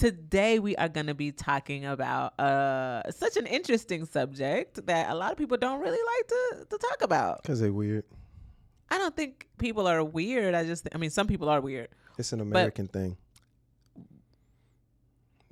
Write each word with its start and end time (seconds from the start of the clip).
Today 0.00 0.58
we 0.58 0.74
are 0.76 0.88
going 0.88 1.08
to 1.08 1.14
be 1.14 1.30
talking 1.30 1.84
about 1.84 2.40
uh 2.40 3.02
such 3.10 3.36
an 3.36 3.44
interesting 3.44 4.06
subject 4.06 4.86
that 4.86 5.10
a 5.10 5.14
lot 5.14 5.30
of 5.30 5.36
people 5.36 5.58
don't 5.58 5.78
really 5.78 5.90
like 5.92 6.26
to 6.26 6.66
to 6.70 6.78
talk 6.78 7.02
about. 7.02 7.44
Cause 7.44 7.60
they're 7.60 7.70
weird. 7.70 8.04
I 8.88 8.96
don't 8.96 9.14
think 9.14 9.46
people 9.58 9.86
are 9.86 10.02
weird. 10.02 10.54
I 10.54 10.64
just 10.64 10.88
I 10.94 10.96
mean 10.96 11.10
some 11.10 11.26
people 11.26 11.50
are 11.50 11.60
weird. 11.60 11.88
It's 12.16 12.32
an 12.32 12.40
American 12.40 12.88
thing. 12.88 13.18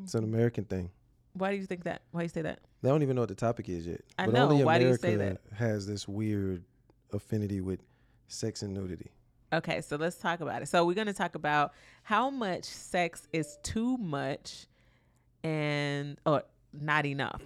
It's 0.03 0.15
an 0.15 0.25
American 0.25 0.65
thing. 0.65 0.93
Why 1.35 1.51
do 1.51 1.59
you 1.59 1.67
think 1.67 1.85
that? 1.85 2.01
Why 2.13 2.23
do 2.23 2.25
you 2.25 2.31
say 2.31 2.41
that? 2.41 2.61
They 2.81 2.89
don't 2.89 3.03
even 3.03 3.17
know 3.17 3.23
what 3.23 3.29
the 3.29 3.35
topic 3.35 3.69
is 3.69 3.87
yet. 3.87 4.01
I 4.19 4.25
but 4.25 4.35
know. 4.35 4.49
only 4.49 4.65
Why 4.65 4.79
do 4.79 4.85
you 4.85 4.89
America 4.93 5.03
say 5.03 5.17
that? 5.17 5.43
has 5.59 5.87
this 5.87 6.09
weird 6.09 6.65
affinity 7.13 7.61
with 7.61 7.81
sex 8.29 8.63
and 8.63 8.73
nudity. 8.73 9.11
Okay, 9.53 9.81
so 9.81 9.97
let's 9.97 10.17
talk 10.17 10.41
about 10.41 10.63
it. 10.63 10.67
So 10.69 10.85
we're 10.85 10.95
going 10.95 11.07
to 11.07 11.13
talk 11.13 11.35
about 11.35 11.73
how 12.03 12.29
much 12.29 12.65
sex 12.65 13.27
is 13.33 13.59
too 13.63 13.97
much 13.97 14.67
and 15.43 16.19
or 16.27 16.43
not 16.73 17.07
enough. 17.07 17.43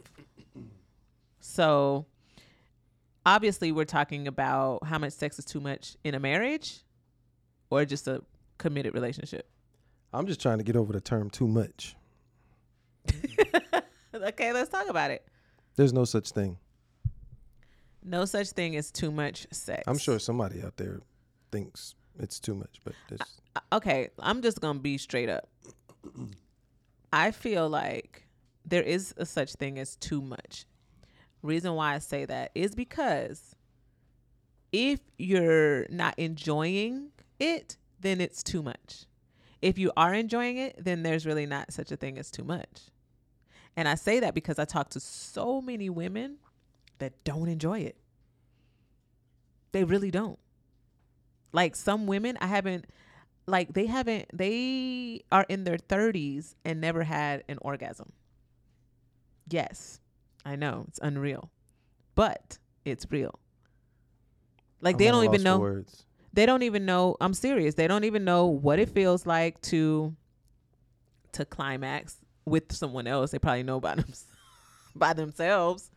So 1.38 2.06
obviously 3.24 3.70
we're 3.70 3.84
talking 3.84 4.26
about 4.26 4.84
how 4.84 4.98
much 4.98 5.12
sex 5.12 5.38
is 5.38 5.44
too 5.44 5.60
much 5.60 5.96
in 6.02 6.14
a 6.14 6.20
marriage 6.20 6.80
or 7.70 7.84
just 7.84 8.08
a 8.08 8.22
committed 8.58 8.94
relationship. 8.94 9.48
I'm 10.12 10.26
just 10.26 10.40
trying 10.40 10.58
to 10.58 10.64
get 10.64 10.76
over 10.76 10.92
the 10.92 11.00
term 11.00 11.30
too 11.30 11.46
much. 11.46 11.96
okay, 14.14 14.52
let's 14.52 14.70
talk 14.70 14.88
about 14.88 15.10
it. 15.10 15.24
There's 15.76 15.92
no 15.92 16.04
such 16.04 16.30
thing. 16.32 16.58
No 18.04 18.24
such 18.24 18.50
thing 18.50 18.76
as 18.76 18.90
too 18.90 19.12
much 19.12 19.46
sex. 19.52 19.84
I'm 19.86 19.98
sure 19.98 20.18
somebody 20.18 20.62
out 20.62 20.76
there 20.76 21.00
thinks 21.52 21.94
it's 22.18 22.40
too 22.40 22.54
much, 22.54 22.80
but 22.84 22.94
there's, 23.08 23.20
Uh, 23.54 23.60
okay, 23.74 24.08
I'm 24.18 24.42
just 24.42 24.60
gonna 24.60 24.80
be 24.80 24.98
straight 24.98 25.28
up. 25.28 25.48
I 27.12 27.30
feel 27.30 27.68
like 27.68 28.26
there 28.64 28.82
is 28.82 29.14
a 29.16 29.26
such 29.26 29.52
thing 29.54 29.78
as 29.78 29.96
too 29.96 30.20
much. 30.20 30.66
Reason 31.42 31.74
why 31.74 31.94
I 31.94 31.98
say 31.98 32.24
that 32.24 32.50
is 32.54 32.74
because 32.74 33.54
if 34.72 35.00
you're 35.18 35.86
not 35.90 36.18
enjoying 36.18 37.10
it, 37.38 37.76
then 38.00 38.20
it's 38.20 38.42
too 38.42 38.62
much. 38.62 39.04
If 39.60 39.78
you 39.78 39.92
are 39.96 40.14
enjoying 40.14 40.56
it, 40.56 40.82
then 40.82 41.02
there's 41.02 41.26
really 41.26 41.46
not 41.46 41.72
such 41.72 41.92
a 41.92 41.96
thing 41.96 42.18
as 42.18 42.30
too 42.30 42.44
much. 42.44 42.90
And 43.76 43.88
I 43.88 43.94
say 43.94 44.20
that 44.20 44.34
because 44.34 44.58
I 44.58 44.64
talk 44.64 44.90
to 44.90 45.00
so 45.00 45.60
many 45.60 45.88
women 45.90 46.38
that 46.98 47.24
don't 47.24 47.48
enjoy 47.48 47.80
it. 47.80 47.96
They 49.72 49.84
really 49.84 50.10
don't. 50.10 50.38
Like 51.52 51.76
some 51.76 52.06
women, 52.06 52.38
I 52.40 52.46
haven't 52.46 52.86
like 53.46 53.72
they 53.74 53.86
haven't 53.86 54.26
they 54.32 55.22
are 55.32 55.44
in 55.48 55.64
their 55.64 55.76
30s 55.76 56.54
and 56.64 56.80
never 56.80 57.02
had 57.02 57.44
an 57.48 57.58
orgasm. 57.60 58.12
Yes. 59.48 60.00
I 60.44 60.56
know, 60.56 60.86
it's 60.88 60.98
unreal. 61.02 61.50
But 62.14 62.58
it's 62.84 63.06
real. 63.10 63.38
Like 64.80 64.94
I'm 64.94 64.98
they 64.98 65.06
don't 65.08 65.24
even 65.24 65.42
know 65.42 65.58
words. 65.58 66.04
they 66.32 66.46
don't 66.46 66.62
even 66.62 66.84
know 66.86 67.16
I'm 67.20 67.34
serious. 67.34 67.74
They 67.74 67.86
don't 67.86 68.04
even 68.04 68.24
know 68.24 68.46
what 68.46 68.78
it 68.78 68.88
feels 68.88 69.26
like 69.26 69.60
to 69.62 70.14
to 71.32 71.44
climax 71.44 72.16
with 72.44 72.72
someone 72.72 73.06
else. 73.06 73.30
They 73.30 73.38
probably 73.38 73.62
know 73.62 73.80
by 73.80 73.94
them 73.96 74.12
by 74.94 75.12
themselves. 75.12 75.90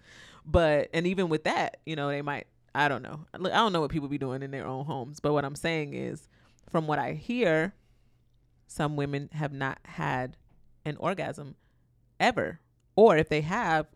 But 0.46 0.90
and 0.94 1.08
even 1.08 1.30
with 1.30 1.46
that, 1.46 1.78
you 1.86 1.96
know, 1.96 2.10
they 2.10 2.22
might 2.22 2.48
I 2.76 2.90
don't 2.90 3.02
know. 3.02 3.26
I 3.34 3.38
don't 3.38 3.72
know 3.72 3.80
what 3.80 3.90
people 3.90 4.10
be 4.10 4.18
doing 4.18 4.44
in 4.44 4.52
their 4.52 4.68
own 4.68 4.84
homes, 4.86 5.20
but 5.22 5.32
what 5.32 5.46
I'm 5.46 5.56
saying 5.56 5.94
is 5.94 6.28
from 6.70 6.88
what 6.88 7.00
I 7.00 7.14
hear, 7.14 7.74
some 8.68 8.98
women 8.98 9.30
have 9.32 9.54
not 9.54 9.80
had 9.86 10.36
an 10.84 10.98
orgasm 10.98 11.56
ever. 12.20 12.60
Or 12.98 13.16
if 13.16 13.30
they 13.30 13.42
have, 13.42 13.88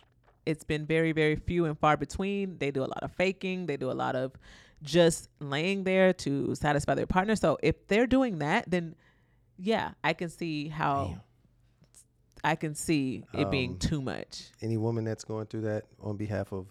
it's 0.45 0.63
been 0.63 0.86
very, 0.86 1.11
very 1.11 1.36
few 1.36 1.66
and 1.66 1.77
far 1.77 1.97
between. 1.97 2.58
They 2.58 2.71
do 2.71 2.81
a 2.81 2.88
lot 2.88 3.03
of 3.03 3.11
faking, 3.11 3.66
they 3.66 3.75
do 3.75 3.91
a 3.91 3.94
lot 3.94 4.15
of 4.15 4.31
just 4.81 5.27
laying 5.42 5.83
there 5.83 6.14
to 6.14 6.55
satisfy 6.55 6.95
their 6.95 7.05
partner. 7.05 7.36
So 7.36 7.58
if 7.61 7.86
they're 7.87 8.08
doing 8.08 8.39
that, 8.39 8.71
then 8.71 8.95
yeah, 9.58 9.92
I 10.05 10.14
can 10.14 10.30
see 10.30 10.70
how 10.70 11.08
Damn. 11.08 11.21
I 12.45 12.55
can 12.55 12.75
see 12.75 13.25
it 13.33 13.52
being 13.52 13.71
Um, 13.71 13.80
too 13.80 14.02
much. 14.02 14.52
Any 14.61 14.77
woman 14.77 15.04
that's 15.04 15.25
going 15.25 15.48
through 15.48 15.61
that 15.61 15.83
on 16.02 16.15
behalf 16.15 16.54
of 16.54 16.67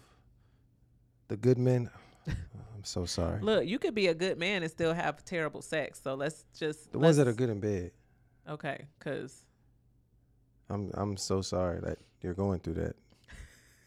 the 1.29 1.37
good 1.37 1.59
men, 1.59 1.91
I'm 2.27 2.85
so 2.85 3.05
sorry. 3.05 3.41
Look, 3.41 3.67
you 3.67 3.79
could 3.79 3.95
be 3.95 4.09
a 4.09 4.15
good 4.15 4.39
man 4.39 4.63
and 4.63 4.71
still 4.71 4.93
have 4.95 5.25
terrible 5.25 5.63
sex. 5.63 6.01
So 6.03 6.15
let's 6.15 6.45
just 6.59 6.91
the 6.93 6.99
ones 6.99 7.17
that 7.17 7.29
are 7.29 7.33
good 7.33 7.51
in 7.51 7.61
bed, 7.61 7.93
Okay, 8.49 8.87
because 8.99 9.45
I'm 10.71 10.91
I'm 10.95 11.17
so 11.17 11.41
sorry 11.43 11.81
that 11.81 11.99
you're 12.23 12.35
going 12.35 12.61
through 12.61 12.75
that. 12.75 12.97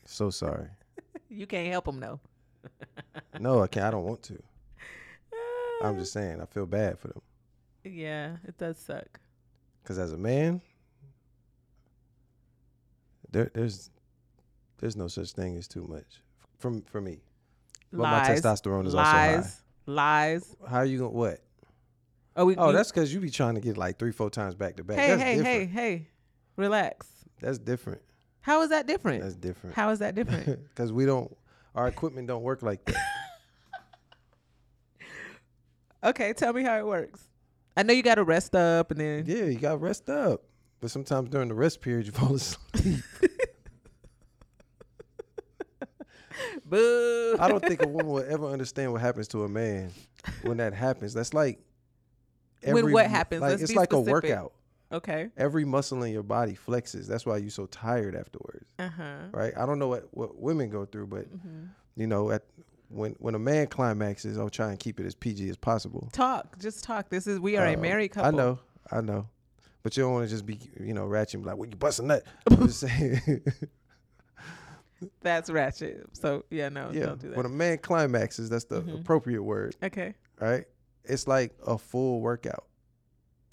So 0.05 0.29
sorry. 0.29 0.67
you 1.29 1.45
can't 1.47 1.69
help 1.71 1.85
them 1.85 1.99
though. 1.99 2.19
No, 3.39 3.61
I 3.63 3.67
can't. 3.67 3.85
I 3.87 3.91
don't 3.91 4.03
want 4.03 4.21
to. 4.23 4.37
I'm 5.83 5.97
just 5.97 6.13
saying. 6.13 6.41
I 6.41 6.45
feel 6.45 6.67
bad 6.67 6.99
for 6.99 7.07
them 7.07 7.21
Yeah, 7.83 8.35
it 8.47 8.55
does 8.57 8.77
suck. 8.77 9.19
because 9.81 9.97
as 9.97 10.13
a 10.13 10.17
man, 10.17 10.61
there 13.31 13.49
there's 13.53 13.89
there's 14.77 14.95
no 14.95 15.07
such 15.07 15.31
thing 15.31 15.55
as 15.57 15.67
too 15.67 15.85
much 15.87 16.21
from 16.59 16.81
for 16.83 17.01
me. 17.01 17.19
But 17.91 17.99
my 17.99 18.27
lies, 18.27 18.41
testosterone 18.41 18.87
is 18.87 18.93
lies, 18.93 19.37
also 19.37 19.49
lies. 19.85 20.55
How 20.69 20.77
are 20.77 20.85
you 20.85 20.99
going? 20.99 21.11
to 21.11 21.17
What? 21.17 21.39
Oh, 22.35 22.45
we, 22.45 22.55
Oh, 22.55 22.69
you- 22.69 22.75
that's 22.77 22.91
because 22.91 23.13
you 23.13 23.19
be 23.19 23.29
trying 23.29 23.55
to 23.55 23.61
get 23.61 23.77
like 23.77 23.99
three, 23.99 24.11
four 24.11 24.29
times 24.29 24.55
back 24.55 24.77
to 24.77 24.83
back. 24.83 24.97
hey, 24.97 25.07
That's 25.09 25.21
hey, 25.21 25.35
different. 25.37 25.69
hey, 25.71 25.89
hey. 25.97 26.07
Relax. 26.55 27.07
That's 27.41 27.57
different. 27.59 28.01
How 28.41 28.61
is 28.61 28.69
that 28.69 28.87
different? 28.87 29.21
That's 29.23 29.35
different. 29.35 29.75
How 29.75 29.89
is 29.89 29.99
that 29.99 30.15
different? 30.15 30.59
Because 30.69 30.93
we 30.93 31.05
don't, 31.05 31.35
our 31.75 31.87
equipment 31.87 32.27
don't 32.27 32.43
work 32.43 32.61
like 32.61 32.85
that. 32.85 32.95
okay, 36.03 36.33
tell 36.33 36.53
me 36.53 36.63
how 36.63 36.77
it 36.77 36.85
works. 36.85 37.21
I 37.75 37.83
know 37.83 37.93
you 37.93 38.03
got 38.03 38.15
to 38.15 38.23
rest 38.23 38.55
up 38.55 38.91
and 38.91 38.99
then. 38.99 39.25
yeah, 39.27 39.45
you 39.45 39.57
got 39.59 39.71
to 39.71 39.77
rest 39.77 40.09
up. 40.09 40.43
But 40.81 40.91
sometimes 40.91 41.29
during 41.29 41.47
the 41.47 41.53
rest 41.53 41.81
period, 41.81 42.05
you 42.07 42.11
fall 42.11 42.35
asleep. 42.35 43.03
Boo. 46.71 47.35
I 47.39 47.47
don't 47.47 47.63
think 47.63 47.81
a 47.83 47.87
woman 47.97 48.11
will 48.11 48.25
ever 48.27 48.47
understand 48.47 48.91
what 48.91 49.01
happens 49.01 49.27
to 49.29 49.43
a 49.43 49.49
man 49.49 49.91
when 50.43 50.57
that 50.57 50.73
happens. 50.73 51.13
That's 51.13 51.33
like 51.33 51.59
When 52.65 52.91
what 52.91 53.05
happens? 53.07 53.41
Like 53.41 53.51
Let's 53.51 53.63
it's 53.63 53.71
be 53.73 53.77
like 53.77 53.93
a 53.93 53.99
workout. 53.99 54.53
Okay. 54.91 55.29
Every 55.37 55.63
muscle 55.63 56.03
in 56.03 56.11
your 56.11 56.23
body 56.23 56.53
flexes. 56.67 57.07
That's 57.07 57.25
why 57.25 57.37
you're 57.37 57.49
so 57.49 57.65
tired 57.67 58.15
afterwards, 58.15 58.65
Uh 58.79 58.89
huh. 58.89 59.03
right? 59.31 59.53
I 59.57 59.65
don't 59.65 59.79
know 59.79 59.87
what, 59.87 60.07
what 60.11 60.37
women 60.41 60.69
go 60.69 60.85
through, 60.85 61.07
but 61.07 61.25
hmm 61.27 61.65
you 61.97 62.07
know, 62.07 62.31
at 62.31 62.43
when 62.87 63.15
when 63.19 63.35
a 63.35 63.39
man 63.39 63.67
climaxes, 63.67 64.37
I'll 64.37 64.49
try 64.49 64.69
and 64.69 64.79
keep 64.79 64.99
it 64.99 65.05
as 65.05 65.13
PG 65.13 65.49
as 65.49 65.57
possible. 65.57 66.09
Talk. 66.13 66.57
Just 66.59 66.83
talk. 66.85 67.09
This 67.09 67.27
is 67.27 67.39
we 67.39 67.57
are 67.57 67.65
a 67.67 67.73
Uh, 67.75 67.77
married 67.77 68.09
couple. 68.09 68.27
I 68.27 68.31
know, 68.43 68.59
I 68.91 69.01
know, 69.01 69.27
but 69.83 69.95
you 69.95 70.03
don't 70.03 70.13
want 70.13 70.25
to 70.25 70.29
just 70.29 70.45
be, 70.45 70.57
you 70.79 70.93
know, 70.93 71.05
ratchet 71.05 71.35
and 71.35 71.43
be 71.43 71.49
like, 71.49 71.57
"Well, 71.57 71.69
you 71.69 71.75
bust 71.75 71.99
a 71.99 72.03
nut." 72.05 72.23
I'm 72.49 72.65
just 72.67 72.79
saying, 72.79 73.19
That's 75.21 75.49
ratchet. 75.49 76.05
So 76.13 76.45
yeah, 76.49 76.69
no, 76.69 76.89
yeah. 76.93 77.05
don't 77.07 77.19
do 77.21 77.29
that. 77.29 77.37
When 77.37 77.45
a 77.45 77.49
man 77.49 77.77
climaxes, 77.79 78.49
that's 78.49 78.65
the 78.65 78.81
Mhm. 78.81 79.01
appropriate 79.01 79.41
word, 79.43 79.75
okay. 79.83 80.13
right? 80.39 80.65
It's 81.03 81.27
like 81.27 81.53
a 81.65 81.77
full 81.77 82.21
workout. 82.21 82.65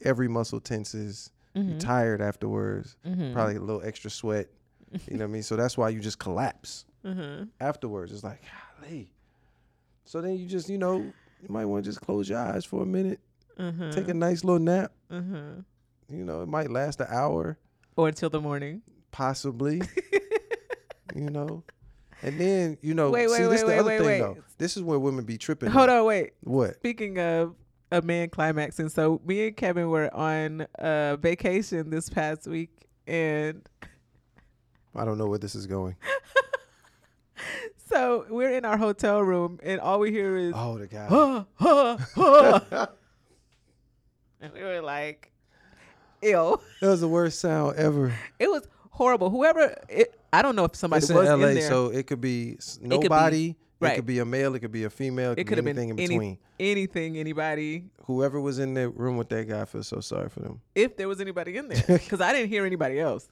Every 0.05 0.29
muscle 0.29 0.61
tenses. 0.61 1.31
Mm-hmm. 1.57 1.71
You're 1.71 1.79
tired 1.81 2.21
afterwards. 2.21 2.97
mm-hmm. 3.07 3.33
Probably 3.33 3.57
a 3.57 3.61
little 3.61 3.83
extra 3.83 4.11
sweat. 4.11 4.49
You 5.09 5.17
know 5.17 5.25
what 5.25 5.31
I 5.31 5.33
mean? 5.33 5.43
So 5.43 5.57
that's 5.57 5.77
why 5.77 5.89
you 5.91 6.01
just 6.01 6.19
collapse 6.19 6.85
Mm-hmm. 7.05 7.45
afterwards. 7.61 8.13
It's 8.13 8.23
like, 8.25 8.43
golly. 8.81 9.11
So 10.05 10.21
then 10.21 10.37
you 10.37 10.47
just, 10.47 10.69
you 10.69 10.79
know, 10.79 10.97
you 10.99 11.49
might 11.49 11.65
want 11.65 11.85
to 11.85 11.91
just 11.91 12.01
close 12.01 12.29
your 12.29 12.39
eyes 12.39 12.65
for 12.65 12.83
a 12.83 12.87
minute, 12.87 13.21
Mm-hmm. 13.59 13.91
take 13.91 14.09
a 14.09 14.15
nice 14.15 14.45
little 14.45 14.61
nap. 14.61 14.93
mm-hmm. 15.11 15.61
You 16.11 16.25
know, 16.25 16.43
it 16.43 16.49
might 16.49 16.71
last 16.71 17.01
an 17.01 17.07
hour, 17.11 17.59
Or 17.97 18.09
until 18.09 18.31
the 18.31 18.41
morning. 18.41 18.83
possibly. 19.11 19.83
you 21.23 21.31
know, 21.31 21.63
and 22.23 22.39
then 22.41 22.79
you 22.83 22.95
know, 22.95 23.11
Wait, 23.11 23.29
see, 23.29 23.43
wait, 23.43 23.49
this 23.51 23.63
wait, 23.63 23.67
the 23.67 23.67
wait, 23.67 23.79
other 23.79 23.89
wait, 23.89 23.99
thing 23.99 24.07
wait. 24.07 24.19
though. 24.21 24.37
This 24.59 24.77
is 24.77 24.83
where 24.83 24.99
women 24.99 25.25
be 25.25 25.39
tripping. 25.39 25.71
Hold 25.71 25.89
on, 25.91 26.05
wait. 26.05 26.33
What? 26.43 26.75
Speaking 26.77 27.19
of 27.19 27.55
a 27.93 28.03
man 28.03 28.29
climaxing, 28.29 28.89
so 28.89 29.21
me 29.25 29.47
and 29.49 29.57
Kevin 29.57 29.89
were 29.89 30.13
on 30.15 30.63
uh, 30.79 31.17
vacation 31.17 31.91
this 31.91 32.09
past 32.11 32.47
week, 32.47 32.71
and 33.07 33.63
I 34.95 35.05
don't 35.05 35.19
know 35.19 35.27
where 35.27 35.39
this 35.39 35.55
is 35.55 35.67
going. 35.67 35.97
so 37.89 38.27
we're 38.29 38.51
in 38.53 38.65
our 38.65 38.77
hotel 38.77 39.21
room, 39.23 39.59
and 39.63 39.81
all 39.81 40.01
we 40.01 40.11
hear 40.11 40.37
is 40.37 40.53
Oh, 40.57 40.77
the 40.79 40.87
guy. 40.87 41.07
huh, 41.07 41.45
huh, 41.55 41.99
huh. 42.15 42.87
and 44.41 44.53
we 44.53 44.61
were 44.63 44.81
like, 44.83 45.31
"Ew!" 46.23 46.61
that 46.81 46.89
was 46.89 47.01
the 47.01 47.09
worst 47.09 47.39
sound 47.41 47.77
ever. 47.77 48.13
It 48.39 48.51
was 48.51 48.67
horrible. 48.99 49.31
Whoever, 49.31 49.75
it, 49.89 50.21
I 50.33 50.43
don't 50.43 50.57
know 50.57 50.65
if 50.65 50.77
somebody 50.77 51.03
it's 51.05 51.13
was 51.13 51.29
in 51.29 51.41
LA, 51.41 51.47
in 51.49 51.55
there. 51.55 51.69
so 51.69 51.87
it 51.87 52.07
could 52.07 52.21
be 52.21 52.57
s- 52.59 52.77
be- 52.79 52.89
nobody 52.89 53.57
Right. 53.81 53.93
It 53.93 53.97
could 53.97 54.07
be 54.07 54.19
a 54.19 54.25
male. 54.25 54.57
It 54.57 54.59
could 54.59 54.73
be 54.73 54.83
a 54.83 54.91
female. 54.91 55.31
It, 55.31 55.39
It 55.39 55.45
could 55.45 55.51
could 55.51 55.59
have 55.59 55.65
be 55.65 55.71
been 55.73 55.79
anything 55.79 55.99
in 55.99 56.05
any- 56.05 56.09
between. 56.19 56.39
anything, 56.59 57.17
anybody. 57.17 57.85
Whoever 58.07 58.41
was 58.41 58.59
in 58.59 58.75
the 58.75 58.89
room 58.89 59.17
with 59.17 59.29
that 59.29 59.49
guy, 59.49 59.61
I 59.61 59.65
feel 59.67 59.85
so 59.85 60.01
sorry 60.01 60.29
for 60.31 60.41
them. 60.41 60.61
If 60.75 60.97
there 60.97 61.07
was 61.07 61.21
anybody 61.21 61.57
in 61.57 61.69
there, 61.69 61.85
because 61.87 62.21
I 62.21 62.33
didn't 62.33 62.49
hear 62.49 62.67
anybody 62.67 62.99
else, 62.99 63.29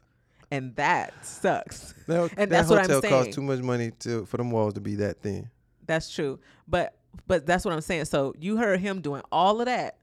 and 0.53 0.77
that 0.77 1.13
sucks. 1.27 1.95
That, 2.07 2.31
And 2.37 2.39
that 2.39 2.51
that's 2.51 2.71
what 2.71 2.79
I'm 2.79 2.89
hotel 2.89 3.11
cost 3.11 3.33
too 3.33 3.43
much 3.43 3.59
money 3.59 3.91
to 4.01 4.25
for 4.27 4.37
them 4.37 4.53
walls 4.53 4.75
to 4.75 4.81
be 4.81 4.95
that 4.97 5.21
thin. 5.21 5.51
That's 5.85 6.09
true. 6.15 6.39
But 6.69 6.95
but 7.27 7.45
that's 7.45 7.65
what 7.65 7.75
I'm 7.75 7.81
saying. 7.81 8.05
So 8.05 8.33
you 8.39 8.57
heard 8.57 8.79
him 8.79 9.01
doing 9.01 9.23
all 9.33 9.59
of 9.61 9.67
that 9.67 9.99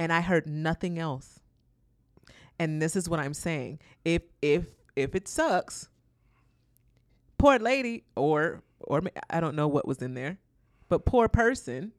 and 0.00 0.12
I 0.12 0.22
heard 0.22 0.48
nothing 0.48 0.98
else. 0.98 1.38
And 2.58 2.82
this 2.82 2.96
is 2.96 3.08
what 3.08 3.20
I'm 3.20 3.34
saying. 3.34 3.78
If 4.04 4.22
if 4.42 4.66
if 4.98 5.14
it 5.14 5.28
sucks, 5.28 5.88
poor 7.38 7.58
lady 7.58 8.04
or 8.16 8.62
or 8.80 9.02
I 9.30 9.40
don't 9.40 9.54
know 9.54 9.68
what 9.68 9.86
was 9.86 10.02
in 10.02 10.14
there, 10.14 10.38
but 10.88 11.04
poor 11.04 11.28
person, 11.28 11.92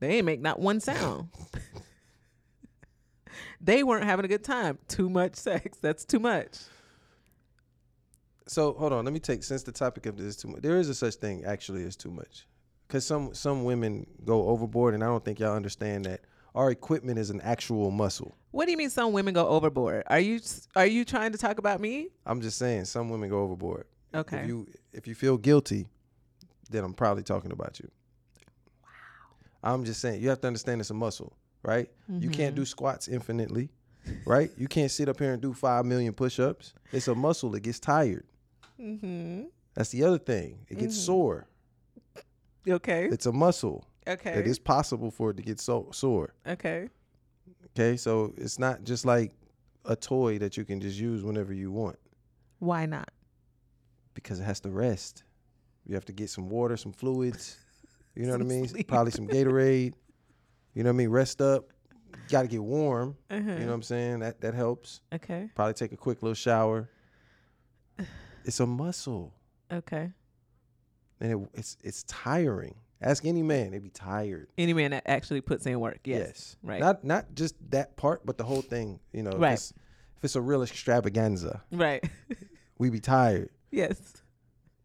they 0.00 0.16
ain't 0.16 0.26
make 0.26 0.40
not 0.40 0.60
one 0.60 0.80
sound. 0.80 1.28
they 3.60 3.82
weren't 3.82 4.04
having 4.04 4.24
a 4.24 4.28
good 4.28 4.44
time. 4.44 4.78
Too 4.88 5.08
much 5.08 5.36
sex. 5.36 5.78
That's 5.78 6.04
too 6.04 6.18
much. 6.18 6.58
So 8.46 8.72
hold 8.72 8.92
on, 8.92 9.04
let 9.04 9.12
me 9.12 9.20
take 9.20 9.44
since 9.44 9.62
the 9.62 9.72
topic 9.72 10.06
of 10.06 10.16
this 10.16 10.26
is 10.26 10.36
too 10.36 10.48
much. 10.48 10.62
There 10.62 10.78
is 10.78 10.88
a 10.88 10.94
such 10.94 11.16
thing 11.16 11.44
actually 11.44 11.84
as 11.84 11.96
too 11.96 12.10
much, 12.10 12.46
because 12.86 13.06
some 13.06 13.34
some 13.34 13.64
women 13.64 14.06
go 14.24 14.48
overboard, 14.48 14.94
and 14.94 15.04
I 15.04 15.06
don't 15.06 15.24
think 15.24 15.38
y'all 15.38 15.54
understand 15.54 16.06
that 16.06 16.22
our 16.54 16.70
equipment 16.70 17.18
is 17.18 17.30
an 17.30 17.40
actual 17.42 17.90
muscle. 17.90 18.34
What 18.50 18.64
do 18.64 18.70
you 18.72 18.76
mean 18.78 18.90
some 18.90 19.12
women 19.12 19.34
go 19.34 19.46
overboard? 19.48 20.04
Are 20.06 20.18
you 20.20 20.40
are 20.74 20.86
you 20.86 21.04
trying 21.04 21.32
to 21.32 21.38
talk 21.38 21.58
about 21.58 21.80
me? 21.80 22.08
I'm 22.26 22.40
just 22.40 22.58
saying 22.58 22.86
some 22.86 23.10
women 23.10 23.28
go 23.30 23.40
overboard. 23.40 23.86
Okay. 24.14 24.38
If 24.40 24.48
you 24.48 24.66
if 24.92 25.06
you 25.06 25.14
feel 25.14 25.36
guilty, 25.36 25.86
then 26.70 26.82
I'm 26.84 26.94
probably 26.94 27.22
talking 27.22 27.52
about 27.52 27.78
you. 27.78 27.90
Wow. 28.82 29.74
I'm 29.74 29.84
just 29.84 30.00
saying 30.00 30.22
you 30.22 30.28
have 30.30 30.40
to 30.40 30.46
understand 30.46 30.80
it's 30.80 30.90
a 30.90 30.94
muscle, 30.94 31.34
right? 31.62 31.88
You 32.08 32.30
can't 32.30 32.54
Mm-hmm. 32.54 32.62
do 32.62 32.64
squats 32.64 33.06
infinitely, 33.08 33.68
right? 34.24 34.50
You 34.56 34.66
can't 34.68 34.90
sit 34.90 35.08
up 35.08 35.18
here 35.18 35.32
and 35.34 35.42
do 35.42 35.52
five 35.52 35.84
million 35.84 36.14
push-ups. 36.14 36.72
It's 36.92 37.08
a 37.08 37.14
muscle 37.14 37.50
that 37.50 37.60
gets 37.60 37.78
tired. 37.78 38.24
Mm-hmm. 38.80 39.42
That's 39.74 39.90
the 39.90 40.04
other 40.04 40.18
thing. 40.18 40.60
It 40.68 40.78
gets 40.78 40.96
sore. 40.98 41.46
Okay. 42.66 43.08
It's 43.10 43.26
a 43.26 43.32
muscle. 43.32 43.84
Okay. 44.08 44.32
It 44.32 44.46
is 44.46 44.58
possible 44.58 45.10
for 45.10 45.30
it 45.30 45.36
to 45.36 45.42
get 45.42 45.60
so 45.60 45.88
sore. 45.92 46.34
Okay. 46.46 46.88
Okay, 47.76 47.96
so 47.96 48.32
it's 48.36 48.58
not 48.58 48.84
just 48.84 49.04
like 49.04 49.32
a 49.84 49.94
toy 49.94 50.38
that 50.38 50.56
you 50.56 50.64
can 50.64 50.80
just 50.80 50.98
use 50.98 51.22
whenever 51.22 51.52
you 51.52 51.70
want 51.70 51.98
Why 52.58 52.86
not? 52.86 53.10
because 54.14 54.40
it 54.40 54.44
has 54.44 54.60
to 54.60 54.70
rest. 54.70 55.22
You 55.86 55.94
have 55.94 56.04
to 56.06 56.12
get 56.12 56.28
some 56.28 56.48
water, 56.48 56.76
some 56.76 56.92
fluids. 56.92 57.56
You 58.16 58.26
know 58.26 58.32
what 58.36 58.40
I 58.40 58.44
mean? 58.44 58.66
sleep. 58.66 58.88
Probably 58.88 59.12
some 59.12 59.28
Gatorade. 59.28 59.94
You 60.74 60.82
know 60.82 60.88
what 60.90 60.94
I 60.94 60.98
mean? 60.98 61.08
Rest 61.10 61.40
up. 61.40 61.66
Got 62.28 62.42
to 62.42 62.48
get 62.48 62.62
warm. 62.62 63.16
Uh-huh. 63.30 63.38
You 63.40 63.58
know 63.60 63.66
what 63.68 63.74
I'm 63.74 63.82
saying? 63.82 64.18
That 64.20 64.40
that 64.40 64.54
helps. 64.54 65.00
Okay. 65.14 65.48
Probably 65.54 65.74
take 65.74 65.92
a 65.92 65.96
quick 65.96 66.22
little 66.22 66.34
shower. 66.34 66.88
It's 68.44 68.60
a 68.60 68.66
muscle, 68.66 69.34
Okay. 69.70 70.10
and 71.20 71.32
it, 71.32 71.48
it's 71.52 71.76
it's 71.84 72.02
tiring. 72.04 72.74
Ask 73.00 73.24
any 73.24 73.42
man; 73.42 73.70
they'd 73.70 73.82
be 73.82 73.90
tired. 73.90 74.48
Any 74.58 74.72
man 74.72 74.90
that 74.90 75.04
actually 75.06 75.40
puts 75.40 75.64
in 75.66 75.78
work. 75.78 76.00
Yes. 76.04 76.56
Right. 76.62 76.80
Not 76.80 77.04
not 77.04 77.34
just 77.34 77.54
that 77.70 77.96
part, 77.96 78.26
but 78.26 78.38
the 78.38 78.44
whole 78.44 78.62
thing. 78.62 78.98
You 79.12 79.22
know, 79.22 79.30
Right. 79.32 79.52
if, 79.52 79.58
it's, 79.58 79.72
if 80.16 80.24
it's 80.24 80.36
a 80.36 80.40
real 80.40 80.62
extravaganza, 80.62 81.62
right. 81.70 82.02
we 82.78 82.90
be 82.90 83.00
tired. 83.00 83.50
yes. 83.70 83.98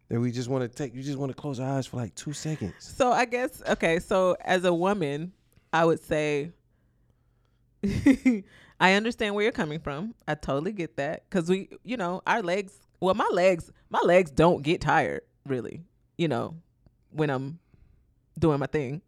And 0.09 0.21
we 0.21 0.31
just 0.31 0.47
want 0.47 0.61
to 0.61 0.67
take. 0.67 0.93
You 0.93 1.01
just 1.01 1.17
want 1.17 1.31
to 1.31 1.35
close 1.35 1.59
our 1.59 1.77
eyes 1.77 1.87
for 1.87 1.97
like 1.97 2.13
two 2.13 2.33
seconds. 2.33 2.73
So 2.79 3.11
I 3.11 3.25
guess 3.25 3.63
okay. 3.67 3.99
So 3.99 4.35
as 4.41 4.63
a 4.63 4.73
woman, 4.73 5.31
I 5.71 5.85
would 5.85 6.03
say 6.03 6.51
I 8.79 8.93
understand 8.93 9.35
where 9.35 9.43
you're 9.43 9.51
coming 9.51 9.79
from. 9.79 10.13
I 10.27 10.35
totally 10.35 10.71
get 10.71 10.97
that 10.97 11.23
because 11.29 11.49
we, 11.49 11.69
you 11.83 11.97
know, 11.97 12.21
our 12.27 12.41
legs. 12.41 12.73
Well, 12.99 13.15
my 13.15 13.27
legs, 13.31 13.71
my 13.89 13.99
legs 14.03 14.29
don't 14.31 14.61
get 14.61 14.81
tired 14.81 15.21
really. 15.47 15.83
You 16.17 16.27
know, 16.27 16.55
when 17.09 17.29
I'm 17.29 17.59
doing 18.37 18.59
my 18.59 18.67
thing. 18.67 19.01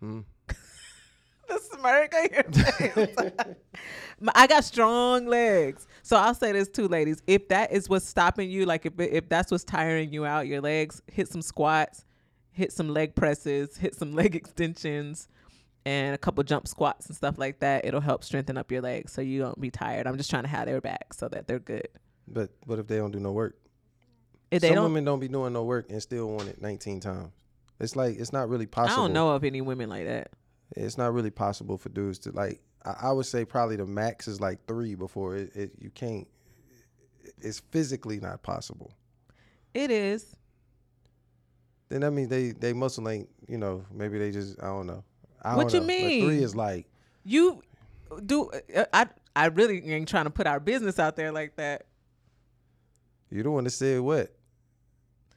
Hmm. 0.00 0.20
the 1.48 1.58
smirk 1.58 2.14
on 2.14 2.28
your 2.32 2.64
face. 2.64 3.56
I 4.34 4.46
got 4.46 4.64
strong 4.64 5.26
legs. 5.26 5.86
So 6.02 6.16
I'll 6.16 6.34
say 6.34 6.52
this 6.52 6.68
too, 6.68 6.88
ladies. 6.88 7.22
If 7.26 7.48
that 7.48 7.72
is 7.72 7.88
what's 7.88 8.06
stopping 8.06 8.50
you, 8.50 8.66
like 8.66 8.86
if 8.86 8.98
if 8.98 9.28
that's 9.28 9.50
what's 9.50 9.64
tiring 9.64 10.12
you 10.12 10.24
out, 10.24 10.46
your 10.46 10.60
legs, 10.60 11.02
hit 11.06 11.28
some 11.28 11.42
squats, 11.42 12.04
hit 12.52 12.72
some 12.72 12.88
leg 12.88 13.14
presses, 13.14 13.76
hit 13.76 13.94
some 13.94 14.12
leg 14.14 14.34
extensions, 14.34 15.28
and 15.84 16.14
a 16.14 16.18
couple 16.18 16.42
jump 16.44 16.68
squats 16.68 17.06
and 17.06 17.16
stuff 17.16 17.38
like 17.38 17.60
that. 17.60 17.84
It'll 17.84 18.00
help 18.00 18.24
strengthen 18.24 18.56
up 18.56 18.70
your 18.70 18.82
legs 18.82 19.12
so 19.12 19.20
you 19.20 19.40
don't 19.40 19.60
be 19.60 19.70
tired. 19.70 20.06
I'm 20.06 20.16
just 20.16 20.30
trying 20.30 20.44
to 20.44 20.48
have 20.48 20.66
their 20.66 20.80
back 20.80 21.12
so 21.12 21.28
that 21.28 21.46
they're 21.46 21.58
good. 21.58 21.88
But 22.28 22.50
what 22.64 22.78
if 22.78 22.86
they 22.86 22.96
don't 22.96 23.10
do 23.10 23.18
no 23.18 23.32
work? 23.32 23.56
If 24.50 24.62
they 24.62 24.74
Some 24.74 24.84
women 24.84 25.04
don't 25.04 25.20
be 25.20 25.28
doing 25.28 25.52
no 25.52 25.62
work 25.62 25.90
and 25.90 26.02
still 26.02 26.28
want 26.28 26.48
it 26.48 26.60
19 26.60 27.00
times. 27.00 27.32
It's 27.80 27.96
like 27.96 28.18
it's 28.18 28.32
not 28.32 28.48
really 28.48 28.66
possible. 28.66 29.02
I 29.02 29.06
don't 29.06 29.14
know 29.14 29.30
of 29.30 29.42
any 29.44 29.60
women 29.60 29.88
like 29.88 30.06
that. 30.06 30.30
It's 30.76 30.98
not 30.98 31.12
really 31.12 31.30
possible 31.30 31.78
for 31.78 31.88
dudes 31.88 32.18
to 32.20 32.32
like. 32.32 32.60
I, 32.84 33.08
I 33.08 33.12
would 33.12 33.26
say 33.26 33.44
probably 33.44 33.76
the 33.76 33.86
max 33.86 34.28
is 34.28 34.40
like 34.40 34.66
three 34.66 34.94
before 34.94 35.36
it. 35.36 35.54
it 35.56 35.72
you 35.78 35.90
can't. 35.90 36.28
It's 37.40 37.60
physically 37.70 38.20
not 38.20 38.42
possible. 38.42 38.92
It 39.74 39.90
is. 39.90 40.36
Then 41.88 42.02
that 42.02 42.10
means 42.12 42.28
they 42.28 42.52
they 42.52 42.72
muscle 42.72 43.08
ain't. 43.08 43.28
You 43.48 43.58
know, 43.58 43.84
maybe 43.92 44.18
they 44.18 44.30
just 44.30 44.60
I 44.62 44.66
don't 44.66 44.86
know. 44.86 45.02
I 45.42 45.56
What 45.56 45.70
don't 45.70 45.74
you 45.74 45.80
know. 45.80 45.86
Mean? 45.86 46.24
three 46.26 46.42
is 46.42 46.54
like 46.54 46.86
You 47.24 47.62
do. 48.26 48.50
uh, 48.76 48.84
I 48.92 49.06
I 49.34 49.46
really 49.46 49.90
ain't 49.90 50.08
trying 50.08 50.24
to 50.24 50.30
put 50.30 50.46
our 50.46 50.60
business 50.60 50.98
out 50.98 51.16
there 51.16 51.32
like 51.32 51.56
that. 51.56 51.86
you 53.30 53.42
don't 53.42 53.54
want 53.54 53.64
to 53.66 53.70
say 53.70 53.98
what. 53.98 54.32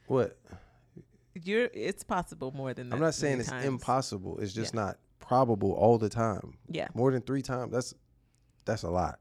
What? 0.07 0.37
You're. 1.35 1.69
It's 1.74 2.03
possible 2.03 2.51
more 2.51 2.74
than 2.74 2.89
that. 2.89 2.95
I'm 2.95 3.01
not 3.01 3.15
saying 3.15 3.39
it's 3.39 3.50
times. 3.50 3.65
impossible. 3.65 4.39
It's 4.39 4.53
just 4.53 4.74
Yeah. 4.74 4.81
not 4.81 5.00
probable 5.19 5.71
all 5.74 5.97
the 5.97 6.09
time. 6.09 6.57
Yeah. 6.68 6.88
More 6.94 7.12
than 7.12 7.21
three 7.21 7.41
times. 7.41 7.71
That's 7.71 7.94
that's 8.65 8.83
a 8.83 8.89
lot. 8.89 9.19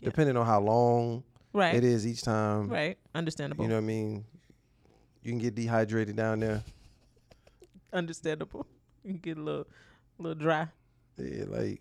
Yeah. 0.00 0.06
Depending 0.10 0.36
on 0.36 0.46
how 0.46 0.60
long 0.60 1.24
Right. 1.52 1.74
it 1.74 1.84
is 1.84 2.06
each 2.06 2.22
time. 2.22 2.68
Right. 2.68 2.98
Understandable. 3.14 3.64
You 3.64 3.68
know 3.68 3.76
what 3.76 3.82
I 3.82 3.86
mean? 3.86 4.24
You 5.22 5.32
can 5.32 5.38
get 5.38 5.54
dehydrated 5.54 6.16
down 6.16 6.40
there. 6.40 6.62
Understandable. 7.92 8.66
You 9.04 9.12
can 9.12 9.20
get 9.20 9.38
a 9.38 9.40
little, 9.42 9.66
little 10.18 10.34
dry. 10.34 10.68
Yeah, 11.16 11.44
like 11.48 11.80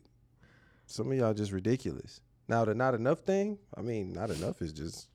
some 0.86 1.12
of 1.12 1.18
y'all 1.18 1.34
just 1.34 1.52
ridiculous. 1.52 2.22
Now 2.48 2.64
the 2.66 2.74
not 2.76 2.94
enough 2.94 3.20
thing, 3.20 3.58
I 3.76 3.82
mean, 3.82 4.14
not 4.14 4.30
enough 4.30 4.62
is 4.62 4.72
just 4.72 5.08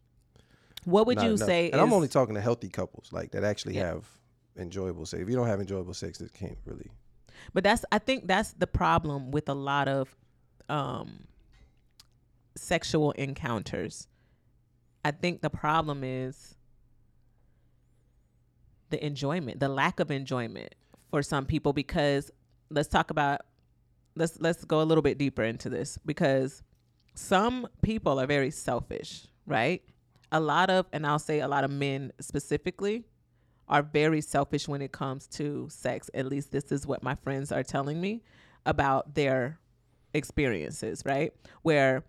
What 0.85 1.07
would 1.07 1.21
you 1.23 1.35
enough. 1.35 1.47
say? 1.47 1.71
And 1.71 1.81
I'm 1.81 1.93
only 1.93 2.09
talking 2.09 2.35
to 2.35 2.41
healthy 2.41 2.69
couples, 2.69 3.13
like 3.13 3.31
that 3.33 3.45
actually 3.45 3.77
Yeah. 3.77 3.87
have 3.95 4.09
enjoyable 4.61 5.07
sex. 5.07 5.23
If 5.23 5.29
you 5.29 5.37
don't 5.37 5.47
have 5.47 5.61
enjoyable 5.61 5.95
sex, 5.95 6.21
it 6.21 6.33
can't 6.33 6.59
really. 6.65 6.91
But 7.55 7.65
that's 7.65 7.85
I 7.91 7.99
think 7.99 8.27
that's 8.27 8.53
the 8.53 8.67
problem 8.67 9.31
with 9.31 9.49
a 9.49 9.55
lot 9.55 9.89
of 9.89 10.15
um 10.69 11.25
sexual 12.57 13.13
encounters. 13.13 14.09
I 15.05 15.11
think 15.13 15.41
the 15.41 15.51
problem 15.51 16.05
is 16.05 16.57
the 18.91 19.05
enjoyment, 19.05 19.61
the 19.61 19.69
lack 19.69 20.01
of 20.01 20.11
enjoyment 20.11 20.75
for 21.11 21.23
some 21.23 21.47
people 21.47 21.73
because 21.73 22.31
let's 22.71 22.89
talk 22.89 23.11
about 23.11 23.41
let's 24.17 24.39
let's 24.41 24.65
go 24.65 24.83
a 24.83 24.85
little 24.85 25.03
bit 25.03 25.19
deeper 25.19 25.43
into 25.43 25.69
this 25.69 25.99
because 26.05 26.63
some 27.15 27.67
people 27.83 28.21
are 28.21 28.27
very 28.27 28.51
selfish, 28.51 29.27
right? 29.47 29.83
A 30.33 30.41
lot 30.41 30.71
of 30.71 30.87
and 30.93 31.07
I'll 31.07 31.19
say 31.19 31.41
a 31.41 31.49
lot 31.49 31.65
of 31.65 31.71
men 31.71 32.13
specifically 32.21 33.05
are 33.71 33.83
very 33.83 34.21
selfish 34.21 34.69
when 34.69 34.83
it 34.83 34.93
comes 34.93 35.27
to 35.29 35.69
sex. 35.71 36.11
At 36.13 36.27
least 36.27 36.51
this 36.51 36.73
is 36.73 36.87
what 36.87 37.03
my 37.03 37.15
friends 37.15 37.53
are 37.53 37.63
telling 37.63 38.01
me 38.01 38.23
about 38.67 39.15
their 39.15 39.59
experiences, 40.13 41.03
right? 41.07 41.33
Where 41.63 42.05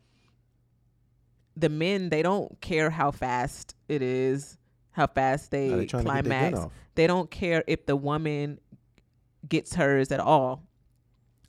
the 1.56 1.70
men 1.70 2.10
they 2.10 2.24
don't 2.24 2.60
care 2.62 2.90
how 2.90 3.12
fast 3.12 3.76
it 3.88 4.02
is, 4.02 4.58
how 4.92 5.08
fast 5.08 5.52
they, 5.52 5.70
they 5.70 5.86
trying 5.86 6.06
to 6.06 6.12
get 6.12 6.24
their 6.24 6.42
gun 6.42 6.52
climax. 6.52 6.74
They 6.96 7.08
don't 7.08 7.30
care 7.30 7.64
if 7.68 7.86
the 7.86 7.96
woman 7.96 8.60
gets 9.48 9.76
hers 9.76 10.12
at 10.12 10.20
all. 10.20 10.64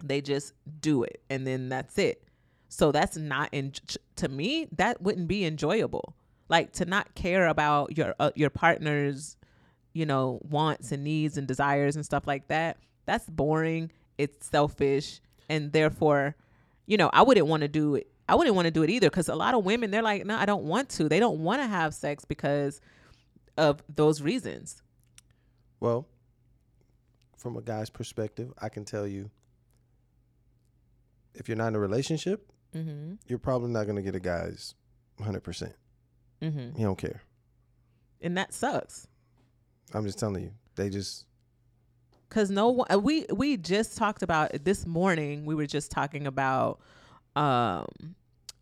They 0.05 0.21
just 0.21 0.53
do 0.81 1.05
it 1.05 1.23
and 1.31 1.47
then 1.47 1.69
that's 1.71 1.97
it. 1.99 2.23
So 2.69 2.93
that's 2.93 3.17
not 3.17 3.49
in 3.53 3.73
to 4.17 4.29
me 4.29 4.69
that 4.77 5.01
wouldn't 5.01 5.29
be 5.29 5.45
enjoyable. 5.45 6.15
Like 6.49 6.73
to 6.73 6.85
not 6.85 7.15
care 7.15 7.49
about 7.49 7.97
your 7.97 8.15
uh, 8.21 8.31
your 8.35 8.51
partner's 8.51 9.37
you 9.93 10.07
know 10.07 10.41
wants 10.49 10.93
and 10.93 11.05
needs 11.05 11.37
and 11.37 11.47
desires 11.47 11.97
and 11.97 12.05
stuff 12.05 12.27
like 12.27 12.49
that. 12.49 12.79
That's 13.07 13.29
boring. 13.29 13.91
It's 14.19 14.47
selfish 14.47 15.21
and 15.49 15.73
therefore, 15.73 16.37
you 16.87 16.97
know, 16.97 17.11
I 17.13 17.23
wouldn't 17.23 17.47
want 17.47 17.63
to 17.63 17.69
do 17.69 17.95
it. 17.97 18.09
I 18.29 18.35
wouldn't 18.37 18.55
want 18.55 18.67
to 18.67 18.71
do 18.71 18.83
it 18.83 18.91
either 18.91 19.11
because 19.11 19.29
a 19.29 19.35
lot 19.35 19.55
of 19.55 19.65
women 19.65 19.91
they're 19.91 20.03
like, 20.03 20.25
no, 20.25 20.37
I 20.37 20.47
don't 20.47 20.65
want 20.65 20.89
to. 20.91 21.09
They 21.09 21.19
don't 21.21 21.41
want 21.41 21.61
to 21.61 21.67
have 21.67 21.93
sex 21.95 22.25
because 22.25 22.81
of 23.59 23.83
those 23.95 24.23
reasons. 24.23 24.83
Well, 25.81 26.07
from 27.37 27.57
a 27.57 27.61
guy's 27.63 27.91
perspective, 27.91 28.53
I 28.61 28.69
can 28.69 28.85
tell 28.85 29.07
you 29.07 29.31
if 31.35 31.49
you're 31.49 31.57
not 31.57 31.69
in 31.69 31.75
a 31.77 31.81
relationship, 31.81 32.49
Mm-hmm. 32.75 33.17
you're 33.27 33.39
probably 33.39 33.69
not 33.71 33.85
going 33.85 33.97
to 33.97 34.03
get 34.03 34.15
a 34.15 34.21
guy's 34.21 34.75
100%. 35.21 35.75
Mm-hmm. 36.41 36.75
He 36.75 36.83
don't 36.83 36.97
care. 36.97 37.21
And 38.23 38.35
that 38.39 38.55
sucks. 38.55 39.07
I'm 39.95 40.05
just 40.05 40.19
telling 40.19 40.43
you. 40.43 40.53
They 40.75 40.89
just 40.91 41.27
Cause 42.31 42.51
no 42.51 42.71
one 42.71 42.87
uh, 42.91 42.99
we 42.99 43.27
we 43.31 43.59
just 43.59 43.97
talked 43.97 44.23
about 44.23 44.65
this 44.65 44.87
morning. 44.87 45.45
We 45.45 45.55
were 45.55 45.67
just 45.67 45.91
talking 45.91 46.27
about 46.27 46.81
um 47.37 47.87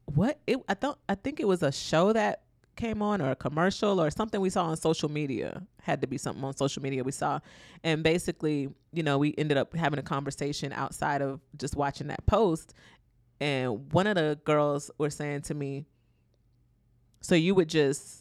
what 0.07 0.41
it 0.47 0.59
I 0.69 0.75
thought 0.75 0.99
I 1.09 1.15
think 1.15 1.39
it 1.39 1.47
was 1.47 1.63
a 1.63 1.71
show 1.71 2.13
that 2.13 2.43
came 2.77 3.03
on 3.03 3.21
or 3.21 3.31
a 3.31 3.37
commercial 3.37 4.01
or 4.01 4.11
something 4.11 4.41
we 4.41 4.51
saw 4.51 4.65
on 4.65 4.77
social 4.77 5.09
media. 5.09 5.63
Had 5.83 6.01
to 6.01 6.07
be 6.07 6.19
something 6.19 6.43
on 6.43 6.57
social 6.57 6.83
media 6.83 7.05
we 7.05 7.13
saw. 7.13 7.39
And 7.85 8.03
basically, 8.03 8.71
you 8.93 9.03
know, 9.03 9.19
we 9.19 9.35
ended 9.39 9.57
up 9.57 9.77
having 9.77 9.99
a 9.99 10.03
conversation 10.03 10.73
outside 10.73 11.23
of 11.23 11.41
just 11.57 11.77
watching 11.77 12.09
that 12.09 12.25
post. 12.27 12.75
And 13.41 13.93
one 13.93 14.07
of 14.07 14.17
the 14.17 14.39
girls 14.45 14.91
were 14.99 15.11
saying 15.11 15.43
to 15.43 15.55
me, 15.55 15.85
So 17.21 17.35
you 17.35 17.55
would 17.55 17.69
just 17.69 18.20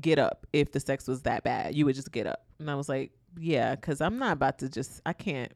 get 0.00 0.18
up 0.18 0.46
if 0.52 0.72
the 0.72 0.80
sex 0.80 1.06
was 1.06 1.22
that 1.22 1.44
bad. 1.44 1.74
You 1.74 1.84
would 1.86 1.94
just 1.94 2.12
get 2.12 2.26
up. 2.26 2.44
And 2.58 2.70
I 2.70 2.74
was 2.74 2.88
like, 2.88 3.12
yeah, 3.38 3.74
because 3.74 4.00
I'm 4.00 4.18
not 4.18 4.32
about 4.32 4.58
to 4.60 4.68
just, 4.68 5.00
I 5.06 5.12
can't, 5.12 5.52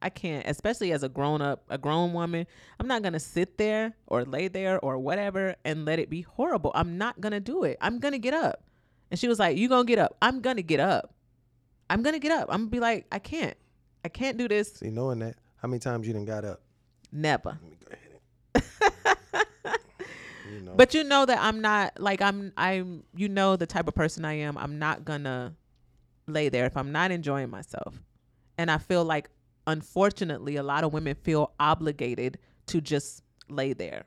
I 0.00 0.08
can't, 0.10 0.44
especially 0.46 0.92
as 0.92 1.02
a 1.02 1.08
grown 1.08 1.40
up, 1.40 1.64
a 1.68 1.78
grown 1.78 2.12
woman, 2.12 2.46
I'm 2.80 2.88
not 2.88 3.02
going 3.02 3.12
to 3.12 3.20
sit 3.20 3.58
there 3.58 3.94
or 4.06 4.24
lay 4.24 4.48
there 4.48 4.80
or 4.80 4.98
whatever 4.98 5.54
and 5.64 5.84
let 5.84 5.98
it 5.98 6.10
be 6.10 6.22
horrible. 6.22 6.72
I'm 6.74 6.98
not 6.98 7.20
going 7.20 7.32
to 7.32 7.40
do 7.40 7.62
it. 7.64 7.78
I'm 7.80 7.98
going 8.00 8.12
to 8.12 8.18
get 8.18 8.34
up. 8.34 8.64
And 9.10 9.20
she 9.20 9.28
was 9.28 9.38
like, 9.38 9.56
you 9.56 9.68
going 9.68 9.86
to 9.86 9.90
get 9.90 9.98
up. 9.98 10.16
I'm 10.20 10.40
going 10.40 10.56
to 10.56 10.62
get 10.62 10.80
up. 10.80 11.14
I'm 11.90 12.02
going 12.02 12.14
to 12.14 12.18
get 12.18 12.32
up. 12.32 12.48
I'm 12.50 12.60
going 12.62 12.66
to 12.68 12.70
be 12.72 12.80
like, 12.80 13.06
I 13.12 13.18
can't. 13.18 13.56
I 14.04 14.08
can't 14.08 14.36
do 14.38 14.48
this. 14.48 14.72
see 14.74 14.90
knowing 14.90 15.20
that. 15.20 15.36
How 15.56 15.68
many 15.68 15.78
times 15.78 16.06
you 16.08 16.12
done 16.14 16.24
got 16.24 16.44
up? 16.44 16.60
Never. 17.12 17.50
Let 17.62 17.70
me 17.70 17.76
go 17.78 17.92
ahead. 17.92 18.64
and- 19.64 19.74
you 20.52 20.60
know. 20.60 20.74
But 20.76 20.94
you 20.94 21.04
know 21.04 21.24
that 21.26 21.38
I'm 21.40 21.60
not 21.60 22.00
like 22.00 22.20
I'm 22.20 22.52
I'm 22.56 23.04
you 23.14 23.28
know 23.28 23.56
the 23.56 23.66
type 23.66 23.88
of 23.88 23.94
person 23.94 24.24
I 24.24 24.34
am. 24.34 24.56
I'm 24.58 24.78
not 24.78 25.04
gonna 25.04 25.54
lay 26.26 26.48
there 26.48 26.66
if 26.66 26.76
I'm 26.76 26.92
not 26.92 27.10
enjoying 27.10 27.50
myself. 27.50 28.02
And 28.58 28.70
I 28.70 28.78
feel 28.78 29.04
like 29.04 29.28
unfortunately 29.66 30.56
a 30.56 30.62
lot 30.62 30.84
of 30.84 30.92
women 30.92 31.14
feel 31.14 31.52
obligated 31.58 32.38
to 32.66 32.80
just 32.80 33.22
lay 33.48 33.72
there. 33.72 34.04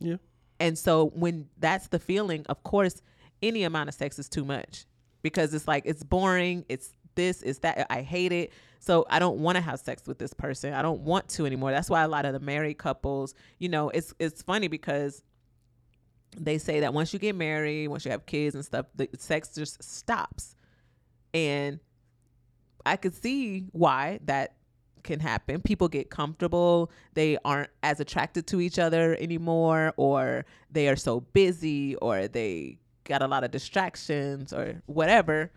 Yeah. 0.00 0.16
And 0.60 0.78
so 0.78 1.06
when 1.14 1.48
that's 1.58 1.88
the 1.88 1.98
feeling, 1.98 2.44
of 2.48 2.62
course, 2.62 3.02
any 3.42 3.64
amount 3.64 3.88
of 3.88 3.94
sex 3.94 4.18
is 4.18 4.28
too 4.28 4.44
much 4.44 4.86
because 5.22 5.52
it's 5.54 5.66
like 5.66 5.84
it's 5.86 6.02
boring, 6.02 6.64
it's 6.68 6.92
this, 7.14 7.42
it's 7.42 7.60
that. 7.60 7.86
I 7.90 8.02
hate 8.02 8.32
it. 8.32 8.52
So 8.78 9.06
I 9.08 9.18
don't 9.18 9.38
want 9.38 9.56
to 9.56 9.62
have 9.62 9.80
sex 9.80 10.06
with 10.06 10.18
this 10.18 10.34
person. 10.34 10.74
I 10.74 10.82
don't 10.82 11.00
want 11.00 11.28
to 11.30 11.46
anymore. 11.46 11.70
That's 11.70 11.88
why 11.88 12.02
a 12.02 12.08
lot 12.08 12.26
of 12.26 12.34
the 12.34 12.40
married 12.40 12.78
couples, 12.78 13.34
you 13.58 13.68
know, 13.68 13.88
it's 13.90 14.14
it's 14.18 14.42
funny 14.42 14.68
because 14.68 15.22
they 16.38 16.58
say 16.58 16.80
that 16.80 16.94
once 16.94 17.12
you 17.12 17.18
get 17.18 17.34
married, 17.34 17.88
once 17.88 18.04
you 18.04 18.10
have 18.10 18.26
kids 18.26 18.54
and 18.54 18.64
stuff, 18.64 18.86
the 18.94 19.08
sex 19.18 19.54
just 19.54 19.82
stops. 19.82 20.56
And 21.32 21.80
I 22.86 22.96
could 22.96 23.14
see 23.14 23.66
why 23.72 24.20
that 24.24 24.54
can 25.02 25.20
happen. 25.20 25.60
People 25.60 25.88
get 25.88 26.10
comfortable, 26.10 26.90
they 27.12 27.36
aren't 27.44 27.70
as 27.82 28.00
attracted 28.00 28.46
to 28.48 28.60
each 28.60 28.78
other 28.78 29.16
anymore, 29.20 29.92
or 29.96 30.44
they 30.70 30.88
are 30.88 30.96
so 30.96 31.20
busy, 31.20 31.94
or 31.96 32.26
they 32.26 32.78
got 33.04 33.22
a 33.22 33.26
lot 33.26 33.44
of 33.44 33.50
distractions, 33.50 34.52
or 34.52 34.82
whatever. 34.86 35.52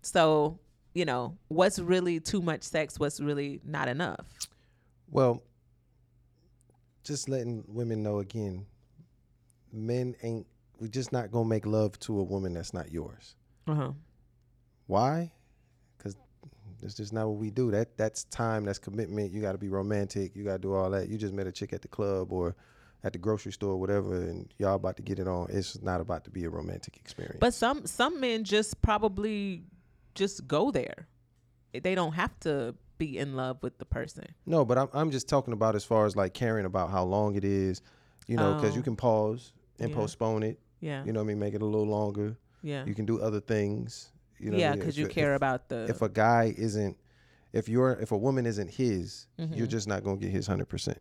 So, 0.00 0.58
you 0.94 1.04
know, 1.04 1.36
what's 1.48 1.78
really 1.78 2.18
too 2.18 2.40
much 2.40 2.62
sex? 2.62 2.98
What's 2.98 3.20
really 3.20 3.60
not 3.64 3.88
enough? 3.88 4.26
Well, 5.10 5.42
just 7.04 7.28
letting 7.28 7.64
women 7.68 8.02
know 8.02 8.20
again, 8.20 8.66
men 9.72 10.14
ain't 10.22 10.46
we 10.78 10.88
just 10.88 11.12
not 11.12 11.30
gonna 11.30 11.48
make 11.48 11.66
love 11.66 11.98
to 12.00 12.18
a 12.18 12.22
woman 12.22 12.54
that's 12.54 12.74
not 12.74 12.90
yours. 12.90 13.34
Uh 13.66 13.74
huh. 13.74 13.90
Why? 14.86 15.32
Because 15.96 16.16
that's 16.80 16.94
just 16.94 17.12
not 17.12 17.28
what 17.28 17.38
we 17.38 17.50
do. 17.50 17.70
That 17.70 17.96
that's 17.96 18.24
time. 18.24 18.64
That's 18.64 18.78
commitment. 18.78 19.32
You 19.32 19.40
got 19.40 19.52
to 19.52 19.58
be 19.58 19.68
romantic. 19.68 20.34
You 20.34 20.44
got 20.44 20.54
to 20.54 20.58
do 20.58 20.74
all 20.74 20.90
that. 20.90 21.08
You 21.08 21.16
just 21.18 21.32
met 21.32 21.46
a 21.46 21.52
chick 21.52 21.72
at 21.72 21.82
the 21.82 21.88
club 21.88 22.32
or 22.32 22.56
at 23.04 23.12
the 23.12 23.18
grocery 23.18 23.52
store, 23.52 23.76
whatever, 23.76 24.14
and 24.14 24.52
y'all 24.58 24.74
about 24.74 24.96
to 24.96 25.02
get 25.02 25.18
it 25.18 25.26
on. 25.28 25.48
It's 25.50 25.80
not 25.82 26.00
about 26.00 26.24
to 26.24 26.30
be 26.30 26.44
a 26.44 26.50
romantic 26.50 26.96
experience. 26.96 27.38
But 27.40 27.54
some 27.54 27.86
some 27.86 28.20
men 28.20 28.44
just 28.44 28.80
probably 28.82 29.64
just 30.14 30.46
go 30.46 30.70
there. 30.70 31.06
They 31.72 31.94
don't 31.94 32.12
have 32.12 32.38
to 32.40 32.74
be 32.98 33.16
in 33.18 33.34
love 33.34 33.58
with 33.62 33.78
the 33.78 33.84
person. 33.86 34.26
no, 34.46 34.64
but 34.64 34.76
I'm 34.78 34.88
I'm 34.92 35.10
just 35.10 35.28
talking 35.28 35.52
about 35.54 35.74
as 35.76 35.84
far 35.84 36.06
as 36.06 36.16
like 36.16 36.34
caring 36.34 36.66
about 36.66 36.90
how 36.90 37.04
long 37.04 37.36
it 37.36 37.44
is. 37.44 37.80
You 38.28 38.36
know, 38.36 38.54
because 38.54 38.74
Oh. 38.74 38.76
you 38.76 38.82
can 38.82 38.94
pause 38.94 39.52
and 39.82 39.90
Yeah. 39.90 39.96
postpone 39.96 40.42
it. 40.44 40.58
Yeah. 40.80 41.04
You 41.04 41.12
know 41.12 41.20
what 41.20 41.24
I 41.24 41.28
mean? 41.28 41.38
Make 41.38 41.54
it 41.54 41.62
a 41.62 41.66
little 41.66 41.86
longer. 41.86 42.36
yeah. 42.62 42.84
You 42.86 42.94
can 42.94 43.04
do 43.06 43.20
other 43.20 43.40
things. 43.40 44.12
You 44.38 44.50
know 44.50 44.56
I 44.56 44.60
yeah, 44.60 44.70
mean? 44.70 44.78
because 44.80 44.94
If- 44.94 45.00
you 45.00 45.06
if- 45.06 45.12
care 45.12 45.34
about 45.34 45.68
the. 45.68 45.86
if 45.88 46.02
a 46.02 46.08
guy 46.08 46.54
isn't 46.56 46.96
if 47.52 47.68
you're 47.68 47.92
if 48.00 48.12
a 48.12 48.16
woman 48.16 48.46
isn't 48.46 48.70
his 48.70 49.26
Mm-hmm. 49.38 49.54
you're 49.54 49.66
just 49.66 49.86
not 49.86 50.02
gonna 50.04 50.16
get 50.16 50.30
his 50.30 50.48
100% 50.48 50.96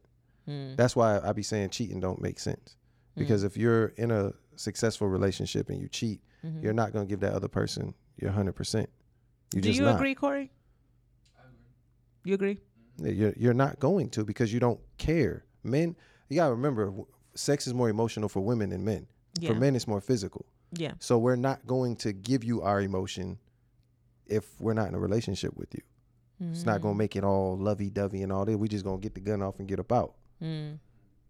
Mm. 0.47 0.75
that's 0.75 0.95
why 0.95 1.19
i 1.19 1.31
be 1.31 1.43
saying 1.43 1.69
cheating 1.69 1.99
don't 1.99 2.19
make 2.21 2.39
sense 2.39 2.75
because 3.15 3.43
if 3.43 3.55
you're 3.55 3.87
in 3.97 4.09
a 4.11 4.33
successful 4.55 5.07
relationship 5.07 5.69
and 5.69 5.79
you 5.81 5.87
cheat 5.87 6.19
you're 6.61 6.73
not 6.73 6.91
gonna 6.93 7.05
give 7.05 7.19
that 7.21 7.33
other 7.33 7.47
person 7.47 7.93
your 8.17 8.31
100% 8.31 8.35
you 8.41 8.49
Mm-hmm. 8.51 9.59
Do 9.59 9.61
just 9.61 9.79
you 9.79 9.85
not 9.85 9.95
agree, 9.95 10.13
Corey? 10.15 10.51
You 12.23 12.33
agree? 12.35 12.59
Yeah, 12.97 13.11
you're, 13.11 13.33
you're 13.37 13.53
not 13.53 13.79
going 13.79 14.09
to 14.11 14.23
because 14.25 14.53
you 14.53 14.59
don't 14.59 14.79
care 14.97 15.45
men 15.63 15.95
you 16.29 16.35
gotta 16.37 16.51
remember 16.53 16.93
sex 17.35 17.67
is 17.67 17.73
more 17.73 17.89
emotional 17.89 18.27
for 18.29 18.41
women 18.41 18.69
than 18.69 18.83
men 18.83 19.07
Yeah. 19.39 19.49
for 19.53 19.55
men 19.59 19.75
it's 19.75 19.87
more 19.87 20.01
physical 20.01 20.45
Yeah. 20.73 20.93
so 20.99 21.17
we're 21.17 21.35
not 21.35 21.65
going 21.65 21.95
to 21.97 22.13
give 22.13 22.43
you 22.43 22.61
our 22.61 22.81
emotion 22.81 23.37
if 24.27 24.59
we're 24.61 24.73
not 24.73 24.87
in 24.87 24.95
a 24.95 24.99
relationship 24.99 25.55
with 25.57 25.73
you 25.73 25.81
It's 26.51 26.65
not 26.65 26.79
Mm. 26.79 26.83
gonna 26.83 26.95
make 26.95 27.15
it 27.15 27.23
all 27.23 27.55
lovey 27.55 27.91
dovey 27.91 28.23
and 28.23 28.31
all 28.31 28.45
that. 28.45 28.57
We 28.57 28.67
just 28.67 28.83
gonna 28.83 28.97
get 28.97 29.13
the 29.13 29.19
gun 29.21 29.43
off 29.43 29.59
and 29.59 29.67
get 29.67 29.79
up 29.79 29.91
out. 29.91 30.15
Mm. 30.41 30.79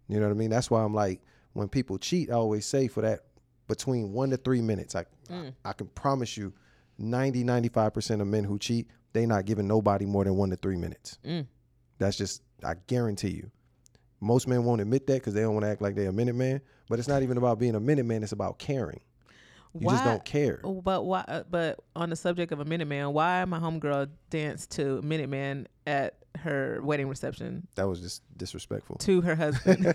You 0.08 0.18
know 0.20 0.26
what 0.26 0.30
I 0.32 0.38
mean? 0.38 0.48
That's 0.48 0.70
why 0.70 0.82
I'm 0.82 0.94
like, 0.94 1.20
when 1.52 1.68
people 1.68 1.98
cheat, 1.98 2.30
I 2.30 2.32
always 2.34 2.64
say 2.64 2.88
for 2.88 3.02
that 3.02 3.24
between 3.68 4.12
one 4.14 4.30
to 4.30 4.38
three 4.38 4.62
minutes, 4.62 4.94
I 4.94 5.04
Mm. 5.28 5.52
I 5.66 5.74
can 5.74 5.88
promise 5.88 6.38
you 6.38 6.54
90, 6.96 7.44
95% 7.44 8.22
of 8.22 8.26
men 8.26 8.44
who 8.44 8.58
cheat, 8.58 8.88
they 9.12 9.26
not 9.26 9.44
giving 9.44 9.66
nobody 9.66 10.06
more 10.06 10.24
than 10.24 10.34
one 10.36 10.48
to 10.48 10.56
three 10.56 10.76
minutes. 10.76 11.18
Mm. 11.24 11.46
That's 11.98 12.16
just 12.16 12.40
I 12.64 12.74
guarantee 12.86 13.32
you. 13.36 13.50
Most 14.22 14.46
men 14.48 14.64
won't 14.64 14.80
admit 14.80 15.06
that 15.08 15.14
because 15.14 15.34
they 15.34 15.40
don't 15.42 15.52
want 15.54 15.64
to 15.64 15.70
act 15.70 15.82
like 15.82 15.94
they're 15.96 16.08
a 16.08 16.12
minute 16.12 16.34
man. 16.36 16.60
But 16.88 16.98
it's 17.00 17.08
not 17.08 17.22
even 17.22 17.36
about 17.36 17.58
being 17.58 17.74
a 17.74 17.80
minute 17.80 18.06
man, 18.06 18.22
it's 18.22 18.32
about 18.32 18.58
caring. 18.58 19.00
You 19.78 19.88
just 19.88 20.04
don't 20.04 20.24
care. 20.24 20.60
Oh, 20.64 20.80
But 20.82 21.04
why? 21.06 21.24
uh, 21.26 21.44
But 21.50 21.80
on 21.96 22.10
the 22.10 22.16
subject 22.16 22.52
of 22.52 22.60
a 22.60 22.64
Minute 22.66 22.88
Man, 22.88 23.14
why 23.14 23.42
my 23.46 23.58
homegirl 23.58 24.10
danced 24.28 24.72
to 24.72 25.00
Minute 25.00 25.30
Man 25.30 25.66
at 25.86 26.18
her 26.40 26.78
wedding 26.82 27.08
reception 27.08 27.66
That 27.76 27.88
was 27.88 28.00
just 28.00 28.20
disrespectful. 28.36 28.96
to 28.96 29.22
her 29.22 29.34
husband? 29.34 29.94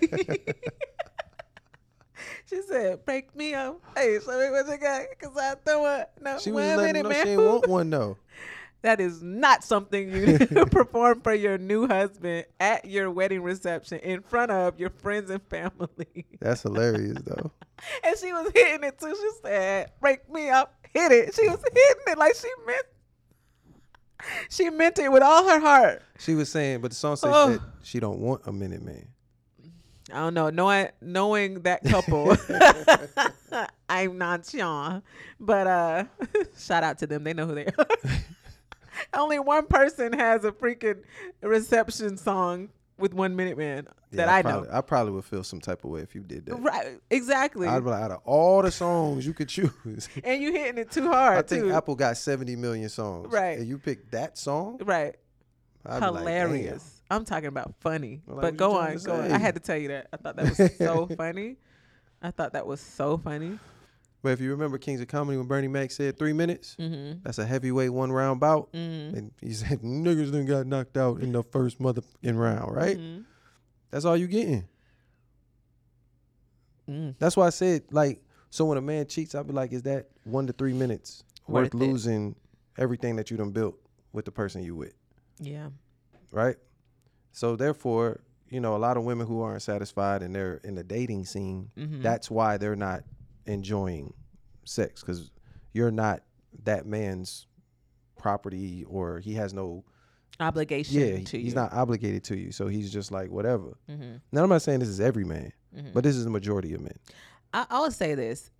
she 2.46 2.60
said, 2.62 3.04
"Break 3.04 3.34
me 3.36 3.54
up, 3.54 3.80
hey, 3.96 4.18
show 4.24 4.38
me 4.38 4.50
what 4.50 4.66
you 4.66 4.78
got, 4.78 5.02
cause 5.20 5.36
I 5.36 5.54
don't 5.64 5.82
want 5.82 6.08
no 6.20 6.38
She 6.40 6.50
was 6.50 6.64
letting 6.76 6.94
Minute 7.04 7.08
Man." 7.08 7.18
she 7.20 7.24
didn't 7.30 7.44
want 7.46 7.68
one 7.68 7.90
though. 7.90 8.16
That 8.82 9.00
is 9.00 9.22
not 9.22 9.64
something 9.64 10.12
you 10.12 10.38
perform 10.70 11.20
for 11.22 11.34
your 11.34 11.58
new 11.58 11.88
husband 11.88 12.44
at 12.60 12.84
your 12.84 13.10
wedding 13.10 13.42
reception 13.42 13.98
in 13.98 14.22
front 14.22 14.52
of 14.52 14.78
your 14.78 14.90
friends 14.90 15.30
and 15.30 15.42
family. 15.48 16.26
That's 16.40 16.62
hilarious 16.62 17.18
though. 17.24 17.50
And 18.04 18.16
she 18.18 18.32
was 18.32 18.50
hitting 18.54 18.84
it 18.84 18.98
too. 19.00 19.14
She 19.14 19.30
said, 19.42 19.90
"Break 20.00 20.30
me 20.32 20.48
up, 20.50 20.74
hit 20.94 21.10
it." 21.10 21.34
She 21.34 21.48
was 21.48 21.60
hitting 21.60 22.02
it 22.06 22.18
like 22.18 22.34
she 22.36 22.48
meant. 22.66 22.86
She 24.50 24.70
meant 24.70 24.98
it 24.98 25.10
with 25.12 25.22
all 25.22 25.48
her 25.48 25.60
heart. 25.60 26.02
She 26.18 26.34
was 26.34 26.48
saying, 26.50 26.80
but 26.80 26.90
the 26.90 26.96
song 26.96 27.14
says 27.16 27.30
Oh. 27.32 27.50
that 27.52 27.60
she 27.82 28.00
don't 28.00 28.18
want 28.18 28.42
a 28.46 28.52
minute 28.52 28.82
man. 28.82 29.06
I 30.12 30.16
don't 30.20 30.34
know. 30.34 30.50
Knowing 30.50 30.88
knowing 31.00 31.62
that 31.62 31.84
couple, 31.84 32.34
I'm 33.88 34.18
not 34.18 34.46
sure, 34.46 35.02
but 35.38 35.66
uh, 35.66 36.04
shout 36.58 36.82
out 36.82 36.98
to 36.98 37.06
them. 37.06 37.24
They 37.24 37.34
know 37.34 37.46
who 37.46 37.54
they 37.54 37.66
are. 37.66 37.86
Only 39.14 39.38
one 39.38 39.66
person 39.66 40.12
has 40.12 40.44
a 40.44 40.52
freaking 40.52 41.02
reception 41.42 42.16
song 42.16 42.70
with 42.98 43.14
one 43.14 43.36
minute 43.36 43.56
man 43.56 43.86
that 44.12 44.26
Yeah, 44.26 44.34
I, 44.34 44.42
probably, 44.42 44.68
know. 44.68 44.74
I 44.76 44.80
probably 44.80 45.12
would 45.12 45.24
feel 45.24 45.44
some 45.44 45.60
type 45.60 45.84
of 45.84 45.90
way 45.90 46.00
if 46.00 46.14
you 46.14 46.22
did 46.22 46.46
that. 46.46 46.56
Right, 46.56 46.98
exactly. 47.10 47.68
I'd 47.68 47.84
be 47.84 47.90
like, 47.90 48.02
out 48.02 48.10
of 48.10 48.20
all 48.24 48.62
the 48.62 48.70
songs 48.70 49.26
you 49.26 49.32
could 49.32 49.48
choose, 49.48 50.08
and 50.24 50.42
you 50.42 50.52
hitting 50.52 50.78
it 50.78 50.90
too 50.90 51.08
hard 51.08 51.38
I 51.38 51.42
think 51.42 51.64
too. 51.64 51.72
Apple 51.72 51.94
got 51.94 52.16
70 52.16 52.56
million 52.56 52.88
songs. 52.88 53.32
Right. 53.32 53.58
And 53.58 53.68
you 53.68 53.78
picked 53.78 54.12
that 54.12 54.36
song? 54.38 54.80
right. 54.84 55.14
I'd 55.86 56.00
be 56.00 56.06
like, 56.06 56.18
hilarious. 56.18 57.00
I'm 57.10 57.24
talking 57.24 57.46
about 57.48 57.74
funny. 57.80 58.20
Like, 58.26 58.42
but 58.42 58.56
go 58.56 58.76
on, 58.76 58.98
go 58.98 59.14
on. 59.14 59.32
I 59.32 59.38
had 59.38 59.54
to 59.54 59.60
tell 59.60 59.76
you 59.76 59.88
that. 59.88 60.08
I 60.12 60.16
thought 60.18 60.36
that 60.36 60.58
was 60.58 60.76
so 60.76 61.06
funny. 61.16 61.56
I 62.20 62.30
thought 62.30 62.52
that 62.52 62.66
was 62.66 62.80
so 62.80 63.16
funny. 63.16 63.58
But 64.22 64.30
if 64.32 64.40
you 64.40 64.50
remember 64.50 64.78
Kings 64.78 65.00
of 65.00 65.06
Comedy 65.08 65.38
when 65.38 65.46
Bernie 65.46 65.68
Mac 65.68 65.90
said 65.92 66.18
three 66.18 66.32
minutes, 66.32 66.76
Mm-hmm. 66.78 67.20
that's 67.22 67.38
a 67.38 67.46
heavyweight 67.46 67.92
one 67.92 68.10
round 68.10 68.40
bout. 68.40 68.72
Mm-hmm. 68.72 69.16
And 69.16 69.30
he 69.40 69.52
said 69.52 69.80
niggas 69.82 70.32
done 70.32 70.44
got 70.46 70.66
knocked 70.66 70.96
out 70.96 71.20
in 71.20 71.32
the 71.32 71.42
first 71.44 71.78
motherfucking 71.80 72.36
round, 72.38 72.74
right? 72.74 72.96
Mhm. 72.98 73.24
That's 73.90 74.04
all 74.04 74.16
you 74.16 74.26
getting. 74.26 74.66
Mm. 76.88 77.14
That's 77.18 77.36
why 77.36 77.46
I 77.46 77.50
said 77.50 77.82
like 77.90 78.22
so 78.50 78.64
when 78.64 78.78
a 78.78 78.80
man 78.82 79.06
cheats, 79.06 79.34
I'll 79.34 79.44
be 79.44 79.52
like, 79.52 79.72
is 79.72 79.82
that 79.82 80.08
one 80.24 80.46
to 80.46 80.52
three 80.54 80.72
minutes 80.72 81.22
worth, 81.46 81.72
Worth 81.72 81.74
it. 81.74 81.86
losing 81.86 82.34
everything 82.78 83.16
that 83.16 83.30
you 83.30 83.36
done 83.36 83.50
built 83.50 83.76
with 84.12 84.24
the 84.24 84.32
person 84.32 84.62
you 84.64 84.74
with, 84.74 84.94
Yeah. 85.38 85.68
right? 86.32 86.56
So 87.32 87.56
therefore, 87.56 88.20
you 88.48 88.60
know, 88.60 88.74
a 88.74 88.78
lot 88.78 88.96
of 88.96 89.04
women 89.04 89.26
who 89.26 89.42
aren't 89.42 89.60
satisfied 89.62 90.22
and 90.22 90.34
they're 90.34 90.60
in 90.64 90.74
the 90.74 90.82
dating 90.84 91.26
scene, 91.26 91.70
Mm-hmm. 91.76 92.00
that's 92.02 92.30
why 92.30 92.56
they're 92.56 92.74
not 92.76 93.04
enjoying 93.48 94.12
sex 94.64 95.00
because 95.00 95.30
you're 95.72 95.90
not 95.90 96.22
that 96.64 96.86
man's 96.86 97.46
property 98.18 98.84
or 98.88 99.18
he 99.20 99.34
has 99.34 99.52
no 99.54 99.84
obligation 100.40 101.00
yeah 101.00 101.24
to 101.24 101.38
he's 101.38 101.50
you. 101.50 101.54
not 101.54 101.72
obligated 101.72 102.22
to 102.24 102.36
you 102.36 102.52
so 102.52 102.66
he's 102.68 102.92
just 102.92 103.10
like 103.10 103.30
whatever 103.30 103.76
Mm-hmm. 103.90 104.16
now 104.32 104.42
i'm 104.42 104.48
not 104.48 104.62
saying 104.62 104.80
this 104.80 104.88
is 104.88 105.00
every 105.00 105.24
man 105.24 105.52
Mhm. 105.76 105.92
but 105.92 106.02
this 106.04 106.16
is 106.16 106.24
the 106.24 106.30
majority 106.30 106.72
of 106.74 106.80
men 106.80 106.94
I, 107.52 107.66
I 107.70 107.80
would 107.80 107.92
say 107.94 108.14
this. 108.14 108.50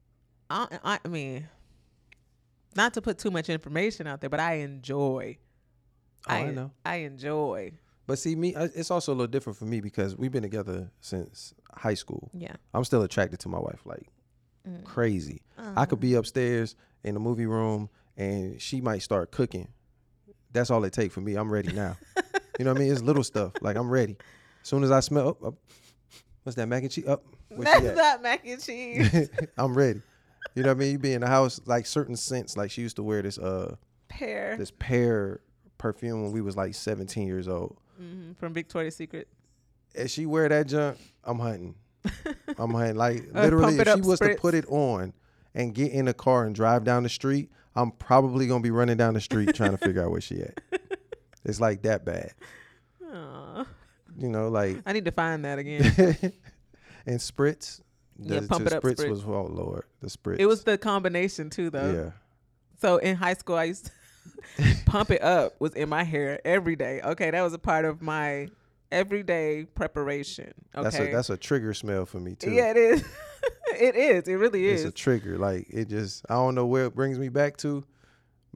I, 0.50 0.66
I, 0.85 0.99
I 1.04 1.09
mean, 1.09 1.47
not 2.75 2.95
to 2.95 3.02
put 3.02 3.18
too 3.18 3.30
much 3.30 3.49
information 3.50 4.07
out 4.07 4.21
there, 4.23 4.30
but 4.30 4.40
I 4.40 4.54
enjoy. 4.61 5.37
Oh, 6.28 6.33
I 6.35 6.50
know. 6.50 6.71
I 6.87 6.97
enjoy. 6.97 7.73
but 8.07 8.18
see 8.18 8.35
me 8.35 8.54
it's 8.57 8.90
also 8.90 9.12
a 9.12 9.14
little 9.14 9.26
different 9.26 9.59
for 9.59 9.64
me 9.66 9.80
because 9.80 10.16
we've 10.16 10.33
been 10.33 10.42
together 10.42 10.90
since 11.00 11.52
high 11.75 11.95
school 11.95 12.30
Yeah. 12.35 12.57
i'm 12.75 12.83
still 12.85 13.02
attracted 13.02 13.40
to 13.40 13.49
my 13.49 13.59
wife 13.59 13.80
like 13.85 14.07
Mm. 14.69 14.85
crazy 14.85 15.43
i 15.57 15.63
Uh-huh. 15.63 15.87
could 15.87 16.01
be 16.01 16.15
upstairs 16.15 16.77
in 17.05 17.15
the 17.15 17.21
movie 17.21 17.47
room 17.47 17.89
and 18.17 18.61
she 18.61 18.81
might 18.81 19.03
start 19.03 19.31
cooking 19.31 19.69
that's 20.53 20.71
all 20.71 20.85
it 20.85 20.93
take 20.93 21.11
for 21.13 21.21
me 21.21 21.35
i'm 21.37 21.51
ready 21.51 21.73
now 21.73 21.97
you 22.59 22.65
know 22.65 22.73
what 22.73 22.77
i 22.79 22.81
mean 22.83 22.93
it's 22.93 23.03
little 23.03 23.25
stuff 23.25 23.53
like 23.61 23.77
i'm 23.77 23.89
ready 23.91 24.17
as 24.63 24.69
soon 24.69 24.83
as 24.85 24.91
i 24.91 25.01
smell 25.01 25.29
up, 25.29 25.43
up 25.45 25.55
what's 26.43 26.57
that 26.57 26.67
mac 26.69 26.83
and 26.83 26.91
cheese 26.93 27.07
up 27.07 27.23
she 27.51 27.57
That's 27.65 27.85
at? 27.87 27.97
not 27.97 28.23
mac 28.23 28.47
and 28.47 28.63
cheese. 28.63 29.31
I'm 29.57 29.75
ready. 29.75 30.03
You 30.55 30.63
know 30.65 30.69
what 30.69 30.77
I 30.77 30.81
mean? 30.81 30.93
You 30.93 30.99
be 30.99 31.15
in 31.15 31.23
the 31.23 31.27
house 31.27 31.61
like 31.65 31.87
certain 31.87 32.15
scents. 32.15 32.59
Like 32.59 32.71
she 32.71 32.83
used 32.83 32.97
to 32.97 33.03
wear 33.03 33.23
this 33.23 33.39
uh 33.39 33.77
Pear 34.09 34.55
this 34.59 34.71
pear 34.79 35.41
perfume 35.79 36.23
when 36.25 36.33
we 36.33 36.43
was 36.43 36.57
like 36.59 36.75
17 36.75 37.27
years 37.27 37.49
old. 37.49 37.79
mm-hmm. 38.01 38.33
from 38.35 38.53
Victoria's 38.53 38.97
Secret. 38.97 39.29
If 39.95 40.11
she 40.11 40.27
wear 40.27 40.47
that 40.51 40.67
junk, 40.67 40.99
I'm 41.25 41.39
hunting. 41.39 41.75
I'm. 42.59 42.73
Like 42.73 43.29
Uh, 43.35 43.43
literally, 43.43 43.79
if 43.79 43.88
she 43.95 44.00
was 44.00 44.19
to 44.21 44.35
put 44.37 44.55
it 44.55 44.67
on 44.69 45.12
and 45.55 45.75
get 45.75 45.93
in 45.93 46.05
the 46.07 46.15
car 46.15 46.45
and 46.45 46.55
drive 46.55 46.85
down 46.85 47.03
the 47.03 47.09
street, 47.09 47.50
I'm 47.75 47.91
probably 47.93 48.47
gonna 48.47 48.62
be 48.62 48.71
running 48.71 48.97
down 48.97 49.15
the 49.15 49.21
street 49.21 49.55
trying 49.55 49.73
to 49.73 49.79
figure 49.79 50.05
out 50.05 50.11
where 50.11 50.21
she 50.21 50.41
at. 50.43 50.61
It's 51.45 51.61
like 51.61 51.83
that 51.83 52.05
bad. 52.05 52.33
Aw. 53.11 53.65
You 54.19 54.29
know, 54.29 54.49
like 54.49 54.79
I 54.85 54.93
need 54.93 55.05
to 55.07 55.12
find 55.12 55.45
that 55.45 55.59
again. 55.59 55.83
and 57.07 57.19
spritz. 57.21 57.81
Yeah, 58.19 58.41
the- 58.41 58.49
pump 58.49 58.65
the 58.65 58.73
it 58.73 58.77
up 58.77 58.83
spritz 58.83 58.97
spritz. 58.97 59.09
was 59.11 59.25
oh 59.25 59.49
lord, 59.50 59.85
the 60.00 60.09
spritz. 60.09 60.38
it 60.41 60.47
was 60.47 60.65
the 60.65 60.77
combination 60.77 61.49
too, 61.50 61.71
though. 61.71 61.93
yeah. 61.93 62.11
So 62.81 62.97
in 62.99 63.17
high 63.17 63.35
school, 63.35 63.57
I 63.57 63.65
used 63.65 63.87
to 64.57 64.65
pump 64.87 65.11
it 65.11 65.23
up 65.23 65.55
was 65.61 65.75
in 65.75 65.88
my 65.88 66.03
hair 66.05 66.41
every 66.45 66.77
day. 66.77 67.00
Okay, 67.03 67.31
that 67.31 67.43
was 67.43 67.55
a 67.55 67.59
part 67.59 67.85
of 67.85 68.03
my 68.03 68.49
everyday 68.92 69.66
preparation. 69.75 70.52
Okay, 70.75 70.83
That's 70.83 70.99
a 70.99 71.11
that's 71.12 71.30
a 71.30 71.37
trigger 71.37 71.75
smell 71.75 72.07
for 72.07 72.18
me 72.21 72.35
too. 72.35 72.50
yeah, 72.52 72.71
it 72.71 72.76
is. 72.76 73.04
it 73.80 73.97
is. 73.97 74.28
It 74.28 74.35
really 74.35 74.66
is. 74.66 74.85
it's 74.85 74.88
a 74.90 74.92
trigger. 74.92 75.38
Like 75.38 75.66
it 75.71 75.88
just 75.88 76.25
I 76.28 76.35
don't 76.35 76.54
know 76.54 76.66
where 76.66 76.87
it 76.87 76.95
brings 76.95 77.18
me 77.18 77.28
back 77.28 77.57
to, 77.59 77.85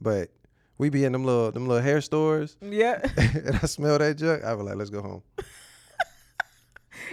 but 0.00 0.30
we 0.78 0.88
be 0.90 1.04
in 1.04 1.12
them 1.12 1.24
little 1.24 1.52
them 1.52 1.68
little 1.68 1.82
hair 1.82 2.00
stores 2.00 2.56
yeah, 2.60 3.00
and 3.16 3.56
I 3.62 3.66
smell 3.66 3.98
that 3.98 4.16
junk. 4.16 4.42
I 4.44 4.54
be 4.56 4.62
like, 4.62 4.76
let's 4.76 4.90
go 4.90 5.02
home. 5.02 5.22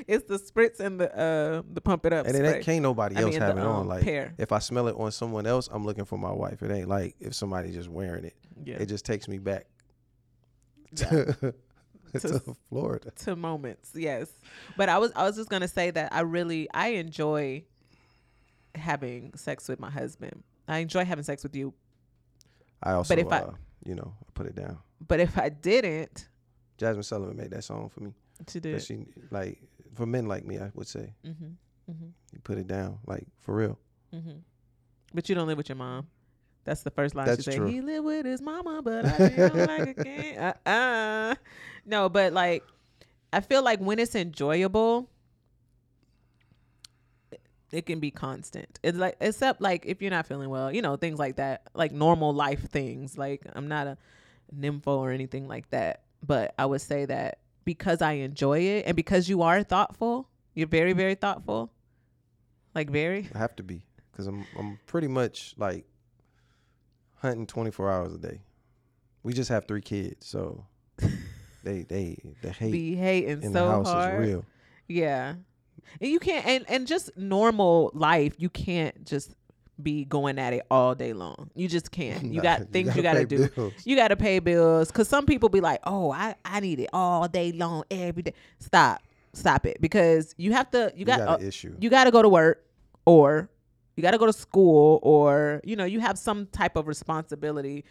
it's 0.08 0.26
the 0.28 0.38
spritz 0.40 0.80
and 0.80 1.00
the 1.00 1.16
uh 1.18 1.62
the 1.74 1.82
pump 1.82 2.06
it 2.06 2.14
up. 2.14 2.26
And 2.26 2.36
it 2.36 2.40
spray. 2.40 2.56
ain't 2.56 2.66
can't 2.66 2.82
nobody 2.84 3.16
I 3.18 3.22
else 3.22 3.32
mean, 3.32 3.42
have 3.42 3.58
it 3.58 3.62
on. 3.62 3.82
um, 3.82 3.88
Like 3.88 4.04
pear. 4.04 4.34
if 4.38 4.52
I 4.52 4.60
smell 4.60 4.88
it 4.88 4.96
on 4.98 5.12
someone 5.12 5.46
else, 5.46 5.68
I'm 5.72 5.86
looking 5.86 6.06
for 6.06 6.18
my 6.18 6.32
wife. 6.32 6.64
It 6.64 6.72
ain't 6.72 6.88
like 6.90 7.16
if 7.20 7.34
somebody 7.36 7.72
just 7.72 7.90
wearing 7.90 8.26
it. 8.26 8.36
Yeah, 8.64 8.76
It 8.76 8.88
just 8.88 9.06
takes 9.06 9.28
me 9.28 9.38
back 9.38 9.68
Yeah. 10.98 11.34
to, 12.14 12.20
To- 12.20 12.56
Florida. 12.70 13.12
to 13.24 13.36
moments. 13.36 13.92
Yes, 13.96 14.30
but 14.78 14.90
I 14.90 14.98
was 14.98 15.12
I 15.16 15.24
was 15.24 15.36
just 15.36 15.50
gonna 15.50 15.68
say 15.68 15.92
that 15.92 16.14
I 16.14 16.22
really 16.22 16.68
I 16.74 16.90
enjoy 16.90 17.64
having 18.76 19.34
sex 19.36 19.68
with 19.68 19.80
my 19.80 19.90
husband. 19.90 20.44
I 20.68 20.80
enjoy 20.80 21.06
having 21.06 21.24
sex 21.24 21.44
with 21.44 21.56
you, 21.56 21.74
I 22.84 22.92
also, 22.94 23.16
but 23.16 23.20
if 23.20 23.32
I- 23.32 23.40
uh, 23.40 23.52
you 23.86 23.96
know, 23.96 24.14
I 24.22 24.30
put 24.34 24.46
it 24.46 24.56
down. 24.56 24.78
but 25.08 25.20
if 25.20 25.38
I 25.38 25.50
didn't, 25.50 26.28
Jazmine 26.78 27.04
Sullivan 27.06 27.36
made 27.38 27.52
that 27.52 27.64
song 27.64 27.90
for 27.90 28.02
me. 28.02 28.14
to 28.46 28.60
do 28.60 28.74
That 28.74 28.84
she 28.84 29.06
like 29.32 29.60
for 29.96 30.06
men 30.06 30.28
like 30.28 30.46
me, 30.46 30.60
I 30.60 30.70
would 30.76 30.88
say, 30.88 31.14
Mm-hmm. 31.26 31.92
Mm-hmm. 31.92 32.06
you 32.34 32.40
put 32.44 32.58
it 32.60 32.68
down, 32.68 33.00
like 33.08 33.26
for 33.42 33.56
real. 33.56 33.80
Mm-hmm. 34.14 34.38
But 35.14 35.28
you 35.28 35.34
don't 35.36 35.48
live 35.48 35.58
with 35.58 35.70
your 35.70 35.76
mom. 35.76 36.08
That's 36.66 36.84
the 36.84 36.92
first 36.92 37.16
line 37.16 37.26
That's 37.26 37.44
she 37.44 37.52
said. 37.52 37.58
true. 37.58 37.68
He 37.68 37.82
lived 37.82 38.06
with 38.06 38.26
his 38.28 38.42
mama, 38.42 38.82
but 38.84 39.06
I 39.06 39.10
him 39.30 39.58
like 39.58 39.98
a 39.98 40.04
king. 40.04 40.38
Uh-uh. 40.38 41.36
No, 41.90 42.08
but 42.08 42.34
like, 42.34 42.64
I 43.34 43.40
feel 43.42 43.64
like 43.64 43.80
when 43.80 43.98
it's 44.00 44.14
enjoyable, 44.16 45.10
it- 47.72 47.86
can 47.86 48.00
be 48.00 48.12
constant. 48.12 48.80
It's 48.84 48.98
like, 48.98 49.16
except 49.20 49.62
like 49.62 49.86
if 49.86 50.02
you're 50.02 50.12
not 50.12 50.28
feeling 50.28 50.50
well, 50.50 50.72
you 50.72 50.82
know, 50.82 50.96
things 50.96 51.20
like 51.20 51.36
that, 51.38 51.64
like 51.74 51.92
normal 51.92 52.34
life 52.34 52.70
things. 52.70 53.18
Like 53.18 53.42
I'm 53.54 53.68
not 53.68 53.88
a 53.88 53.98
nympho 54.56 54.88
or 54.88 55.12
anything 55.12 55.48
like 55.48 55.70
that, 55.72 56.04
but 56.26 56.54
I 56.58 56.66
would 56.66 56.82
say 56.82 57.06
that 57.06 57.40
because 57.66 58.02
I 58.02 58.14
enjoy 58.14 58.60
it 58.60 58.86
and 58.88 58.96
because 58.96 59.30
you 59.30 59.42
are 59.44 59.62
thoughtful, 59.64 60.28
you're 60.56 60.68
very, 60.68 60.94
very 60.94 61.16
thoughtful. 61.16 61.72
Like 62.76 62.90
very. 62.90 63.28
I 63.34 63.38
have 63.40 63.56
to 63.58 63.64
be 63.64 63.84
because 64.12 64.28
I'm 64.28 64.46
I'm 64.58 64.80
pretty 64.86 65.08
much 65.08 65.54
like 65.58 65.86
hunting 67.16 67.46
24 67.48 67.92
hours 67.92 68.14
a 68.14 68.18
day. 68.18 68.42
We 69.24 69.34
just 69.34 69.50
have 69.50 69.66
three 69.68 69.82
kids, 69.82 70.26
so 70.28 70.66
they 71.64 71.84
they 71.84 72.18
the 72.42 72.52
hate 72.52 72.72
be 72.72 72.96
hating 72.96 73.44
in 73.44 73.54
so 73.54 73.66
the 73.66 73.72
house 73.72 73.88
hard. 73.88 74.22
is 74.24 74.30
real. 74.30 74.46
Yeah. 74.88 75.36
And 76.02 76.12
you 76.12 76.20
can't 76.20 76.46
and, 76.46 76.66
and 76.70 76.88
just 76.88 77.16
normal 77.18 77.92
life, 77.94 78.36
you 78.38 78.50
can't 78.50 79.06
just 79.06 79.34
be 79.82 80.04
going 80.06 80.38
at 80.38 80.54
it 80.54 80.64
all 80.70 80.94
day 80.94 81.14
long. 81.14 81.50
You 81.56 81.68
just 81.68 81.92
can't. 81.92 82.24
You 82.34 82.42
got 82.42 82.70
things 82.70 82.96
you 82.96 83.02
gotta 83.02 83.26
do. 83.26 83.48
bills. 83.50 83.74
You 83.86 83.96
gotta 83.96 84.16
pay 84.16 84.40
bills. 84.40 84.92
Cause 84.92 85.08
some 85.08 85.26
people 85.26 85.50
be 85.50 85.62
like, 85.62 85.80
Oh, 85.86 86.12
I, 86.12 86.36
I 86.46 86.60
need 86.60 86.80
it 86.80 86.90
all 86.94 87.28
day 87.28 87.52
long, 87.52 87.84
every 87.90 88.24
day. 88.24 88.34
Stop. 88.60 89.02
Stop 89.34 89.66
it. 89.66 89.80
Because 89.82 90.34
you 90.38 90.52
have 90.54 90.70
to 90.72 90.92
you 90.96 91.00
You 91.00 91.06
got, 91.06 91.20
got 91.20 91.42
uh, 91.42 91.46
issue. 91.46 91.76
you 91.80 91.90
gotta 91.90 92.12
go 92.12 92.22
to 92.22 92.30
work 92.30 92.66
or 93.06 93.50
you 93.96 94.02
gotta 94.02 94.18
go 94.18 94.26
to 94.26 94.34
school 94.34 95.00
or 95.02 95.62
you 95.64 95.76
know, 95.76 95.86
you 95.86 96.00
have 96.00 96.18
some 96.18 96.46
type 96.48 96.76
of 96.76 96.88
responsibility 96.88 97.86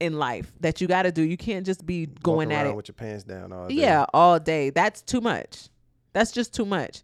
in 0.00 0.18
life 0.18 0.50
that 0.60 0.80
you 0.80 0.88
gotta 0.88 1.12
do. 1.12 1.22
You 1.22 1.36
can't 1.36 1.64
just 1.64 1.84
be 1.86 2.06
going 2.06 2.50
at 2.52 2.66
it 2.66 2.74
with 2.74 2.88
your 2.88 2.94
pants 2.94 3.22
down 3.24 3.52
all 3.52 3.68
day. 3.68 3.74
yeah, 3.74 4.06
all 4.14 4.38
day. 4.40 4.70
That's 4.70 5.02
too 5.02 5.20
much. 5.20 5.68
That's 6.12 6.32
just 6.32 6.52
too 6.54 6.64
much. 6.64 7.02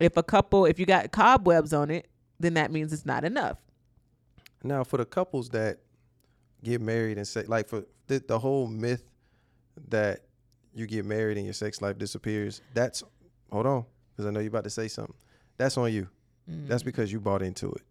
If 0.00 0.16
a 0.16 0.22
couple, 0.22 0.66
if 0.66 0.78
you 0.78 0.86
got 0.86 1.10
cobwebs 1.12 1.72
on 1.72 1.90
it, 1.90 2.08
then 2.40 2.54
that 2.54 2.70
means 2.72 2.92
it's 2.92 3.06
not 3.06 3.24
enough. 3.24 3.58
Now 4.62 4.82
for 4.84 4.96
the 4.96 5.04
couples 5.04 5.50
that 5.50 5.78
get 6.62 6.80
married 6.80 7.16
and 7.16 7.26
say 7.28 7.44
like 7.44 7.68
for 7.68 7.84
the, 8.08 8.22
the 8.26 8.38
whole 8.38 8.66
myth 8.66 9.04
that 9.88 10.20
you 10.74 10.86
get 10.86 11.04
married 11.04 11.36
and 11.36 11.46
your 11.46 11.52
sex 11.54 11.80
life 11.80 11.96
disappears. 11.98 12.60
That's 12.74 13.02
hold 13.52 13.66
on 13.66 13.84
because 14.10 14.26
I 14.26 14.30
know 14.30 14.40
you're 14.40 14.48
about 14.48 14.64
to 14.64 14.70
say 14.70 14.88
something. 14.88 15.14
That's 15.56 15.76
on 15.78 15.92
you. 15.92 16.08
That's 16.46 16.82
Mm. 16.82 16.86
because 16.86 17.10
you 17.12 17.20
bought 17.20 17.40
into 17.42 17.70
it. 17.70 17.82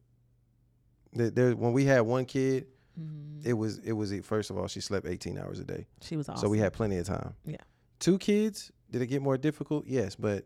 There, 1.14 1.30
there, 1.30 1.52
when 1.56 1.74
we 1.74 1.86
had 1.86 2.02
one 2.02 2.26
kid, 2.26 2.68
Mhm. 3.00 3.46
it 3.46 3.54
was 3.54 3.80
it 3.80 3.94
was 3.94 4.14
first 4.24 4.50
of 4.50 4.58
all 4.58 4.68
she 4.68 4.80
slept 4.82 5.08
18 5.08 5.38
hours 5.40 5.60
a 5.60 5.64
day, 5.64 5.88
She 6.02 6.16
was 6.16 6.30
awesome. 6.30 6.42
so 6.42 6.50
we 6.50 6.60
had 6.60 6.74
plenty 6.74 6.98
of 6.98 7.06
time. 7.08 7.34
Yeah. 7.46 7.58
Two 8.00 8.18
kids, 8.20 8.72
did 8.92 9.02
it 9.02 9.08
get 9.08 9.22
more 9.22 9.38
difficult? 9.38 9.86
Yes, 9.88 10.16
but 10.16 10.46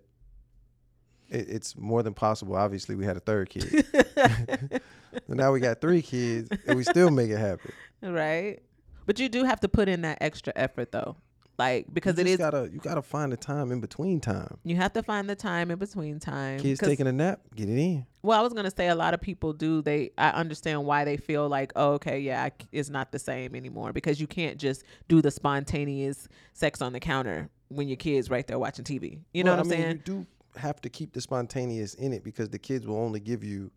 it, 1.29 1.49
it's 1.49 1.75
more 1.75 2.03
than 2.03 2.13
possible. 2.13 2.55
Obviously, 2.55 2.95
we 2.95 3.03
had 3.03 3.17
a 3.17 3.19
third 3.19 3.49
kid. 3.49 3.85
and 4.17 4.81
now 5.27 5.51
we 5.51 5.59
got 5.59 5.81
three 5.81 6.01
kids, 6.01 6.49
and 6.67 6.77
we 6.77 6.83
still 6.83 7.09
make 7.11 7.29
it 7.29 7.37
happen. 7.37 7.71
right. 8.01 8.59
But 9.05 9.19
you 9.19 9.27
do 9.29 9.43
have 9.45 9.59
to 9.61 9.69
put 9.69 9.87
in 9.89 10.01
that 10.03 10.17
extra 10.21 10.53
effort 10.55 10.91
though, 10.91 11.15
like 11.57 11.87
because 11.91 12.19
it 12.19 12.27
is 12.27 12.27
you 12.27 12.33
it 12.33 12.33
is. 12.33 12.39
gotta 12.39 12.69
you 12.71 12.79
gotta 12.79 13.01
find 13.01 13.31
the 13.31 13.37
time 13.37 13.71
in 13.71 13.79
between 13.79 14.19
time. 14.19 14.57
you 14.63 14.75
have 14.75 14.93
to 14.93 15.03
find 15.03 15.29
the 15.29 15.35
time 15.35 15.71
in 15.71 15.79
between 15.79 16.19
time. 16.19 16.59
Kids 16.59 16.79
taking 16.79 17.07
a 17.07 17.11
nap, 17.11 17.41
get 17.55 17.67
it 17.67 17.77
in. 17.77 18.05
Well, 18.21 18.39
I 18.39 18.43
was 18.43 18.53
gonna 18.53 18.71
say 18.71 18.89
a 18.89 18.95
lot 18.95 19.13
of 19.13 19.21
people 19.21 19.53
do. 19.53 19.81
They 19.81 20.11
I 20.17 20.29
understand 20.29 20.85
why 20.85 21.03
they 21.05 21.17
feel 21.17 21.47
like, 21.47 21.71
oh, 21.75 21.93
okay, 21.93 22.19
yeah, 22.19 22.43
I 22.43 22.51
it's 22.71 22.89
not 22.89 23.11
the 23.11 23.19
same 23.19 23.55
anymore 23.55 23.93
because 23.93 24.21
you 24.21 24.27
can't 24.27 24.57
just 24.57 24.83
do 25.07 25.21
the 25.21 25.31
spontaneous 25.31 26.27
sex 26.53 26.81
on 26.81 26.93
the 26.93 26.99
counter 26.99 27.49
when 27.69 27.87
your 27.87 27.97
kid's 27.97 28.29
right 28.29 28.45
there 28.45 28.59
watching 28.59 28.85
TV. 28.85 29.19
You 29.33 29.43
know 29.43 29.51
what 29.51 29.61
I'm 29.61 29.67
mean, 29.67 29.79
saying? 29.79 29.91
You 29.91 30.01
do 30.03 30.27
have 30.57 30.81
to 30.81 30.89
keep 30.89 31.13
the 31.13 31.21
spontaneous 31.21 31.93
in 31.95 32.13
it 32.13 32.23
because 32.23 32.49
the 32.49 32.59
kids 32.59 32.85
will 32.85 32.97
only 32.97 33.19
give 33.19 33.43
you 33.43 33.71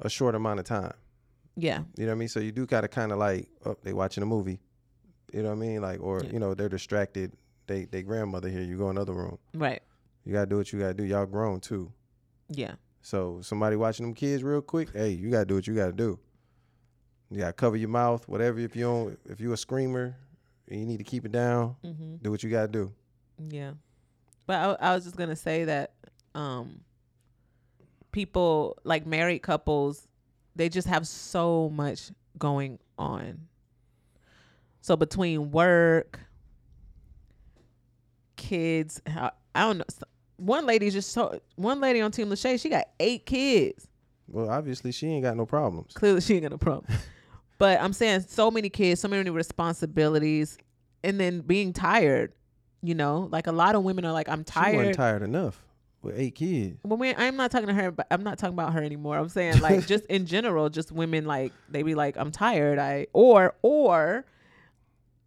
a 0.00 0.08
short 0.08 0.34
amount 0.34 0.60
of 0.60 0.66
time. 0.66 0.92
Yeah. 1.56 1.82
You 1.96 2.04
know 2.04 2.12
what 2.12 2.16
I 2.16 2.18
mean? 2.18 2.28
So 2.28 2.40
you 2.40 2.52
do 2.52 2.66
gotta 2.66 2.88
kind 2.88 3.12
of 3.12 3.18
like, 3.18 3.48
oh, 3.64 3.76
they 3.82 3.92
watching 3.92 4.22
a 4.22 4.26
movie. 4.26 4.60
You 5.36 5.42
know 5.42 5.50
what 5.50 5.56
I 5.56 5.68
mean? 5.68 5.82
Like, 5.82 6.00
or 6.02 6.22
Yeah. 6.24 6.30
you 6.30 6.38
know, 6.38 6.54
they're 6.54 6.70
distracted. 6.70 7.30
They 7.66 7.84
they 7.84 8.02
grandmother 8.02 8.48
here. 8.48 8.62
You 8.62 8.78
go 8.78 8.88
another 8.88 9.12
room. 9.12 9.36
Right. 9.52 9.82
You 10.24 10.32
gotta 10.32 10.46
do 10.46 10.56
what 10.56 10.72
you 10.72 10.78
gotta 10.78 10.94
do. 10.94 11.04
Y'all 11.04 11.26
grown 11.26 11.60
too. 11.60 11.92
Yeah. 12.48 12.76
So 13.02 13.42
somebody 13.42 13.76
watching 13.76 14.06
them 14.06 14.14
kids 14.14 14.42
real 14.42 14.62
quick, 14.62 14.88
hey, 14.94 15.10
you 15.10 15.30
gotta 15.30 15.44
do 15.44 15.56
what 15.56 15.66
you 15.66 15.74
gotta 15.74 15.92
do. 15.92 16.18
You 17.30 17.40
gotta 17.40 17.52
cover 17.52 17.76
your 17.76 17.90
mouth, 17.90 18.26
whatever. 18.26 18.58
If 18.60 18.74
you 18.74 18.84
don't, 18.84 19.18
if 19.26 19.38
you 19.38 19.52
a 19.52 19.58
screamer, 19.58 20.16
and 20.68 20.80
you 20.80 20.86
need 20.86 20.98
to 20.98 21.04
keep 21.04 21.26
it 21.26 21.32
down. 21.32 21.76
Mm-hmm. 21.84 22.16
Do 22.22 22.30
what 22.30 22.42
you 22.42 22.48
gotta 22.48 22.68
do. 22.68 22.92
Yeah. 23.50 23.72
But 24.46 24.80
I, 24.80 24.90
I 24.90 24.94
was 24.94 25.04
just 25.04 25.16
gonna 25.16 25.36
say 25.36 25.64
that 25.64 25.92
um 26.34 26.80
people 28.10 28.78
like 28.84 29.06
married 29.06 29.40
couples, 29.42 30.08
they 30.54 30.70
just 30.70 30.88
have 30.88 31.06
so 31.06 31.68
much 31.68 32.10
going 32.38 32.78
on. 32.98 33.48
So 34.86 34.94
between 34.94 35.50
work, 35.50 36.20
kids, 38.36 39.02
how, 39.04 39.32
I 39.52 39.62
don't 39.62 39.78
know. 39.78 39.84
One 40.36 40.64
lady 40.64 40.90
just 40.90 41.10
so 41.10 41.40
one 41.56 41.80
lady 41.80 42.00
on 42.00 42.12
Team 42.12 42.28
Lachey, 42.28 42.60
she 42.60 42.68
got 42.68 42.84
eight 43.00 43.26
kids. 43.26 43.88
Well, 44.28 44.48
obviously 44.48 44.92
she 44.92 45.08
ain't 45.08 45.24
got 45.24 45.36
no 45.36 45.44
problems. 45.44 45.92
Clearly, 45.94 46.20
she 46.20 46.34
ain't 46.34 46.42
got 46.42 46.52
no 46.52 46.58
problem. 46.58 46.86
but 47.58 47.80
I'm 47.80 47.92
saying 47.92 48.26
so 48.28 48.48
many 48.48 48.68
kids, 48.68 49.00
so 49.00 49.08
many 49.08 49.28
responsibilities, 49.28 50.56
and 51.02 51.18
then 51.18 51.40
being 51.40 51.72
tired. 51.72 52.32
You 52.80 52.94
know, 52.94 53.28
like 53.32 53.48
a 53.48 53.52
lot 53.52 53.74
of 53.74 53.82
women 53.82 54.04
are 54.04 54.12
like, 54.12 54.28
I'm 54.28 54.42
She 54.42 54.52
tired. 54.52 54.76
wasn't 54.76 54.94
tired 54.94 55.22
enough 55.22 55.60
with 56.00 56.16
eight 56.16 56.36
kids. 56.36 56.78
Well, 56.84 56.96
we, 56.96 57.12
I'm 57.12 57.34
not 57.34 57.50
talking 57.50 57.66
to 57.66 57.74
her, 57.74 57.90
but 57.90 58.06
I'm 58.12 58.22
not 58.22 58.38
talking 58.38 58.54
about 58.54 58.72
her 58.74 58.84
anymore. 58.84 59.18
I'm 59.18 59.30
saying 59.30 59.58
like 59.58 59.84
just 59.88 60.06
in 60.06 60.26
general, 60.26 60.68
just 60.70 60.92
women 60.92 61.24
like 61.24 61.52
they 61.68 61.82
be 61.82 61.96
like, 61.96 62.16
I'm 62.16 62.30
tired. 62.30 62.78
I 62.78 63.08
or 63.12 63.56
or 63.62 64.24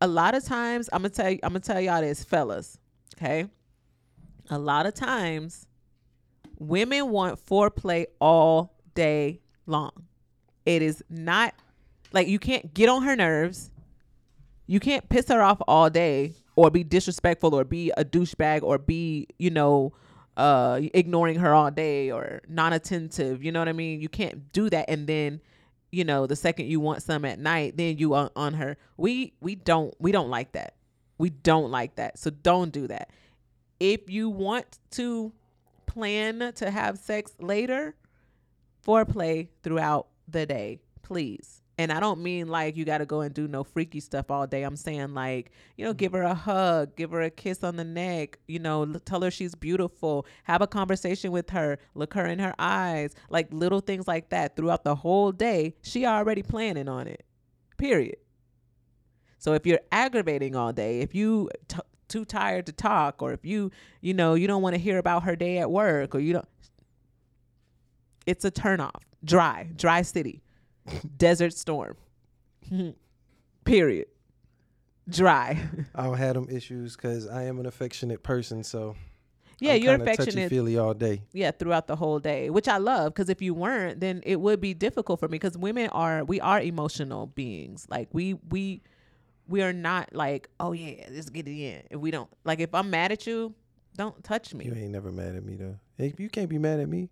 a 0.01 0.07
lot 0.07 0.35
of 0.35 0.43
times 0.43 0.89
I'm 0.93 1.01
gonna 1.01 1.09
tell 1.09 1.29
you, 1.29 1.39
I'm 1.43 1.49
gonna 1.49 1.59
tell 1.59 1.79
y'all 1.81 2.01
this, 2.01 2.23
fellas. 2.23 2.77
Okay, 3.17 3.45
a 4.49 4.57
lot 4.57 4.85
of 4.85 4.93
times 4.93 5.65
women 6.57 7.09
want 7.09 7.43
foreplay 7.43 8.05
all 8.19 8.77
day 8.95 9.41
long. 9.65 9.91
It 10.65 10.81
is 10.81 11.03
not 11.09 11.53
like 12.11 12.27
you 12.27 12.39
can't 12.39 12.73
get 12.73 12.89
on 12.89 13.03
her 13.03 13.15
nerves. 13.15 13.71
You 14.67 14.79
can't 14.79 15.07
piss 15.09 15.27
her 15.29 15.41
off 15.41 15.61
all 15.67 15.89
day 15.89 16.35
or 16.55 16.69
be 16.69 16.83
disrespectful 16.83 17.55
or 17.55 17.63
be 17.63 17.91
a 17.97 18.05
douchebag 18.05 18.61
or 18.63 18.77
be, 18.77 19.27
you 19.37 19.49
know, 19.49 19.93
uh 20.37 20.79
ignoring 20.93 21.39
her 21.39 21.53
all 21.53 21.71
day 21.71 22.11
or 22.11 22.41
non-attentive, 22.47 23.43
you 23.43 23.51
know 23.51 23.59
what 23.59 23.67
I 23.67 23.73
mean? 23.73 23.99
You 23.99 24.09
can't 24.09 24.53
do 24.53 24.69
that 24.69 24.89
and 24.89 25.07
then, 25.07 25.41
you 25.91 26.03
know, 26.03 26.27
the 26.27 26.35
second 26.35 26.67
you 26.67 26.79
want 26.79 27.01
some 27.01 27.25
at 27.25 27.39
night, 27.39 27.77
then 27.77 27.97
you 27.97 28.13
on, 28.13 28.29
on 28.35 28.53
her. 28.55 28.77
We 28.97 29.33
we 29.41 29.55
don't 29.55 29.93
we 29.99 30.11
don't 30.11 30.29
like 30.29 30.51
that. 30.53 30.75
We 31.17 31.29
don't 31.29 31.71
like 31.71 31.95
that. 31.95 32.17
So 32.17 32.29
don't 32.29 32.71
do 32.71 32.87
that. 32.87 33.09
If 33.79 34.09
you 34.09 34.29
want 34.29 34.79
to 34.91 35.33
plan 35.85 36.53
to 36.55 36.69
have 36.69 36.99
sex 36.99 37.33
later, 37.39 37.95
foreplay 38.85 39.47
throughout 39.63 40.07
the 40.27 40.45
day, 40.45 40.79
please. 41.01 41.61
And 41.79 41.93
I 41.93 42.01
don't 42.01 42.19
mean 42.19 42.49
like 42.49 42.75
you 42.75 42.83
got 42.83 42.97
to 42.97 43.05
go 43.05 43.21
and 43.21 43.33
do 43.33 43.47
no 43.47 43.63
freaky 43.63 44.01
stuff 44.01 44.29
all 44.29 44.45
day. 44.45 44.63
I'm 44.63 44.75
saying 44.75 45.13
like, 45.13 45.53
you 45.77 45.85
know, 45.85 45.93
mm. 45.93 45.97
give 45.97 46.11
her 46.11 46.23
a 46.23 46.33
hug, 46.33 46.93
give 46.97 47.11
her 47.11 47.21
a 47.21 47.29
kiss 47.29 47.63
on 47.63 47.77
the 47.77 47.85
neck, 47.85 48.37
you 48.49 48.59
know, 48.59 48.85
tell 49.05 49.21
her 49.21 49.31
she's 49.31 49.55
beautiful, 49.55 50.25
have 50.43 50.61
a 50.61 50.67
conversation 50.67 51.31
with 51.31 51.51
her, 51.51 51.79
look 51.95 52.13
her 52.15 52.25
in 52.25 52.37
her 52.39 52.53
eyes, 52.59 53.15
like 53.29 53.47
little 53.53 53.79
things 53.79 54.09
like 54.09 54.27
that 54.27 54.57
throughout 54.57 54.83
the 54.83 54.93
whole 54.93 55.31
day. 55.31 55.73
She 55.81 56.05
already 56.05 56.43
planning 56.43 56.89
on 56.89 57.07
it. 57.07 57.23
Period. 57.77 58.17
So 59.37 59.53
if 59.53 59.65
you're 59.65 59.79
aggravating 59.89 60.57
all 60.57 60.73
day, 60.73 60.99
if 60.99 61.15
you 61.15 61.49
t- 61.69 61.79
too 62.09 62.25
tired 62.25 62.65
to 62.65 62.73
talk 62.73 63.21
or 63.21 63.31
if 63.31 63.45
you, 63.45 63.71
you 64.01 64.13
know, 64.13 64.33
you 64.33 64.47
don't 64.47 64.61
want 64.61 64.75
to 64.75 64.81
hear 64.81 64.97
about 64.97 65.23
her 65.23 65.37
day 65.37 65.59
at 65.59 65.71
work 65.71 66.13
or 66.13 66.19
you 66.19 66.33
don't 66.33 66.47
it's 68.25 68.43
a 68.43 68.51
turnoff. 68.51 69.01
Dry, 69.23 69.69
dry 69.75 70.01
city, 70.01 70.41
desert 71.17 71.53
storm. 71.53 71.95
Period. 73.65 74.07
Dry. 75.09 75.59
I 75.95 76.03
don't 76.03 76.17
have 76.17 76.35
them 76.35 76.47
issues 76.49 76.95
because 76.95 77.27
I 77.27 77.43
am 77.43 77.59
an 77.59 77.65
affectionate 77.65 78.21
person. 78.21 78.63
So 78.63 78.95
Yeah, 79.59 79.73
I'm 79.73 79.81
you're 79.81 79.95
affectionate. 79.95 80.33
Touchy 80.33 80.49
feely 80.49 80.77
all 80.77 80.93
day. 80.93 81.23
Yeah, 81.33 81.51
throughout 81.51 81.87
the 81.87 81.95
whole 81.95 82.19
day, 82.19 82.49
which 82.49 82.67
I 82.67 82.77
love 82.77 83.13
because 83.13 83.29
if 83.29 83.41
you 83.41 83.53
weren't, 83.53 83.99
then 83.99 84.21
it 84.25 84.39
would 84.39 84.61
be 84.61 84.73
difficult 84.73 85.19
for 85.19 85.27
me 85.27 85.37
because 85.37 85.57
women 85.57 85.89
are 85.89 86.23
we 86.23 86.39
are 86.39 86.61
emotional 86.61 87.27
beings. 87.27 87.87
Like 87.89 88.09
we 88.11 88.35
we 88.49 88.81
we 89.47 89.63
are 89.63 89.73
not 89.73 90.13
like 90.13 90.49
oh 90.59 90.73
yeah, 90.73 91.05
let's 91.11 91.29
get 91.29 91.47
it 91.47 91.59
in. 91.59 91.83
If 91.89 91.99
we 91.99 92.11
don't 92.11 92.29
like 92.43 92.59
if 92.59 92.73
I'm 92.75 92.91
mad 92.91 93.11
at 93.11 93.25
you, 93.25 93.55
don't 93.97 94.23
touch 94.23 94.53
me. 94.53 94.65
You 94.65 94.75
ain't 94.75 94.91
never 94.91 95.11
mad 95.11 95.35
at 95.35 95.43
me 95.43 95.55
though. 95.55 95.75
You 95.97 96.29
can't 96.29 96.49
be 96.49 96.59
mad 96.59 96.79
at 96.79 96.87
me. 96.87 97.09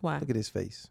Why? 0.00 0.18
Look 0.18 0.30
at 0.30 0.36
his 0.36 0.48
face. 0.48 0.88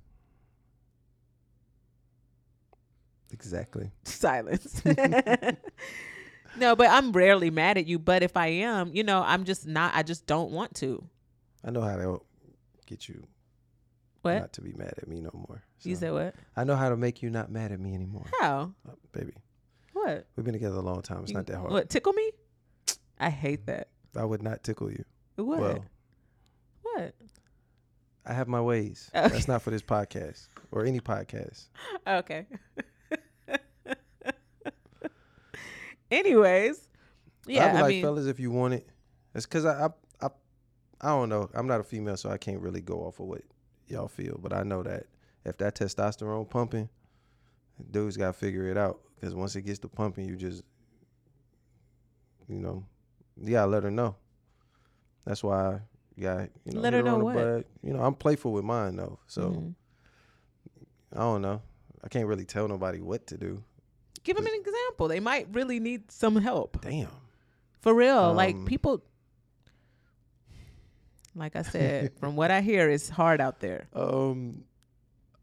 Exactly. 3.31 3.91
silence. 4.03 4.81
no, 6.57 6.75
but 6.75 6.89
I'm 6.89 7.11
rarely 7.11 7.49
mad 7.51 7.77
at 7.77 7.85
you. 7.87 7.99
But 7.99 8.23
if 8.23 8.35
I 8.35 8.47
am, 8.47 8.91
you 8.93 9.03
know, 9.03 9.21
I'm 9.25 9.43
just 9.43 9.67
not. 9.67 9.93
I 9.95 10.03
just 10.03 10.25
don't 10.25 10.51
want 10.51 10.75
to. 10.75 11.03
I 11.63 11.71
know 11.71 11.81
how 11.81 11.95
to 11.95 12.21
get 12.85 13.07
you 13.07 13.25
What 14.21 14.33
not 14.39 14.53
to 14.53 14.61
be 14.61 14.73
mad 14.73 14.93
at 14.97 15.07
me 15.07 15.19
no 15.21 15.29
more. 15.33 15.61
you 15.83 15.95
So, 15.95 15.99
said? 15.99 16.11
What? 16.13 16.35
I 16.55 16.63
know 16.63 16.75
how 16.75 16.89
to 16.89 16.97
make 16.97 17.21
you 17.21 17.29
not 17.29 17.51
mad 17.51 17.71
at 17.71 17.79
me 17.79 17.93
anymore, 17.93 18.25
How? 18.39 18.73
Uh, 18.87 18.93
baby. 19.11 19.33
What? 19.93 20.25
We've 20.35 20.45
been 20.45 20.53
together 20.53 20.77
a 20.77 20.81
long 20.81 21.01
time. 21.01 21.21
It's 21.23 21.31
You- 21.31 21.37
not 21.37 21.47
that 21.47 21.57
hard. 21.57 21.71
What? 21.71 21.89
Tickle 21.89 22.13
me? 22.13 22.31
I 23.19 23.29
hate 23.29 23.65
that. 23.67 23.89
I 24.15 24.23
would 24.25 24.41
not 24.41 24.63
tickle 24.63 24.89
you. 24.89 25.03
What? 25.35 25.59
Well, 25.59 25.85
what? 26.81 27.13
I 28.25 28.33
have 28.33 28.47
my 28.47 28.61
ways. 28.61 29.09
Okay. 29.15 29.27
That's 29.29 29.47
not 29.47 29.61
for 29.61 29.71
this 29.71 29.81
podcast 29.81 30.47
or 30.71 30.85
any 30.85 30.99
podcast. 30.99 31.67
Okay. 32.07 32.47
Anyways, 36.11 36.89
yeah. 37.47 37.65
I'd 37.67 37.71
be 37.71 37.77
I 37.77 37.81
like, 37.81 37.89
mean, 37.89 38.01
fellas, 38.03 38.25
if 38.25 38.39
you 38.39 38.51
want 38.51 38.73
it, 38.73 38.89
it's 39.35 39.45
because 39.45 39.65
I, 39.65 39.85
I, 39.85 39.89
I, 40.25 40.29
I 41.01 41.07
don't 41.09 41.29
know. 41.29 41.49
I'm 41.53 41.67
not 41.67 41.79
a 41.79 41.83
female, 41.83 42.17
so 42.17 42.29
I 42.29 42.37
can't 42.37 42.59
really 42.59 42.81
go 42.81 43.01
off 43.05 43.19
of 43.19 43.27
what 43.27 43.41
y'all 43.87 44.07
feel. 44.07 44.39
But 44.41 44.53
I 44.53 44.63
know 44.63 44.83
that 44.83 45.05
if 45.45 45.57
that 45.57 45.75
testosterone 45.75 46.49
pumping, 46.49 46.89
dudes 47.91 48.17
got 48.17 48.27
to 48.27 48.33
figure 48.33 48.65
it 48.65 48.77
out. 48.77 48.99
Because 49.15 49.35
once 49.35 49.55
it 49.55 49.63
gets 49.63 49.79
to 49.79 49.87
pumping, 49.89 50.27
you 50.27 50.35
just, 50.35 50.63
you 52.47 52.57
know, 52.59 52.85
you 53.41 53.51
gotta 53.51 53.69
let 53.69 53.83
her 53.83 53.91
know. 53.91 54.15
That's 55.25 55.43
why 55.43 55.79
you 56.15 56.23
got, 56.23 56.49
you 56.65 56.73
know, 56.73 56.81
Let 56.81 56.93
her 56.93 57.03
know 57.03 57.17
what? 57.19 57.35
butt. 57.35 57.65
You 57.83 57.93
know, 57.93 58.01
I'm 58.01 58.15
playful 58.15 58.53
with 58.53 58.63
mine 58.63 58.95
though, 58.95 59.19
so 59.27 59.51
mhm. 59.51 59.75
I 61.13 61.19
don't 61.19 61.41
know. 61.41 61.61
I 62.03 62.07
can't 62.07 62.27
really 62.27 62.45
tell 62.45 62.67
nobody 62.67 63.01
what 63.01 63.27
to 63.27 63.37
do. 63.37 63.63
Give 64.23 64.36
them 64.38 64.45
an 64.45 64.53
example. 64.55 65.08
They 65.08 65.19
might 65.19 65.47
really 65.53 65.79
need 65.79 66.12
some 66.12 66.36
help. 66.38 66.82
Damn. 66.82 67.08
For 67.82 67.93
real, 67.93 68.34
like 68.34 68.55
Um, 68.55 68.65
people. 68.65 69.03
Like 71.36 71.55
I 71.55 71.62
said, 71.62 72.12
from 72.19 72.36
what 72.36 72.51
I 72.51 72.62
hear, 72.62 72.89
it's 72.89 73.08
hard 73.10 73.39
out 73.39 73.60
there. 73.60 73.88
Um, 73.93 74.63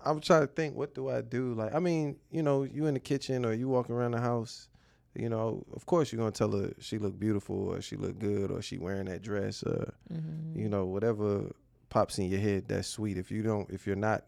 I'm 0.05 0.21
trying 0.21 0.43
to 0.43 0.47
think. 0.47 0.75
What 0.77 0.95
do 0.95 1.09
I 1.09 1.21
do? 1.21 1.55
Like, 1.55 1.75
I 1.75 1.79
mean, 1.79 2.17
you 2.31 2.43
know, 2.43 2.65
you 2.65 2.87
in 2.87 2.95
the 2.95 3.01
kitchen 3.01 3.45
or 3.45 3.53
you 3.53 3.69
walking 3.69 3.95
around 3.95 4.12
the 4.12 4.21
house. 4.21 4.69
You 5.15 5.31
know, 5.31 5.65
of 5.75 5.87
course 5.87 6.12
you're 6.12 6.19
gonna 6.19 6.31
tell 6.33 6.53
her 6.53 6.73
she 6.79 6.99
look 6.99 7.19
beautiful 7.19 7.69
or 7.71 7.81
she 7.81 7.97
look 7.97 8.19
good 8.19 8.51
or 8.51 8.61
she 8.61 8.77
wearing 8.77 9.07
that 9.07 9.23
dress 9.23 9.62
or 9.62 9.95
Mm-hmm. 10.12 10.61
you 10.61 10.69
know 10.69 10.85
whatever 10.85 11.51
pops 11.89 12.19
in 12.19 12.27
your 12.27 12.41
head. 12.41 12.69
That's 12.69 12.87
sweet. 12.87 13.17
If 13.17 13.31
you 13.31 13.43
don't, 13.43 13.71
if 13.71 13.87
you're 13.87 13.97
not 13.97 14.25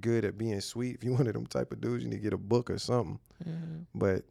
good 0.00 0.24
at 0.24 0.38
being 0.38 0.60
sweet, 0.60 0.94
if 0.94 1.02
you 1.02 1.12
one 1.14 1.26
of 1.26 1.32
them 1.32 1.46
type 1.46 1.72
of 1.72 1.80
dudes, 1.80 2.04
you 2.04 2.10
need 2.10 2.16
to 2.18 2.22
get 2.22 2.32
a 2.32 2.38
book 2.38 2.70
or 2.70 2.78
something. 2.78 3.18
Mm-hmm. 3.46 3.82
But 3.94 4.24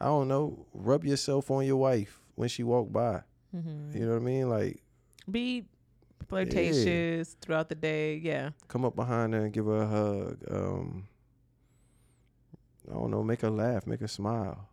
I 0.00 0.06
don't 0.06 0.28
know. 0.28 0.66
Rub 0.72 1.04
yourself 1.04 1.50
on 1.50 1.64
your 1.64 1.76
wife 1.76 2.20
when 2.34 2.48
she 2.48 2.62
walk 2.62 2.92
by. 2.92 3.22
Mm-hmm. 3.54 3.96
You 3.96 4.06
know 4.06 4.12
what 4.12 4.22
I 4.22 4.24
mean? 4.24 4.48
Like, 4.50 4.82
Be 5.30 5.64
flirtatious 6.28 7.36
throughout 7.40 7.68
the 7.68 7.74
day. 7.74 8.16
Yeah. 8.16 8.50
come 8.68 8.84
up 8.84 8.96
behind 8.96 9.34
her 9.34 9.44
and 9.44 9.52
give 9.52 9.66
her 9.66 9.82
a 9.82 9.86
hug. 9.86 10.38
Um, 10.50 11.08
I 12.90 12.94
don't 12.94 13.10
know, 13.10 13.22
make 13.22 13.40
her 13.40 13.50
laugh, 13.50 13.86
make 13.86 14.00
her 14.00 14.08
smile. 14.08 14.68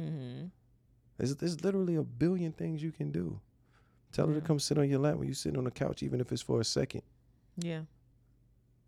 Mm-hmm. 0.00 0.46
There's, 1.18 1.34
there's 1.36 1.64
literally 1.64 1.96
a 1.96 2.02
billion 2.02 2.52
things 2.52 2.82
you 2.82 2.92
can 2.92 3.10
do. 3.10 3.40
Tell 4.12 4.28
her 4.28 4.34
to 4.34 4.40
come 4.40 4.58
sit 4.58 4.78
on 4.78 4.88
your 4.88 5.00
lap 5.00 5.16
when 5.16 5.28
you 5.28 5.34
sit 5.34 5.56
on 5.56 5.64
the 5.64 5.70
couch, 5.70 6.02
even 6.02 6.20
if 6.20 6.30
it's 6.30 6.42
for 6.42 6.60
a 6.60 6.64
second. 6.64 7.02
Yeah. 7.56 7.80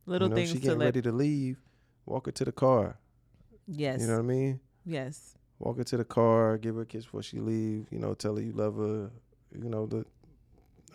Little 0.07 0.29
you 0.29 0.31
know, 0.31 0.37
things 0.37 0.51
she 0.51 0.55
to 0.57 0.61
getting 0.61 0.79
ready 0.79 1.03
to 1.03 1.13
leave. 1.13 1.59
Walk 2.07 2.27
her 2.27 2.33
to 2.33 2.45
the 2.45 2.53
car. 2.53 2.99
Yes. 3.69 4.01
You 4.01 4.07
know 4.07 4.15
what 4.15 4.21
I 4.21 4.23
mean? 4.23 4.61
yes. 4.85 5.35
Walk 5.61 5.79
her 5.79 5.85
to 5.85 5.97
the 5.97 6.05
car, 6.05 6.57
give 6.57 6.77
her 6.77 6.83
a 6.83 6.87
kiss 6.87 7.05
before 7.05 7.23
she 7.23 7.41
leave. 7.41 7.87
You 7.91 7.99
know, 7.99 8.15
tell 8.15 8.37
her 8.37 8.43
you 8.43 8.53
love 8.53 8.77
her. 8.77 9.11
You 9.53 9.69
know 9.69 9.87
the. 9.87 10.05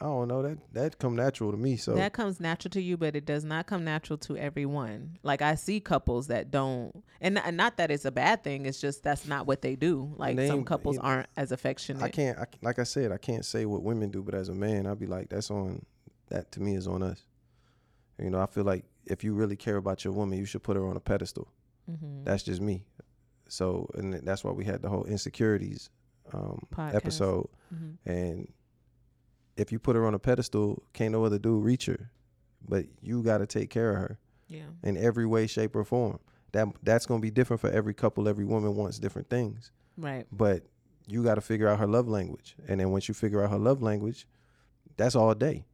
I 0.02 0.06
don't 0.06 0.28
know 0.28 0.42
that 0.42 0.58
that 0.74 1.00
come 1.00 1.16
natural 1.16 1.52
to 1.52 1.58
me. 1.58 1.78
So 1.78 1.94
that 1.96 2.14
comes 2.14 2.40
natural 2.40 2.72
to 2.72 2.82
you, 2.82 2.98
but 2.98 3.16
it 3.16 3.26
does 3.26 3.44
not 3.44 3.68
come 3.68 3.84
natural 3.84 4.18
to 4.20 4.38
everyone. 4.38 5.18
Like 5.22 5.42
I 5.42 5.56
see 5.56 5.80
couples 5.80 6.28
that 6.28 6.50
don't, 6.50 7.04
and 7.22 7.36
not, 7.36 7.54
not 7.54 7.78
that 7.78 7.92
it's 7.92 8.06
a 8.06 8.12
bad 8.12 8.44
thing. 8.44 8.66
It's 8.66 8.80
just 8.80 9.04
that's 9.04 9.28
not 9.28 9.48
what 9.48 9.62
they 9.62 9.76
do. 9.76 10.14
Like 10.18 10.36
they 10.36 10.48
some 10.48 10.64
couples 10.64 10.98
aren't 10.98 11.28
as 11.38 11.52
affectionate. 11.52 12.02
I 12.02 12.10
can't. 12.10 12.40
I, 12.40 12.46
like 12.62 12.80
I 12.80 12.84
said, 12.84 13.12
I 13.12 13.18
can't 13.18 13.46
say 13.46 13.66
what 13.66 13.84
women 13.84 14.10
do, 14.10 14.24
but 14.24 14.34
as 14.34 14.50
a 14.50 14.56
man, 14.56 14.88
I'd 14.88 15.00
be 15.00 15.08
like, 15.08 15.30
that's 15.30 15.52
on. 15.52 15.86
That 16.30 16.52
to 16.54 16.62
me 16.62 16.76
is 16.76 16.88
on 16.88 17.04
us. 17.04 17.22
You 18.18 18.30
know, 18.30 18.40
I 18.40 18.46
feel 18.46 18.64
like 18.64 18.86
if 19.06 19.24
you 19.24 19.34
really 19.34 19.58
care 19.58 19.78
about 19.78 20.04
your 20.06 20.14
woman, 20.14 20.40
you 20.40 20.46
should 20.46 20.64
put 20.64 20.78
her 20.78 20.88
on 20.88 20.96
a 20.96 21.02
pedestal. 21.02 21.50
Mhm. 21.90 22.24
That's 22.26 22.44
just 22.44 22.62
me. 22.62 22.86
So, 23.48 23.90
and 23.96 24.14
that's 24.14 24.44
why 24.44 24.52
we 24.52 24.66
had 24.66 24.82
the 24.82 24.90
whole 24.90 25.04
insecurities 25.06 25.90
um, 26.32 26.66
episode. 26.78 27.50
Mhm. 27.74 27.98
And 28.06 28.54
if 29.58 29.72
you 29.72 29.80
put 29.80 29.96
her 29.96 30.06
on 30.08 30.14
a 30.14 30.20
pedestal, 30.20 30.82
can't 30.94 31.12
no 31.12 31.26
other 31.26 31.38
dude 31.38 31.64
reach 31.64 31.86
her. 31.88 32.10
But 32.68 32.86
you 33.02 33.22
got 33.22 33.40
to 33.40 33.46
take 33.46 33.70
care 33.70 33.92
of 33.92 33.98
her 33.98 34.20
Yeah. 34.48 34.68
in 34.84 34.96
every 34.98 35.26
way, 35.26 35.48
shape, 35.48 35.76
or 35.76 35.84
form. 35.84 36.20
That 36.54 36.68
that's 36.82 37.06
gonna 37.06 37.20
be 37.20 37.32
different 37.32 37.60
for 37.60 37.70
every 37.70 37.94
couple. 37.94 38.28
Every 38.28 38.46
woman 38.46 38.76
wants 38.76 39.00
different 39.00 39.30
things, 39.30 39.72
Right. 39.98 40.26
but 40.32 40.64
you 41.08 41.24
got 41.24 41.36
to 41.36 41.42
figure 41.42 41.68
out 41.68 41.80
her 41.80 41.88
love 41.88 42.08
language. 42.08 42.56
And 42.68 42.80
then 42.80 42.92
once 42.92 43.08
you 43.10 43.14
figure 43.14 43.44
out 43.44 43.50
her 43.52 43.58
love 43.60 43.82
language, 43.82 44.26
that's 44.96 45.16
all 45.16 45.34
day. 45.36 45.66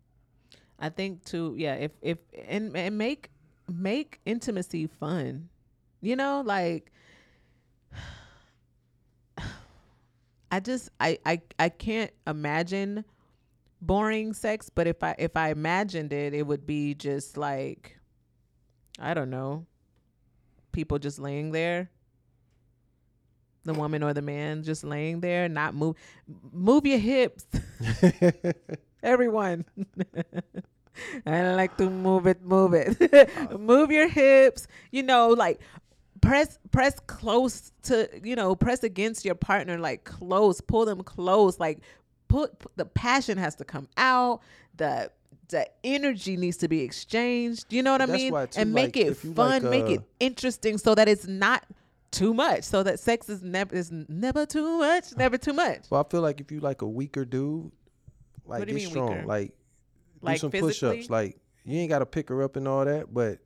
I 0.80 0.90
think 0.90 1.24
too. 1.26 1.54
Yeah. 1.58 1.76
If 1.76 1.92
if 2.02 2.18
and 2.48 2.76
and 2.76 2.98
make 2.98 3.30
make 3.72 4.20
intimacy 4.26 4.88
fun. 4.88 5.50
You 6.02 6.16
know, 6.16 6.42
like 6.46 6.92
I 10.52 10.60
just 10.60 10.90
I 11.00 11.20
I 11.26 11.42
I 11.58 11.70
can't 11.70 12.12
imagine 12.26 13.06
boring 13.82 14.34
sex, 14.34 14.70
but 14.74 14.88
if 14.88 15.04
I 15.04 15.16
if 15.18 15.36
I 15.36 15.50
imagined 15.50 16.14
it, 16.14 16.34
it 16.34 16.46
would 16.48 16.66
be 16.66 16.94
just 16.94 17.38
like 17.38 17.98
I 19.00 19.14
don't 19.14 19.30
know, 19.30 19.66
people 20.72 21.00
just 21.00 21.20
laying 21.20 21.52
there. 21.52 21.90
The 23.66 23.74
woman 23.74 24.04
or 24.04 24.14
the 24.14 24.22
man 24.22 24.64
just 24.64 24.84
laying 24.84 25.20
there, 25.20 25.50
not 25.50 25.76
move, 25.76 25.98
move 26.52 26.86
your 26.86 26.98
hips, 26.98 27.46
everyone. 29.04 29.66
I 31.26 31.54
like 31.54 31.78
to 31.78 31.90
move 31.90 32.26
it, 32.28 32.42
move 32.42 32.74
it, 32.74 32.98
oh. 33.52 33.58
move 33.58 33.92
your 33.92 34.08
hips. 34.08 34.68
You 34.92 35.04
know, 35.04 35.30
like 35.30 35.60
press 36.22 36.60
press 36.72 37.00
close 37.08 37.72
to 37.84 38.10
you 38.24 38.36
know 38.36 38.56
press 38.56 38.84
against 38.84 39.26
your 39.26 39.36
partner 39.36 39.78
like 39.78 40.04
close 40.04 40.62
pull 40.62 40.86
them 40.86 41.04
close 41.04 41.60
like 41.60 41.80
put, 42.28 42.52
the 42.76 42.86
passion 42.86 43.38
has 43.38 43.56
to 43.56 43.66
come 43.66 43.88
out 43.98 44.42
the 44.78 45.12
the 45.50 45.68
energy 45.84 46.38
needs 46.38 46.58
to 46.58 46.68
be 46.68 46.82
exchanged 46.82 47.66
you 47.72 47.82
know 47.82 47.92
what 47.92 48.02
i 48.02 48.06
mean 48.06 48.32
too, 48.32 48.60
and 48.60 48.72
make 48.74 48.96
like, 48.96 48.98
it 48.98 49.14
fun 49.16 49.64
like, 49.64 49.72
make 49.72 49.86
uh, 49.86 49.94
it 49.94 50.02
interesting 50.20 50.78
so 50.78 50.94
that 50.94 51.08
it's 51.08 51.28
not 51.28 51.66
too 52.12 52.34
much 52.34 52.64
so 52.64 52.84
that 52.84 53.00
sex 53.00 53.30
is 53.30 53.42
never 53.42 53.76
is 53.76 53.92
never 53.92 54.46
too 54.46 54.80
much 54.80 55.16
never 55.16 55.38
too 55.38 55.54
much 55.54 55.82
Well, 55.90 56.02
I 56.02 56.10
feel 56.10 56.22
like 56.22 56.42
if 56.42 56.52
you 56.52 56.60
like 56.60 56.82
a 56.82 56.88
weaker 56.88 57.26
dude, 57.26 57.72
like 58.46 58.68
get 58.68 58.82
strong, 58.82 59.10
weaker? 59.10 59.26
like 59.26 59.54
Like 60.22 60.36
do 60.36 60.40
some 60.42 60.52
physically? 60.52 60.98
push-ups. 60.98 61.10
Like 61.10 61.38
you 61.66 61.80
ain't 61.80 61.90
got 61.90 62.00
to 62.00 62.06
pick 62.06 62.30
her 62.30 62.42
up 62.44 62.56
and 62.56 62.68
all 62.68 62.86
that, 62.86 63.14
but 63.14 63.40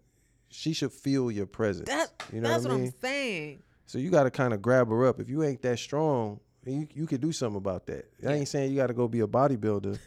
she 0.54 0.74
should 0.74 0.92
feel 0.92 1.32
your 1.32 1.46
presence. 1.46 1.88
that, 1.90 2.12
you 2.32 2.40
know 2.42 2.50
that's 2.50 2.64
what 2.64 2.74
I 2.74 2.78
mean? 2.78 2.86
i'm 2.88 2.94
saying 3.02 3.64
So 3.86 3.98
you 3.98 4.10
got 4.10 4.24
to 4.24 4.32
kind 4.32 4.54
of 4.54 4.62
grab 4.62 4.88
her 4.90 5.06
up. 5.08 5.20
If 5.20 5.30
you 5.30 5.44
ain't 5.44 5.62
that 5.64 5.80
strong, 5.80 6.40
you 6.66 6.88
you 6.94 7.06
could 7.08 7.22
do 7.22 7.32
something 7.32 7.58
about 7.58 7.86
that. 7.88 8.06
I 8.28 8.34
ain't 8.34 8.48
saying 8.48 8.72
you 8.72 8.78
got 8.78 8.88
to 8.88 8.94
go 8.94 9.08
be 9.08 9.20
a 9.22 9.28
bodybuilder, 9.28 9.98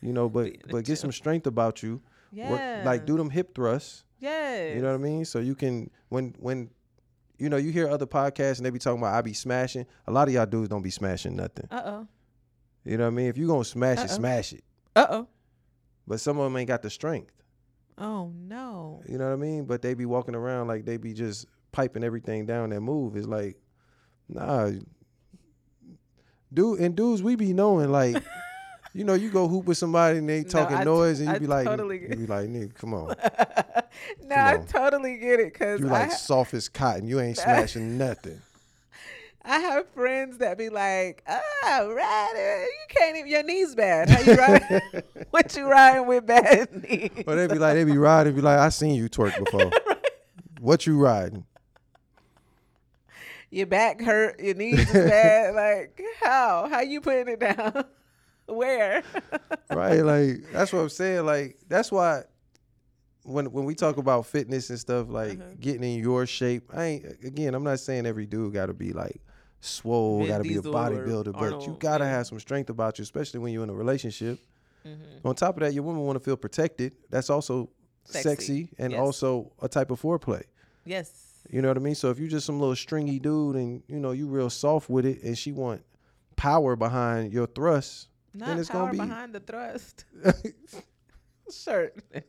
you 0.00 0.12
know, 0.12 0.28
but 0.28 0.44
Be 0.44 0.50
in 0.54 0.60
the 0.66 0.72
but 0.72 0.84
get 0.84 0.96
some 0.98 1.12
strength 1.12 1.46
about 1.46 1.82
you. 1.82 2.00
yeah 2.32 2.50
Work, 2.50 2.84
like 2.86 3.06
do 3.06 3.16
them 3.16 3.30
hip 3.30 3.54
thrusts. 3.54 4.04
yeah 4.20 4.72
You 4.74 4.80
know 4.82 4.88
what 4.88 4.94
I 4.94 4.98
mean? 5.10 5.24
So 5.24 5.38
you 5.40 5.54
can 5.54 5.90
when 6.08 6.34
when 6.38 6.70
you 7.38 7.48
know 7.48 7.56
you 7.56 7.70
hear 7.70 7.88
other 7.88 8.06
podcasts 8.06 8.56
and 8.58 8.66
they 8.66 8.70
be 8.70 8.78
talking 8.78 8.98
about 9.00 9.14
I 9.14 9.20
be 9.22 9.32
smashing. 9.34 9.86
A 10.06 10.12
lot 10.12 10.28
of 10.28 10.34
y'all 10.34 10.46
dudes 10.46 10.68
don't 10.68 10.82
be 10.82 10.90
smashing 10.90 11.36
nothing. 11.36 11.66
uh-oh 11.70 12.06
You 12.84 12.96
know 12.98 13.04
what 13.04 13.12
I 13.12 13.16
mean? 13.16 13.26
If 13.26 13.36
you 13.38 13.46
gonna 13.46 13.64
smash 13.64 13.98
it, 13.98 14.10
Uh-oh. 14.10 14.16
smash 14.16 14.52
it. 14.54 14.64
uh-oh 14.96 15.26
But 16.06 16.20
some 16.20 16.38
of 16.38 16.44
them 16.44 16.56
ain't 16.56 16.68
got 16.68 16.82
the 16.82 16.90
strength. 16.90 17.32
Oh 18.00 18.32
no 18.34 19.02
You 19.08 19.18
know 19.18 19.26
what 19.26 19.32
I 19.32 19.36
mean? 19.36 19.64
But 19.64 19.82
they 19.82 19.94
be 19.94 20.06
walking 20.06 20.34
around 20.34 20.68
like 20.68 20.84
they 20.84 20.96
be 20.96 21.12
just 21.12 21.46
piping 21.72 22.04
everything 22.04 22.46
down 22.46 22.70
that 22.70 22.80
move. 22.80 23.16
It's 23.16 23.26
like, 23.26 23.56
nah. 24.28 24.70
Dude 26.52 26.80
and 26.80 26.96
dudes, 26.96 27.22
we 27.22 27.36
be 27.36 27.52
knowing 27.52 27.90
like, 27.90 28.22
you 28.94 29.04
know, 29.04 29.14
you 29.14 29.30
go 29.30 29.46
hoop 29.48 29.66
with 29.66 29.76
somebody 29.76 30.18
and 30.18 30.28
they 30.28 30.44
talking 30.44 30.76
I 30.76 30.80
t- 30.80 30.84
noise 30.86 31.20
and 31.20 31.28
you 31.28 31.34
I 31.34 31.38
be 31.38 31.46
like, 31.46 31.66
totally 31.66 32.00
you 32.00 32.16
be 32.16 32.26
like, 32.26 32.48
nigga, 32.48 32.74
come 32.74 32.94
on. 32.94 33.14
no, 34.24 34.34
I 34.34 34.56
on. 34.56 34.66
totally 34.66 35.18
get 35.18 35.40
it 35.40 35.52
because 35.52 35.80
You 35.80 35.88
I, 35.88 35.90
like 35.90 36.12
soft 36.12 36.54
as 36.54 36.68
cotton. 36.68 37.06
You 37.06 37.20
ain't 37.20 37.36
smashing 37.38 37.98
nothing. 37.98 38.40
I 39.48 39.58
have 39.60 39.88
friends 39.94 40.38
that 40.38 40.58
be 40.58 40.68
like, 40.68 41.22
"Ah, 41.26 41.80
riding, 41.88 42.66
you 42.68 42.86
can't 42.88 43.16
even 43.16 43.30
your 43.30 43.42
knees 43.42 43.74
bad. 43.74 44.08
How 44.10 44.20
you 44.20 44.34
riding? 44.34 45.02
what 45.30 45.56
you 45.56 45.66
riding 45.68 46.06
with 46.06 46.26
bad 46.26 46.82
knees?" 46.88 47.24
Or 47.26 47.34
they 47.34 47.46
be 47.46 47.58
like, 47.58 47.74
they 47.74 47.84
be 47.84 47.96
riding, 47.96 48.34
be 48.34 48.40
like, 48.42 48.58
I 48.58 48.68
seen 48.68 48.94
you 48.94 49.08
twerk 49.08 49.38
before. 49.38 49.70
What 50.60 50.86
you 50.88 50.98
riding? 50.98 51.44
Your 53.50 53.66
back 53.66 54.00
hurt, 54.02 54.40
your 54.40 54.54
knees 54.54 54.80
is 54.80 54.92
bad. 54.92 55.54
like 55.54 56.00
how? 56.20 56.68
How 56.68 56.80
you 56.80 57.00
putting 57.00 57.28
it 57.28 57.40
down? 57.40 57.84
Where? 58.46 59.02
right? 59.70 60.00
Like 60.04 60.50
that's 60.52 60.72
what 60.72 60.80
I'm 60.80 60.88
saying. 60.88 61.24
Like 61.26 61.58
that's 61.68 61.90
why 61.92 62.22
when 63.22 63.52
when 63.52 63.64
we 63.66 63.74
talk 63.74 63.96
about 63.98 64.26
fitness 64.26 64.68
and 64.70 64.78
stuff, 64.78 65.08
like 65.08 65.38
Uh-huh. 65.38 65.50
getting 65.60 65.84
in 65.84 66.00
your 66.02 66.26
shape, 66.26 66.70
I 66.74 66.84
ain't 66.84 67.06
again. 67.24 67.54
I'm 67.54 67.62
not 67.64 67.78
saying 67.80 68.04
every 68.04 68.26
dude 68.26 68.52
got 68.52 68.66
to 68.66 68.74
be 68.74 68.92
like 68.92 69.20
swole, 69.60 70.20
Vin 70.20 70.28
got 70.28 70.38
to 70.38 70.44
be 70.44 70.56
a 70.56 70.62
bodybuilder, 70.62 71.32
but 71.32 71.66
you 71.66 71.76
got 71.78 71.98
to 71.98 72.04
yeah. 72.04 72.10
have 72.10 72.26
some 72.26 72.38
strength 72.40 72.70
about 72.70 72.98
you, 72.98 73.02
especially 73.02 73.40
when 73.40 73.52
you're 73.52 73.64
in 73.64 73.70
a 73.70 73.74
relationship. 73.74 74.38
Mm-hmm. 74.86 75.26
On 75.26 75.34
top 75.34 75.56
of 75.56 75.60
that, 75.62 75.74
your 75.74 75.82
woman 75.82 76.02
want 76.02 76.18
to 76.18 76.24
feel 76.24 76.36
protected. 76.36 76.94
That's 77.10 77.30
also 77.30 77.70
Sexy. 78.04 78.28
sexy, 78.28 78.68
and 78.78 78.92
Yes. 78.92 79.00
also 79.00 79.52
a 79.60 79.68
type 79.68 79.90
of 79.90 80.00
foreplay. 80.00 80.42
yes. 80.84 81.24
You 81.50 81.62
know 81.62 81.68
what 81.68 81.78
I 81.78 81.80
mean? 81.80 81.94
So 81.94 82.10
if 82.10 82.18
you 82.18 82.28
just 82.28 82.44
some 82.44 82.60
little 82.60 82.76
stringy 82.76 83.18
dude 83.18 83.56
and 83.56 83.82
you 83.88 83.98
know 83.98 84.10
you 84.10 84.26
real 84.26 84.50
soft 84.50 84.90
with 84.90 85.06
it, 85.06 85.22
and 85.22 85.38
she 85.38 85.52
want 85.52 85.82
power 86.36 86.76
behind 86.76 87.32
your 87.32 87.46
thrust, 87.46 88.08
Not 88.34 88.48
then 88.48 88.58
it's 88.58 88.68
power 88.68 88.80
gonna 88.80 88.92
be 88.92 88.98
behind 88.98 89.34
the 89.34 89.40
thrust. 89.40 90.04
Shirt. 91.50 91.94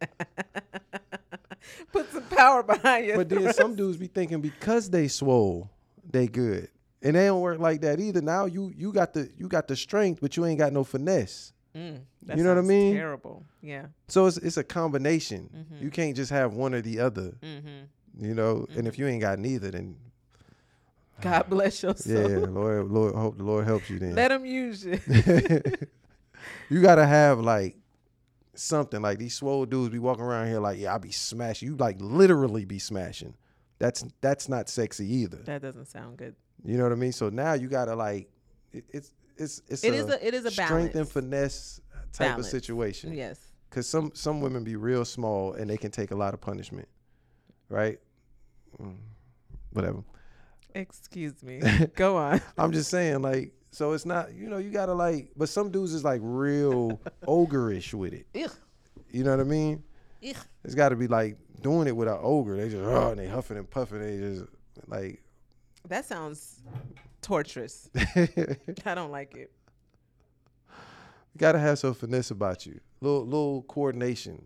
Put 1.92 2.10
some 2.14 2.24
power 2.24 2.64
behind 2.64 3.06
your 3.08 3.18
But 3.18 3.28
then 3.30 3.52
some 3.54 3.76
dudes 3.76 3.98
be 3.98 4.08
thinking 4.08 4.40
because 4.42 4.90
they 4.90 5.08
swole, 5.10 5.70
they 6.10 6.28
good. 6.28 6.70
And 7.02 7.16
they 7.16 7.28
don't 7.28 7.42
work 7.42 7.60
like 7.60 7.82
that 7.82 8.00
either. 8.00 8.22
Now 8.22 8.46
you 8.46 8.74
you 8.76 8.92
got 8.92 9.14
the 9.14 9.30
you 9.38 9.48
got 9.48 9.68
the 9.68 9.76
strength, 9.76 10.20
but 10.22 10.36
you 10.36 10.46
ain't 10.46 10.60
got 10.60 10.74
no 10.74 10.84
finesse. 10.84 11.54
Mm, 11.76 12.00
You 12.36 12.44
know 12.44 12.50
what 12.56 12.58
I 12.58 12.68
mean? 12.68 12.96
Terrible. 12.96 13.46
Yeah. 13.62 13.86
So 14.08 14.26
it's 14.26 14.38
it's 14.38 14.58
a 14.58 14.64
combination. 14.64 15.50
Mm-hmm. 15.56 15.84
You 15.84 15.92
can't 15.92 16.16
just 16.16 16.32
have 16.32 16.54
one 16.54 16.74
or 16.74 16.82
the 16.82 17.00
other. 17.00 17.38
Mm-hmm. 17.42 18.26
You 18.26 18.34
know, 18.34 18.66
and 18.76 18.86
if 18.88 19.00
you 19.00 19.08
ain't 19.08 19.22
got 19.22 19.40
neither, 19.40 19.72
then 19.72 19.96
God 21.22 21.46
bless 21.50 21.82
your 21.84 21.96
soul. 21.96 22.30
yeah, 22.30 22.38
Lord, 22.40 22.88
Lord, 22.90 23.16
hope 23.16 23.38
the 23.38 23.44
Lord 23.44 23.66
helps 23.66 23.90
you. 23.90 24.00
Then 24.00 24.16
Let 24.16 24.32
him 24.32 24.46
use 24.46 24.84
you. 24.86 25.00
you 26.70 26.82
gotta 26.82 27.06
have 27.06 27.40
like 27.40 27.78
something 28.56 29.02
like 29.02 29.20
these 29.20 29.36
swole 29.36 29.66
dudes 29.66 29.90
be 29.92 30.00
walking 30.00 30.24
around 30.24 30.48
here 30.48 30.60
like, 30.60 30.80
yeah, 30.80 30.94
I 30.96 30.98
be 30.98 31.12
smashing. 31.12 31.70
You 31.70 31.76
like 31.78 31.98
literally 32.00 32.66
be 32.66 32.80
smashing. 32.80 33.36
That's 33.78 34.04
that's 34.22 34.50
not 34.50 34.68
sexy 34.70 35.08
either. 35.14 35.38
that 35.46 35.62
doesn't 35.62 35.86
sound 35.86 36.18
good. 36.18 36.36
You 36.66 36.78
know 36.78 36.84
what 36.84 36.92
I 36.92 36.96
mean? 36.96 37.12
So 37.12 37.30
now 37.30 37.54
you 37.54 37.68
gotta 37.68 37.96
like, 37.96 38.30
it, 38.72 38.86
it's 38.90 39.12
it's 39.38 39.62
it's 39.68 39.84
It 39.84 39.94
a, 39.94 39.98
is 39.98 40.10
a 40.10 40.28
it 40.28 40.34
is 40.34 40.46
a 40.46 40.52
strength 40.52 40.94
balance. 40.94 40.96
and 40.96 41.10
finesse 41.10 41.82
type 42.12 42.30
Balance. 42.32 42.48
of 42.48 42.52
situation. 42.52 43.14
Yes. 43.14 43.40
Cause 43.70 43.88
some 43.88 44.12
some 44.16 44.42
women 44.42 44.64
be 44.64 44.76
real 44.76 45.06
small 45.06 45.54
and 45.54 45.70
they 45.70 45.78
can 45.78 45.92
take 45.92 46.12
a 46.12 46.16
lot 46.16 46.34
of 46.34 46.42
punishment, 46.42 46.88
right? 47.70 48.00
Mm, 48.82 48.96
Whatever. 49.72 50.04
Excuse 50.76 51.42
me. 51.44 51.62
Go 51.96 52.18
on. 52.18 52.42
I'm 52.58 52.72
just 52.72 52.90
saying, 52.90 53.22
like, 53.22 53.54
so 53.72 53.94
it's 53.94 54.06
not, 54.06 54.34
you 54.34 54.50
know, 54.50 54.58
you 54.58 54.72
gotta 54.72 54.94
like, 54.94 55.32
but 55.38 55.50
some 55.50 55.70
dudes 55.72 55.94
is 55.94 56.04
like 56.04 56.22
real 56.24 57.00
ogreish 57.28 57.94
with 57.94 58.14
it. 58.14 58.26
Ugh. 58.36 58.52
You 59.12 59.24
know 59.24 59.32
what 59.32 59.40
I 59.40 59.44
mean? 59.44 59.84
Ugh. 60.28 60.36
It's 60.64 60.76
got 60.76 60.90
to 60.90 60.96
be 60.96 61.08
like 61.08 61.38
doing 61.62 61.88
it 61.88 61.96
with 61.96 62.08
an 62.08 62.18
ogre. 62.22 62.58
They 62.58 62.70
just 62.70 62.84
oh, 62.84 63.12
and 63.12 63.20
they 63.20 63.28
huffing 63.28 63.58
and 63.58 63.70
puffing. 63.70 64.00
They 64.02 64.18
just 64.18 64.46
like 64.88 65.22
That 65.88 66.06
sounds 66.06 66.62
torturous. 67.22 67.90
I 67.96 68.96
don't 68.96 69.12
like 69.12 69.36
it. 69.36 69.52
you 70.68 71.38
got 71.38 71.54
to 71.54 71.60
have 71.60 71.80
some 71.80 71.94
finesse 71.94 72.32
about 72.32 72.66
you. 72.66 72.80
Little 73.02 73.26
little 73.26 73.62
coordination. 73.64 74.44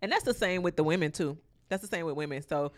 And 0.00 0.12
that's 0.12 0.24
the 0.24 0.34
same 0.34 0.62
with 0.62 0.76
the 0.76 0.84
women 0.84 1.10
too. 1.12 1.36
That's 1.68 1.82
the 1.82 1.88
same 1.88 2.06
with 2.06 2.16
women. 2.16 2.42
So 2.46 2.72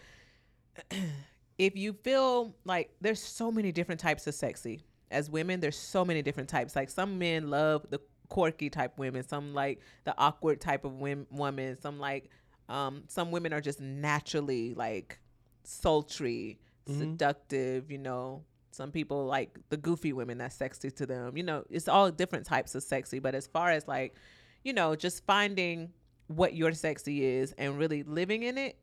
if 1.58 1.76
you 1.76 1.92
feel 1.92 2.56
like 2.64 2.90
there's 3.00 3.20
so 3.20 3.52
many 3.52 3.72
different 3.72 4.00
types 4.00 4.26
of 4.26 4.34
sexy. 4.34 4.80
As 5.10 5.28
women, 5.28 5.58
there's 5.60 5.76
so 5.76 6.04
many 6.04 6.22
different 6.22 6.48
types. 6.48 6.76
Like 6.76 6.88
some 6.88 7.18
men 7.18 7.50
love 7.50 7.84
the 7.90 8.00
quirky 8.28 8.70
type 8.70 8.96
women, 8.96 9.26
some 9.26 9.52
like 9.52 9.80
the 10.04 10.14
awkward 10.16 10.60
type 10.60 10.84
of 10.84 10.94
women, 10.94 11.26
woman, 11.30 11.78
some 11.80 11.98
like 11.98 12.30
um 12.68 13.02
some 13.08 13.30
women 13.30 13.52
are 13.52 13.60
just 13.60 13.80
naturally 13.80 14.72
like 14.74 15.18
sultry, 15.64 16.58
Mm-hmm. 16.88 17.00
seductive, 17.00 17.90
you 17.90 17.98
know. 17.98 18.42
Some 18.72 18.92
people 18.92 19.26
like 19.26 19.58
the 19.68 19.76
goofy 19.76 20.12
women 20.12 20.38
that's 20.38 20.54
sexy 20.54 20.90
to 20.92 21.06
them. 21.06 21.36
You 21.36 21.42
know, 21.42 21.64
it's 21.70 21.88
all 21.88 22.10
different 22.10 22.46
types 22.46 22.74
of 22.74 22.82
sexy, 22.82 23.18
but 23.18 23.34
as 23.34 23.46
far 23.46 23.70
as 23.70 23.88
like, 23.88 24.14
you 24.62 24.72
know, 24.72 24.94
just 24.94 25.24
finding 25.26 25.90
what 26.28 26.54
your 26.54 26.72
sexy 26.72 27.24
is 27.24 27.52
and 27.58 27.78
really 27.78 28.04
living 28.04 28.44
in 28.44 28.56
it 28.56 28.76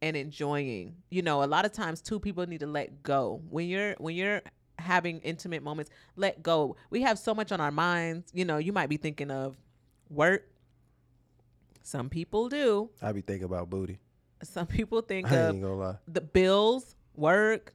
and 0.00 0.16
enjoying. 0.16 0.96
You 1.10 1.22
know, 1.22 1.42
a 1.42 1.46
lot 1.46 1.64
of 1.64 1.72
times 1.72 2.00
two 2.00 2.18
people 2.18 2.46
need 2.46 2.60
to 2.60 2.66
let 2.66 3.02
go. 3.02 3.42
When 3.50 3.68
you're 3.68 3.94
when 3.98 4.16
you're 4.16 4.40
having 4.78 5.20
intimate 5.20 5.62
moments, 5.62 5.90
let 6.16 6.42
go. 6.42 6.76
We 6.90 7.02
have 7.02 7.18
so 7.18 7.34
much 7.34 7.52
on 7.52 7.60
our 7.60 7.70
minds. 7.70 8.30
You 8.32 8.44
know, 8.44 8.58
you 8.58 8.72
might 8.72 8.88
be 8.88 8.96
thinking 8.96 9.30
of 9.30 9.56
work. 10.08 10.48
Some 11.82 12.08
people 12.08 12.48
do. 12.48 12.90
I 13.02 13.12
be 13.12 13.20
thinking 13.20 13.44
about 13.44 13.68
booty. 13.68 13.98
Some 14.42 14.66
people 14.66 15.00
think 15.00 15.30
of 15.30 15.56
the 16.08 16.20
bills, 16.20 16.93
work, 17.16 17.74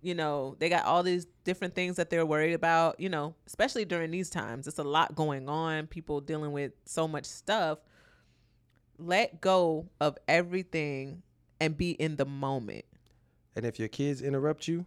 you 0.00 0.14
know, 0.14 0.56
they 0.58 0.68
got 0.68 0.84
all 0.84 1.02
these 1.02 1.26
different 1.44 1.74
things 1.74 1.96
that 1.96 2.10
they're 2.10 2.26
worried 2.26 2.52
about, 2.52 3.00
you 3.00 3.08
know, 3.08 3.34
especially 3.46 3.84
during 3.84 4.10
these 4.10 4.30
times. 4.30 4.68
It's 4.68 4.78
a 4.78 4.84
lot 4.84 5.14
going 5.14 5.48
on, 5.48 5.86
people 5.86 6.20
dealing 6.20 6.52
with 6.52 6.72
so 6.84 7.08
much 7.08 7.24
stuff. 7.24 7.78
Let 8.98 9.40
go 9.40 9.88
of 10.00 10.16
everything 10.28 11.22
and 11.60 11.76
be 11.76 11.92
in 11.92 12.16
the 12.16 12.24
moment. 12.24 12.84
And 13.56 13.66
if 13.66 13.78
your 13.78 13.88
kids 13.88 14.22
interrupt 14.22 14.68
you, 14.68 14.86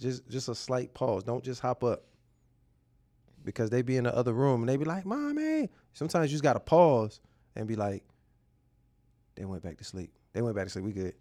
just 0.00 0.28
just 0.28 0.48
a 0.48 0.54
slight 0.54 0.94
pause. 0.94 1.24
Don't 1.24 1.44
just 1.44 1.60
hop 1.60 1.84
up. 1.84 2.04
Because 3.44 3.70
they 3.70 3.82
be 3.82 3.96
in 3.96 4.04
the 4.04 4.14
other 4.14 4.32
room 4.32 4.60
and 4.60 4.68
they 4.68 4.76
be 4.76 4.84
like, 4.84 5.06
Mommy. 5.06 5.70
Sometimes 5.92 6.30
you 6.30 6.34
just 6.34 6.42
gotta 6.42 6.60
pause 6.60 7.20
and 7.56 7.66
be 7.66 7.76
like, 7.76 8.04
They 9.36 9.44
went 9.44 9.62
back 9.62 9.78
to 9.78 9.84
sleep. 9.84 10.12
They 10.38 10.42
went 10.42 10.54
back 10.54 10.66
to 10.66 10.70
sleep. 10.70 10.84
We 10.84 10.92
good. 10.92 11.14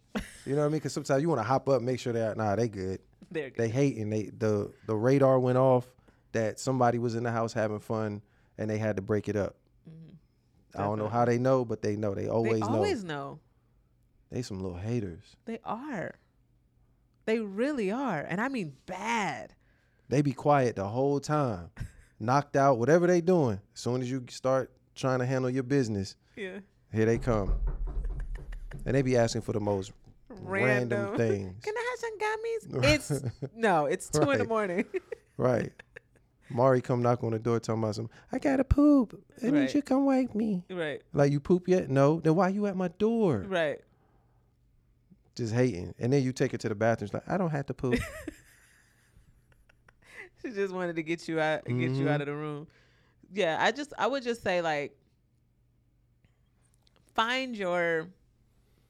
You 0.45 0.53
know 0.53 0.59
what 0.59 0.65
I 0.65 0.67
mean? 0.67 0.73
Because 0.73 0.93
sometimes 0.93 1.23
you 1.23 1.27
want 1.27 1.39
to 1.39 1.43
hop 1.43 1.67
up, 1.69 1.81
make 1.81 1.99
sure 1.99 2.13
they're 2.13 2.35
nah, 2.35 2.55
they 2.55 2.67
good. 2.67 2.99
They're 3.31 3.49
good. 3.49 3.57
They 3.57 3.67
hating. 3.67 4.11
They 4.11 4.25
the 4.25 4.71
the 4.85 4.95
radar 4.95 5.39
went 5.39 5.57
off 5.57 5.87
that 6.33 6.59
somebody 6.59 6.99
was 6.99 7.15
in 7.15 7.23
the 7.23 7.31
house 7.31 7.51
having 7.51 7.79
fun 7.79 8.21
and 8.59 8.69
they 8.69 8.77
had 8.77 8.97
to 8.97 9.01
break 9.01 9.27
it 9.27 9.35
up. 9.35 9.55
Mm-hmm. 9.89 10.79
I 10.79 10.83
don't 10.83 10.99
know 10.99 11.07
how 11.07 11.25
they 11.25 11.39
know, 11.39 11.65
but 11.65 11.81
they 11.81 11.95
know. 11.95 12.13
They 12.13 12.27
always, 12.27 12.59
know. 12.59 12.67
they 12.67 12.73
always 12.73 13.03
know. 13.03 13.13
know. 13.15 13.39
They 14.31 14.43
some 14.43 14.61
little 14.61 14.77
haters. 14.77 15.35
They 15.45 15.57
are. 15.63 16.13
They 17.25 17.39
really 17.39 17.89
are. 17.89 18.19
And 18.19 18.39
I 18.39 18.49
mean 18.49 18.73
bad. 18.85 19.55
They 20.09 20.21
be 20.21 20.33
quiet 20.33 20.75
the 20.75 20.87
whole 20.87 21.19
time, 21.19 21.71
knocked 22.19 22.55
out, 22.55 22.77
whatever 22.77 23.07
they 23.07 23.21
doing. 23.21 23.61
As 23.73 23.81
soon 23.81 24.03
as 24.03 24.11
you 24.11 24.25
start 24.29 24.71
trying 24.93 25.17
to 25.19 25.25
handle 25.25 25.49
your 25.49 25.63
business, 25.63 26.15
Yeah. 26.35 26.59
here 26.91 27.07
they 27.07 27.17
come. 27.17 27.55
And 28.85 28.95
they 28.95 29.01
be 29.01 29.17
asking 29.17 29.41
for 29.41 29.51
the 29.53 29.59
most 29.59 29.91
random, 30.29 30.99
Random. 30.99 31.17
things. 31.17 31.63
Can 31.63 31.73
I 31.75 31.85
have 31.89 31.99
some 31.99 32.17
gummies? 32.19 32.83
It's 32.93 33.23
no, 33.55 33.85
it's 33.85 34.09
two 34.09 34.29
in 34.31 34.39
the 34.39 34.45
morning. 34.45 34.85
right. 35.37 35.71
Mari 36.49 36.81
come 36.81 37.01
knock 37.01 37.23
on 37.25 37.31
the 37.31 37.39
door 37.39 37.59
talking 37.59 37.83
about 37.83 37.95
some, 37.95 38.09
I 38.31 38.39
gotta 38.39 38.63
poop. 38.63 39.21
I 39.43 39.49
need 39.49 39.73
you 39.73 39.81
come 39.81 40.05
wake 40.05 40.33
me. 40.33 40.63
right. 40.69 41.01
Like 41.13 41.31
you 41.31 41.39
poop 41.41 41.67
yet? 41.67 41.89
No. 41.89 42.21
Then 42.21 42.35
why 42.35 42.47
you 42.49 42.65
at 42.67 42.77
my 42.77 42.87
door? 42.87 43.43
Right. 43.47 43.79
Just 45.35 45.53
hating. 45.53 45.93
And 45.99 46.11
then 46.13 46.23
you 46.23 46.31
take 46.31 46.53
her 46.53 46.57
to 46.57 46.69
the 46.69 46.75
bathroom. 46.75 47.07
She's 47.09 47.13
like, 47.13 47.27
I 47.29 47.37
don't 47.37 47.49
have 47.51 47.65
to 47.67 47.73
poop. 47.73 47.99
She 50.41 50.51
just 50.51 50.71
wanted 50.73 50.95
to 50.97 51.03
get 51.03 51.27
you 51.27 51.39
out 51.39 51.65
get 51.65 51.73
you 51.75 52.05
Mhm. 52.05 52.07
out 52.09 52.21
of 52.21 52.27
the 52.27 52.35
room. 52.35 52.67
Yeah, 53.33 53.57
I 53.59 53.71
just 53.71 53.91
I 53.97 54.05
would 54.05 54.21
just 54.23 54.43
say 54.43 54.61
like 54.61 54.95
find 57.15 57.55
your 57.57 58.07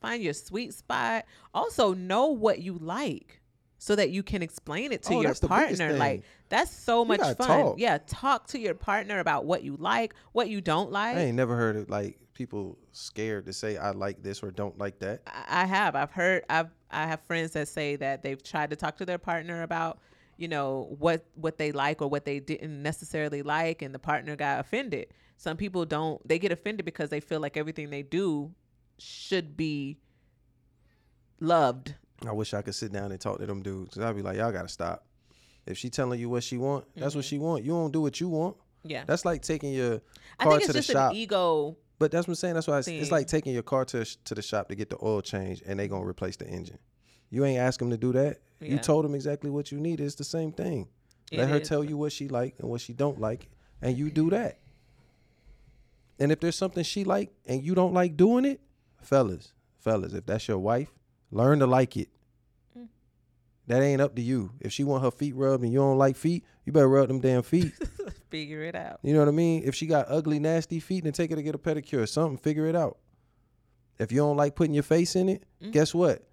find 0.02 0.22
your 0.22 0.34
sweet 0.34 0.74
spot. 0.74 1.26
Also 1.54 1.94
know 1.94 2.28
what 2.28 2.60
you 2.60 2.78
like 2.78 3.42
so 3.80 3.96
that 3.96 4.10
you 4.10 4.24
can 4.24 4.42
explain 4.42 4.92
it 4.92 5.04
to 5.04 5.14
Oh, 5.14 5.22
your 5.22 5.30
that's 5.30 5.40
the 5.40 5.48
biggest 5.48 5.80
partner. 5.80 5.98
Like 5.98 6.24
that's 6.50 6.72
so 6.72 7.06
much 7.06 7.20
fun. 7.20 7.36
talk. 7.36 7.76
Yeah, 7.80 8.00
talk 8.06 8.48
to 8.48 8.60
your 8.60 8.74
partner 8.74 9.20
about 9.20 9.46
what 9.46 9.64
you 9.64 9.76
like, 9.78 10.14
what 10.32 10.50
you 10.50 10.62
don't 10.62 10.92
like. 10.92 11.18
I 11.18 11.22
ain't 11.22 11.36
never 11.36 11.56
heard 11.56 11.76
of 11.76 11.90
like 11.90 12.18
people 12.34 12.78
scared 12.92 13.46
to 13.48 13.54
say 13.54 13.78
I 13.78 13.92
like 13.92 14.22
this 14.24 14.44
or 14.44 14.52
don't 14.52 14.78
like 14.78 15.00
that. 15.00 15.22
I 15.28 15.64
I 15.64 15.66
have. 15.66 15.96
I've 15.96 16.12
heard. 16.12 16.44
I've. 16.50 16.70
I 16.90 17.06
have 17.06 17.20
friends 17.22 17.52
that 17.52 17.68
say 17.68 17.98
that 17.98 18.24
they've 18.24 18.42
tried 18.42 18.70
to 18.70 18.78
talk 18.78 18.96
to 18.98 19.06
their 19.06 19.18
partner 19.18 19.64
about, 19.64 20.00
you 20.38 20.48
know, 20.48 20.96
what 21.00 21.26
what 21.36 21.58
they 21.58 21.72
like 21.74 22.02
or 22.02 22.08
what 22.10 22.24
they 22.24 22.40
didn't 22.40 22.82
necessarily 22.82 23.42
like, 23.42 23.82
and 23.82 23.94
the 23.94 24.00
partner 24.00 24.36
got 24.38 24.62
offended. 24.62 25.08
Some 25.36 25.58
people 25.58 25.86
don't. 25.86 26.26
They 26.28 26.40
get 26.40 26.52
offended 26.52 26.86
because 26.86 27.10
they 27.10 27.20
feel 27.20 27.42
like 27.42 27.58
everything 27.58 27.90
they 27.90 28.04
do 28.04 28.52
should 29.00 29.56
be 29.58 29.98
loved. 31.40 31.96
I 32.26 32.32
wish 32.32 32.54
I 32.54 32.62
could 32.62 32.76
sit 32.76 32.92
down 32.92 33.12
and 33.12 33.20
talk 33.22 33.40
to 33.40 33.46
them 33.46 33.62
dudes. 33.62 33.94
Cause 33.94 34.04
I'd 34.04 34.16
be 34.16 34.22
like, 34.22 34.38
y'all 34.38 34.52
gotta 34.52 34.68
stop. 34.70 35.06
If 35.66 35.78
she 35.78 35.90
telling 35.90 36.20
you 36.20 36.30
what 36.30 36.44
she 36.44 36.58
want, 36.58 36.86
that's 36.96 37.14
what 37.16 37.26
she 37.26 37.38
want. 37.38 37.64
You 37.64 37.72
don't 37.72 37.92
do 37.92 38.02
what 38.02 38.20
you 38.20 38.30
want. 38.30 38.56
Yeah. 38.84 39.04
That's 39.06 39.26
like 39.26 39.42
taking 39.42 39.74
your 39.74 39.98
Mm-hmm. 39.98 40.42
I 40.42 40.44
car 40.44 40.52
think 40.60 40.72
to 40.72 40.78
it's 40.78 40.88
the 40.88 40.94
just 40.94 41.04
shop. 41.04 41.14
ego. 41.16 41.78
But 42.00 42.12
that's 42.12 42.28
what 42.28 42.34
I'm 42.34 42.36
saying. 42.36 42.54
That's 42.54 42.68
why 42.68 42.78
it's, 42.78 42.88
it's 42.88 43.12
like 43.12 43.28
taking 43.28 43.54
your 43.54 43.64
car 43.64 43.86
to 43.86 44.06
to 44.06 44.36
the 44.36 44.42
shop 44.44 44.70
to 44.70 44.76
get 44.76 44.90
the 44.92 44.98
oil 45.02 45.22
change, 45.22 45.64
and 45.66 45.80
they 45.80 45.88
gonna 45.88 46.06
replace 46.06 46.36
the 46.38 46.48
engine. 46.48 46.78
You 47.32 47.44
ain't 47.44 47.58
ask 47.60 47.80
them 47.80 47.90
to 47.90 47.98
do 47.98 48.14
that. 48.14 48.38
You 48.62 48.78
told 48.78 49.04
them 49.04 49.16
exactly 49.16 49.50
what 49.50 49.72
you 49.72 49.80
need. 49.80 50.00
It's 50.00 50.16
the 50.16 50.24
same 50.24 50.52
thing. 50.52 50.88
Let 51.32 51.50
her 51.50 51.58
is. 51.58 51.68
tell 51.68 51.84
you 51.84 51.98
what 51.98 52.12
she 52.12 52.28
like 52.28 52.56
and 52.60 52.70
what 52.70 52.82
she 52.82 52.94
don't 52.94 53.20
like, 53.20 53.50
and 53.82 53.98
you 53.98 54.10
do 54.12 54.30
that. 54.30 54.60
And 56.20 56.32
if 56.32 56.40
there's 56.40 56.56
something 56.56 56.84
she 56.84 57.04
like 57.04 57.32
and 57.48 57.64
you 57.64 57.74
don't 57.76 57.94
like 57.94 58.16
doing 58.16 58.46
it, 58.46 58.62
fellas, 59.02 59.54
fellas, 59.80 60.14
if 60.14 60.26
that's 60.26 60.48
your 60.48 60.60
wife, 60.60 60.94
learn 61.32 61.60
to 61.60 61.68
like 61.68 61.98
it. 61.98 62.10
Mm. 62.78 62.88
That 63.68 63.82
ain't 63.84 64.02
up 64.02 64.16
to 64.16 64.22
you. 64.22 64.52
If 64.60 64.72
she 64.74 64.84
want 64.84 65.04
her 65.04 65.12
feet 65.12 65.36
rubbed 65.36 65.64
and 65.64 65.72
you 65.74 65.80
don't 65.80 65.98
like 65.98 66.16
feet, 66.16 66.44
you 66.66 66.72
better 66.74 66.88
rub 66.90 67.08
them 67.08 67.20
damn 67.20 67.44
feet. 67.44 67.72
Figure 68.30 68.64
it 68.64 68.76
out. 68.76 69.00
You 69.04 69.14
know 69.14 69.20
what 69.20 69.28
I 69.30 69.32
mean? 69.32 69.64
If 69.66 69.74
she 69.76 69.88
got 69.88 70.06
ugly, 70.10 70.40
nasty 70.40 70.80
feet, 70.80 71.04
then 71.06 71.14
take 71.14 71.30
her 71.30 71.36
to 71.36 71.44
get 71.44 71.56
a 71.56 71.58
pedicure 71.58 72.02
or 72.02 72.08
something. 72.08 72.38
Figure 72.38 72.66
it 72.68 72.76
out. 72.76 72.98
If 74.00 74.12
you 74.12 74.18
don't 74.20 74.38
like 74.38 74.56
putting 74.56 74.74
your 74.74 74.84
face 74.84 75.16
in 75.16 75.30
it, 75.30 75.44
guess 75.72 75.94
what? 75.94 76.28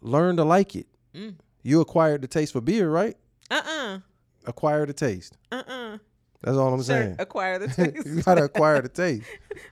Learn 0.00 0.36
to 0.36 0.44
like 0.44 0.74
it. 0.76 0.86
Mm. 1.14 1.34
You 1.62 1.80
acquired 1.80 2.22
the 2.22 2.28
taste 2.28 2.52
for 2.52 2.60
beer, 2.60 2.88
right? 2.90 3.16
Uh 3.50 3.60
uh-uh. 3.66 3.98
Acquire 4.46 4.86
the 4.86 4.92
taste. 4.94 5.36
uh. 5.52 5.62
Uh 5.66 5.98
That's 6.42 6.56
all 6.56 6.72
I'm 6.72 6.78
Sure. 6.78 6.84
saying. 6.84 7.16
Acquire 7.18 7.58
the 7.58 7.68
taste. 7.92 8.06
you 8.06 8.22
gotta 8.22 8.44
acquire 8.44 8.80
the 8.80 8.88
taste. 9.02 9.26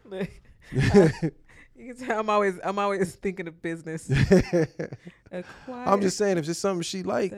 Look, 0.05 0.29
I- 0.73 0.77
you 0.77 0.81
can 0.81 0.91
tell 0.91 1.31
I'm 2.11 2.29
always 2.31 2.55
I'm 2.65 2.79
always 2.79 3.15
thinking 3.15 3.49
of 3.49 3.61
business. 3.63 4.11
I'm 5.69 6.01
just 6.01 6.17
saying, 6.17 6.39
if 6.39 6.49
it's 6.49 6.59
something 6.59 6.83
she 6.83 7.03
like, 7.03 7.35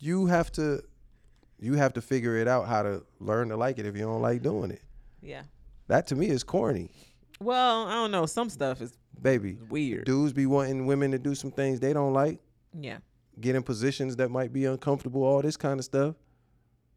you 0.00 0.26
have 0.26 0.52
to, 0.52 0.82
you 1.58 1.74
have 1.74 1.92
to 1.94 2.00
figure 2.00 2.36
it 2.36 2.46
out 2.48 2.66
how 2.68 2.82
to 2.82 3.02
learn 3.20 3.48
to 3.48 3.56
like 3.56 3.78
it. 3.78 3.86
If 3.86 3.96
you 3.96 4.02
don't 4.02 4.22
like 4.22 4.42
doing 4.42 4.70
it, 4.70 4.82
Yeah. 5.22 5.42
that 5.88 6.06
to 6.08 6.14
me 6.16 6.28
is 6.28 6.44
corny, 6.44 6.90
Well, 7.40 7.86
I 7.86 7.94
don't 7.94 8.10
know. 8.10 8.26
Some 8.26 8.50
stuff 8.50 8.80
is 8.80 8.96
baby. 9.20 9.58
weird. 9.68 10.04
Dudes 10.06 10.32
be 10.32 10.46
wanting 10.46 10.86
women 10.86 11.10
to 11.10 11.18
do 11.18 11.34
some 11.34 11.50
things 11.50 11.80
they 11.80 11.92
don't 11.92 12.12
like. 12.12 12.40
Yeah. 12.78 12.98
get 13.40 13.54
in 13.56 13.62
positions 13.62 14.16
that 14.16 14.30
might 14.30 14.52
be 14.52 14.64
uncomfortable, 14.64 15.22
all 15.24 15.42
this 15.42 15.56
kind 15.56 15.78
of 15.80 15.84
stuff. 15.84 16.14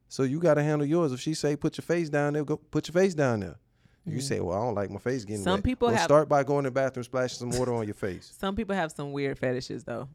So 0.10 0.24
you 0.24 0.40
got 0.40 0.54
to 0.56 0.64
handle 0.64 0.88
yours. 0.88 1.12
If 1.12 1.20
she 1.20 1.34
say 1.34 1.56
put 1.56 1.78
your 1.78 1.84
face 1.84 2.10
down 2.10 2.34
there, 2.34 2.44
go 2.46 2.58
put 2.58 2.88
your 2.88 2.94
face 2.94 3.14
down 3.14 3.40
there. 3.42 3.56
You 4.10 4.22
say, 4.22 4.40
well, 4.40 4.58
I 4.62 4.66
don't 4.66 4.76
like 4.76 4.90
my 4.90 5.00
face 5.00 5.26
getting 5.26 5.44
Some 5.44 5.56
wet. 5.56 5.64
people 5.64 5.88
well, 5.90 5.98
have- 5.98 6.06
start 6.06 6.30
by 6.30 6.44
going 6.44 6.64
to 6.64 6.70
the 6.70 6.74
bathroom, 6.74 7.04
splashing 7.04 7.40
some 7.40 7.50
water 7.60 7.74
on 7.74 7.86
your 7.86 7.94
face. 7.94 8.34
Some 8.40 8.56
people 8.56 8.74
have 8.76 8.92
some 8.92 9.12
weird 9.12 9.38
fetishes 9.38 9.84
though. 9.84 10.08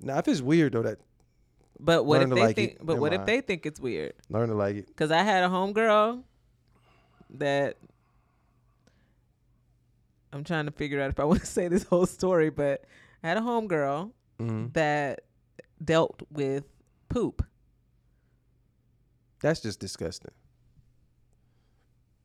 Now, 0.00 0.18
if 0.18 0.26
it's 0.28 0.40
weird 0.42 0.72
though, 0.72 0.82
that 0.82 0.98
But 1.78 2.04
what 2.04 2.20
if 2.22 2.30
they 2.30 2.40
like 2.40 2.56
think? 2.56 2.72
it. 2.72 2.78
But 2.82 2.98
what 2.98 3.12
if 3.12 3.24
they 3.26 3.40
think 3.40 3.64
it's 3.64 3.78
weird? 3.80 4.14
learn 4.28 4.48
to 4.48 4.54
like 4.54 4.76
it. 4.76 4.86
Because 4.88 5.10
I 5.12 5.22
had 5.22 5.44
a 5.44 5.48
homegirl 5.48 6.22
that 7.34 7.76
I'm 10.32 10.44
trying 10.44 10.66
to 10.66 10.72
figure 10.72 11.00
out 11.00 11.10
if 11.10 11.20
I 11.20 11.24
want 11.30 11.40
to 11.40 11.46
say 11.46 11.68
this 11.68 11.84
whole 11.84 12.06
story, 12.06 12.50
but 12.50 12.84
I 13.22 13.28
had 13.28 13.36
a 13.36 13.40
homegirl 13.40 14.10
hmm 14.38 14.66
that 14.72 15.20
dealt 15.84 16.22
with 16.30 16.64
poop. 17.08 17.44
That's 19.40 19.60
just 19.60 19.78
disgusting. 19.80 20.32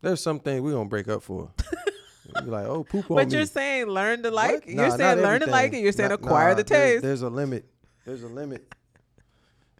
There's 0.04 0.22
some 0.22 0.40
things 0.40 0.62
we're 0.62 0.74
gonna 0.74 0.90
break 0.90 1.08
up 1.08 1.24
for. 1.24 1.50
You're 2.42 2.52
like, 2.52 2.66
oh, 2.66 2.84
poop 2.84 3.10
on 3.12 3.16
But 3.18 3.28
me. 3.30 3.38
you're 3.38 3.46
saying 3.46 3.88
learn 3.88 4.24
to 4.24 4.32
like. 4.32 4.52
What? 4.66 4.68
You're 4.68 4.88
not 4.90 4.98
saying 4.98 5.22
learn 5.22 5.42
to 5.42 5.48
like 5.50 5.72
it. 5.74 5.80
You're 5.80 5.92
saying 5.92 6.10
Not- 6.10 6.20
acquire 6.24 6.50
nah, 6.50 6.56
the 6.56 6.64
taste. 6.64 7.04
There's 7.04 7.22
a 7.22 7.30
limit. 7.30 7.66
There's 8.06 8.24
a 8.24 8.28
limit. 8.28 8.74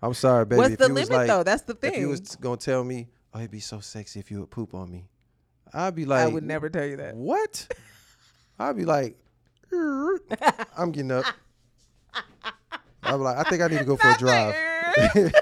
I'm 0.02 0.14
sorry, 0.14 0.46
baby. 0.46 0.58
What's 0.58 0.74
If 0.74 0.80
the 0.80 0.88
you 0.88 0.94
was 0.94 1.10
limit 1.10 1.18
like- 1.18 1.28
though? 1.28 1.44
That's 1.44 1.64
the 1.64 1.74
thing. 1.74 1.92
If 1.94 1.98
you 2.00 2.04
thing. 2.04 2.10
was 2.22 2.36
gonna 2.38 2.58
tell 2.58 2.84
me, 2.84 3.10
oh, 3.34 3.40
it'd 3.40 3.52
be 3.52 3.60
so 3.60 3.80
sexy 3.80 4.20
if 4.20 4.30
you 4.32 4.40
would 4.42 4.52
poop 4.52 4.74
on 4.76 4.90
me, 4.92 5.06
I'd 5.74 5.96
be 5.96 6.06
like, 6.06 6.22
I 6.22 6.28
would 6.28 6.44
never 6.44 6.70
tell 6.70 6.86
you 6.86 6.98
that. 6.98 7.16
What? 7.16 7.68
I'd 8.60 8.78
be 8.78 8.86
like, 8.86 9.18
"Er." 9.74 10.20
I'm 10.78 10.92
getting 10.92 11.12
up. 11.12 11.26
I'd 13.02 13.18
be 13.18 13.24
like, 13.24 13.38
I 13.38 13.50
think 13.50 13.62
I 13.62 13.68
need 13.68 13.80
to 13.80 13.86
go 13.86 13.98
for 13.98 14.10
a 14.10 14.18
drive. 14.18 14.56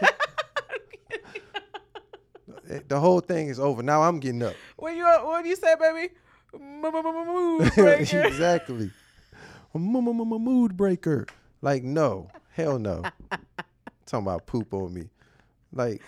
the 2.88 3.00
whole 3.00 3.20
thing 3.20 3.48
is 3.50 3.60
over. 3.60 3.82
Now 3.84 4.04
I'm 4.04 4.20
getting 4.20 4.44
up. 4.44 4.56
when 4.78 4.96
what 4.98 4.98
you 4.98 5.06
uh, 5.06 5.26
what 5.26 5.44
do 5.44 5.50
you 5.50 5.56
say, 5.56 5.76
baby? 5.80 6.14
Mood 6.58 7.74
breaker. 7.76 8.22
exactly. 8.22 8.92
Mood 9.74 10.78
breaker. 10.78 11.26
Like 11.62 11.84
no, 11.84 12.30
hell 12.52 12.80
no. 12.80 13.04
Talking 14.06 14.26
about 14.26 14.46
poop 14.46 14.74
on 14.74 14.94
me. 14.94 15.10
Like 15.72 16.02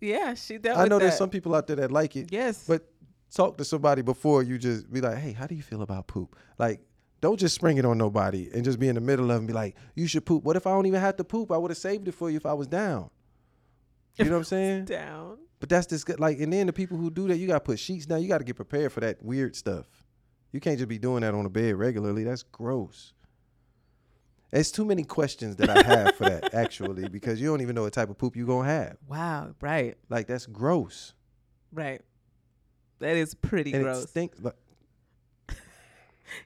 yeah, 0.00 0.34
she 0.34 0.58
dealt 0.58 0.78
I 0.78 0.86
know 0.86 0.98
there's 0.98 1.12
that. 1.12 1.18
some 1.18 1.30
people 1.30 1.54
out 1.54 1.66
there 1.68 1.76
that 1.76 1.92
like 1.92 2.16
it, 2.16 2.32
Yes, 2.32 2.64
but 2.66 2.84
talk 3.32 3.56
to 3.58 3.64
somebody 3.64 4.02
before 4.02 4.42
you 4.42 4.58
just 4.58 4.92
be 4.92 5.00
like, 5.00 5.16
hey, 5.18 5.32
how 5.32 5.46
do 5.46 5.54
you 5.54 5.62
feel 5.62 5.82
about 5.82 6.08
poop? 6.08 6.34
Like, 6.58 6.80
don't 7.20 7.38
just 7.38 7.54
spring 7.54 7.78
it 7.78 7.84
on 7.84 7.98
nobody 7.98 8.50
and 8.52 8.64
just 8.64 8.80
be 8.80 8.88
in 8.88 8.96
the 8.96 9.00
middle 9.00 9.30
of 9.30 9.38
and 9.38 9.46
be 9.46 9.52
like, 9.54 9.76
you 9.94 10.08
should 10.08 10.26
poop. 10.26 10.42
What 10.42 10.56
if 10.56 10.66
I 10.66 10.70
don't 10.70 10.86
even 10.86 11.00
have 11.00 11.16
to 11.18 11.24
poop? 11.24 11.52
I 11.52 11.56
would 11.56 11.70
have 11.70 11.78
saved 11.78 12.08
it 12.08 12.12
for 12.12 12.28
you 12.30 12.36
if 12.36 12.44
I 12.46 12.52
was 12.52 12.66
down. 12.66 13.10
You 14.16 14.24
know 14.26 14.32
what 14.32 14.36
I'm 14.38 14.44
saying? 14.44 14.84
down. 14.86 15.38
But 15.62 15.68
that's 15.68 15.86
just 15.86 16.06
good. 16.06 16.18
Like, 16.18 16.40
and 16.40 16.52
then 16.52 16.66
the 16.66 16.72
people 16.72 16.96
who 16.98 17.08
do 17.08 17.28
that, 17.28 17.36
you 17.36 17.46
gotta 17.46 17.60
put 17.60 17.78
sheets 17.78 18.04
down. 18.04 18.20
You 18.20 18.26
gotta 18.26 18.42
get 18.42 18.56
prepared 18.56 18.90
for 18.90 18.98
that 18.98 19.22
weird 19.22 19.54
stuff. 19.54 19.86
You 20.50 20.58
can't 20.58 20.76
just 20.76 20.88
be 20.88 20.98
doing 20.98 21.20
that 21.20 21.34
on 21.34 21.44
the 21.44 21.50
bed 21.50 21.76
regularly. 21.76 22.24
That's 22.24 22.42
gross. 22.42 23.12
It's 24.52 24.72
too 24.72 24.84
many 24.84 25.04
questions 25.04 25.54
that 25.56 25.70
I 25.70 25.80
have 25.84 26.16
for 26.16 26.24
that 26.24 26.52
actually, 26.62 27.08
because 27.08 27.40
you 27.40 27.46
don't 27.46 27.60
even 27.60 27.76
know 27.76 27.82
what 27.82 27.92
type 27.92 28.10
of 28.10 28.18
poop 28.18 28.34
you're 28.34 28.44
gonna 28.48 28.68
have. 28.68 28.96
Wow, 29.06 29.54
right, 29.60 29.96
Like 30.10 30.26
that's 30.26 30.46
gross. 30.46 31.14
right. 31.72 32.02
That 32.98 33.16
is 33.16 33.32
pretty 33.34 33.72
and 33.72 33.82
it 33.82 33.84
gross. 33.84 34.08
stinks. 34.10 34.40
Like, 34.40 34.56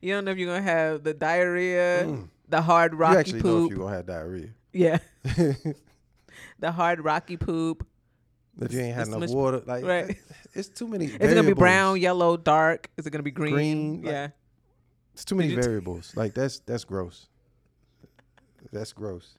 you 0.02 0.12
don't 0.12 0.26
know 0.26 0.30
if 0.32 0.36
you're 0.36 0.48
gonna 0.54 0.60
have 0.62 1.04
the 1.04 1.14
diarrhea, 1.14 2.04
Mm. 2.04 2.28
the 2.50 2.60
hard 2.60 2.94
rocky 2.94 3.32
poop. 3.32 3.32
you 3.32 3.38
actually 3.38 3.50
know 3.50 3.64
if 3.64 3.70
you're 3.70 3.78
gonna 3.78 3.96
have 3.96 4.06
diarrhea. 4.06 4.48
yeah, 4.74 4.98
the 6.58 6.70
hard 6.72 7.02
rocky 7.02 7.38
poop. 7.38 7.86
If 8.60 8.72
you 8.72 8.80
ain't 8.80 8.94
had 8.94 9.08
enough 9.08 9.20
much- 9.20 9.30
water, 9.30 9.62
like 9.66 9.84
right. 9.84 10.16
it's 10.54 10.68
too 10.68 10.88
many. 10.88 11.04
Is 11.06 11.14
it 11.14 11.34
gonna 11.34 11.42
be 11.42 11.52
brown, 11.52 12.00
yellow, 12.00 12.36
dark? 12.36 12.90
Is 12.96 13.06
it 13.06 13.10
gonna 13.10 13.22
be 13.22 13.30
green? 13.30 13.52
Green, 13.52 14.02
like- 14.02 14.12
yeah. 14.12 14.28
It's 15.14 15.24
too 15.24 15.34
many 15.34 15.50
you 15.50 15.56
t- 15.56 15.62
variables. 15.62 16.12
like 16.14 16.34
that's 16.34 16.58
that's 16.60 16.84
gross. 16.84 17.26
That's 18.72 18.92
gross. 18.92 19.34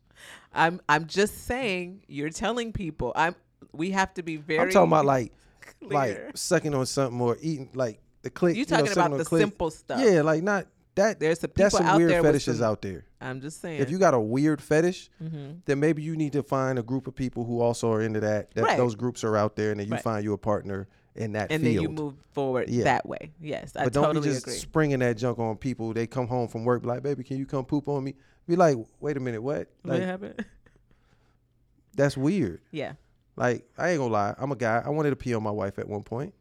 I'm 0.53 0.81
I'm 0.89 1.05
just 1.05 1.45
saying 1.45 2.03
you're 2.07 2.31
telling 2.31 2.71
people. 2.73 3.13
I'm 3.15 3.35
we 3.73 3.91
have 3.91 4.13
to 4.15 4.23
be 4.23 4.37
very 4.37 4.59
I'm 4.59 4.69
talking 4.71 4.89
about 4.89 5.05
like 5.05 5.33
clear. 5.79 5.91
like 5.91 6.31
sucking 6.37 6.73
on 6.73 6.85
something 6.85 7.19
or 7.21 7.37
eating 7.41 7.69
like 7.73 7.99
the 8.23 8.29
click. 8.31 8.55
you 8.55 8.61
you 8.61 8.65
know, 8.65 8.77
talking 8.77 8.91
about 8.91 9.17
the 9.17 9.25
click. 9.25 9.41
simple 9.41 9.69
stuff. 9.69 10.01
Yeah, 10.01 10.21
like 10.21 10.41
not 10.41 10.65
that. 10.97 11.19
There's 11.19 11.39
some 11.39 11.49
That's 11.55 11.73
people 11.73 11.85
some 11.85 11.95
out 11.95 11.97
weird 11.97 12.21
fetishes 12.23 12.57
some- 12.59 12.65
out 12.69 12.81
there. 12.83 13.05
I'm 13.19 13.41
just 13.41 13.61
saying. 13.61 13.81
If 13.81 13.89
you 13.89 13.97
got 13.97 14.13
a 14.13 14.19
weird 14.19 14.61
fetish, 14.61 15.09
Mhm. 15.23 15.61
then 15.65 15.79
maybe 15.79 16.03
you 16.03 16.15
need 16.15 16.33
to 16.33 16.43
find 16.43 16.77
a 16.77 16.83
group 16.83 17.07
of 17.07 17.15
people 17.15 17.45
who 17.45 17.61
also 17.61 17.91
are 17.91 18.01
into 18.01 18.19
that. 18.19 18.51
That 18.53 18.63
Right. 18.65 18.77
those 18.77 18.93
groups 18.95 19.23
are 19.23 19.35
out 19.35 19.55
there, 19.55 19.71
and 19.71 19.79
then 19.79 19.87
you 19.87 19.93
Right. 19.93 20.03
find 20.03 20.23
you 20.23 20.33
a 20.33 20.37
partner 20.37 20.87
in 21.15 21.31
that 21.31 21.51
and 21.51 21.63
field. 21.63 21.75
then 21.75 21.81
you 21.81 21.89
move 21.89 22.13
forward 22.33 22.69
Yeah. 22.69 22.83
that 22.83 23.07
way. 23.07 23.31
Yes, 23.41 23.71
I 23.75 23.85
but 23.85 23.93
don't 23.93 24.03
totally 24.03 24.27
be 24.27 24.33
just 24.33 24.45
agree. 24.45 24.57
springing 24.57 24.99
that 24.99 25.17
junk 25.17 25.39
on 25.39 25.57
people. 25.57 25.91
They 25.93 26.05
come 26.05 26.27
home 26.27 26.47
from 26.47 26.63
work, 26.63 26.83
be 26.83 26.87
like, 26.89 27.01
baby, 27.01 27.23
can 27.23 27.37
you 27.37 27.47
come 27.47 27.65
poop 27.65 27.87
on 27.87 28.03
me? 28.03 28.13
Be 28.47 28.55
like, 28.55 28.77
wait 28.99 29.17
a 29.17 29.19
minute, 29.19 29.41
what? 29.41 29.67
what 29.81 29.99
happened? 29.99 30.45
that's 31.95 32.15
weird. 32.17 32.61
Yeah, 32.71 32.93
Like, 33.35 33.65
I 33.77 33.89
ain't 33.89 33.99
gonna 33.99 34.11
lie, 34.13 34.35
I'm 34.37 34.51
a 34.51 34.55
guy. 34.55 34.81
I 34.85 34.89
wanted 34.89 35.11
to 35.11 35.15
pee 35.15 35.33
on 35.33 35.43
my 35.43 35.51
wife 35.51 35.79
at 35.79 35.87
one 35.87 36.03
point. 36.03 36.33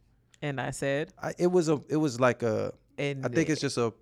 and 0.42 0.60
I 0.60 0.70
said, 0.70 1.12
I, 1.22 1.32
it 1.38 1.46
was 1.46 1.68
a, 1.70 1.80
it 1.88 1.96
was 1.96 2.20
like 2.20 2.42
a, 2.42 2.72
and 2.98 3.24
I 3.24 3.28
think 3.30 3.48
it's 3.48 3.60
just 3.60 3.78
a, 3.78 3.92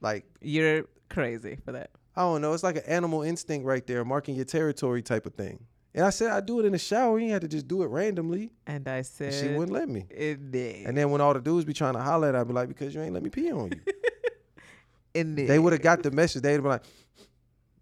like, 0.00 0.24
you're 0.40 0.84
crazy 1.08 1.58
for 1.64 1.72
that. 1.72 1.90
I 2.16 2.22
don't 2.22 2.40
know. 2.40 2.52
It's 2.52 2.62
like 2.62 2.76
an 2.76 2.82
animal 2.86 3.22
instinct 3.22 3.64
right 3.66 3.86
there, 3.86 4.04
marking 4.04 4.34
your 4.34 4.44
territory 4.44 5.02
type 5.02 5.24
of 5.26 5.34
thing. 5.34 5.60
And 5.94 6.04
I 6.04 6.10
said 6.10 6.30
I 6.30 6.40
do 6.40 6.60
it 6.60 6.66
in 6.66 6.72
the 6.72 6.78
shower. 6.78 7.18
You 7.18 7.30
had 7.30 7.42
to 7.42 7.48
just 7.48 7.66
do 7.66 7.82
it 7.82 7.86
randomly. 7.86 8.50
And 8.66 8.86
I 8.86 8.96
And 8.96 9.06
said, 9.06 9.32
she 9.34 9.48
wouldn't 9.48 9.70
let 9.72 9.88
me. 9.88 10.06
It 10.10 10.50
did. 10.50 10.86
And 10.86 10.96
then 10.96 11.10
when 11.10 11.20
all 11.20 11.32
the 11.34 11.40
dudes 11.40 11.64
be 11.64 11.72
trying 11.72 11.94
to 11.94 12.00
holler 12.00 12.28
at, 12.28 12.36
I'd 12.36 12.46
be 12.46 12.52
like, 12.52 12.68
because 12.68 12.94
you 12.94 13.00
ain't 13.02 13.14
let 13.14 13.22
me 13.22 13.30
pee 13.30 13.50
on 13.52 13.70
you. 13.72 13.92
Indeed. 15.14 15.46
they 15.48 15.58
would 15.58 15.72
have 15.72 15.82
got 15.82 16.02
the 16.02 16.10
message. 16.10 16.42
They'd 16.42 16.58
be 16.58 16.68
like, 16.68 16.82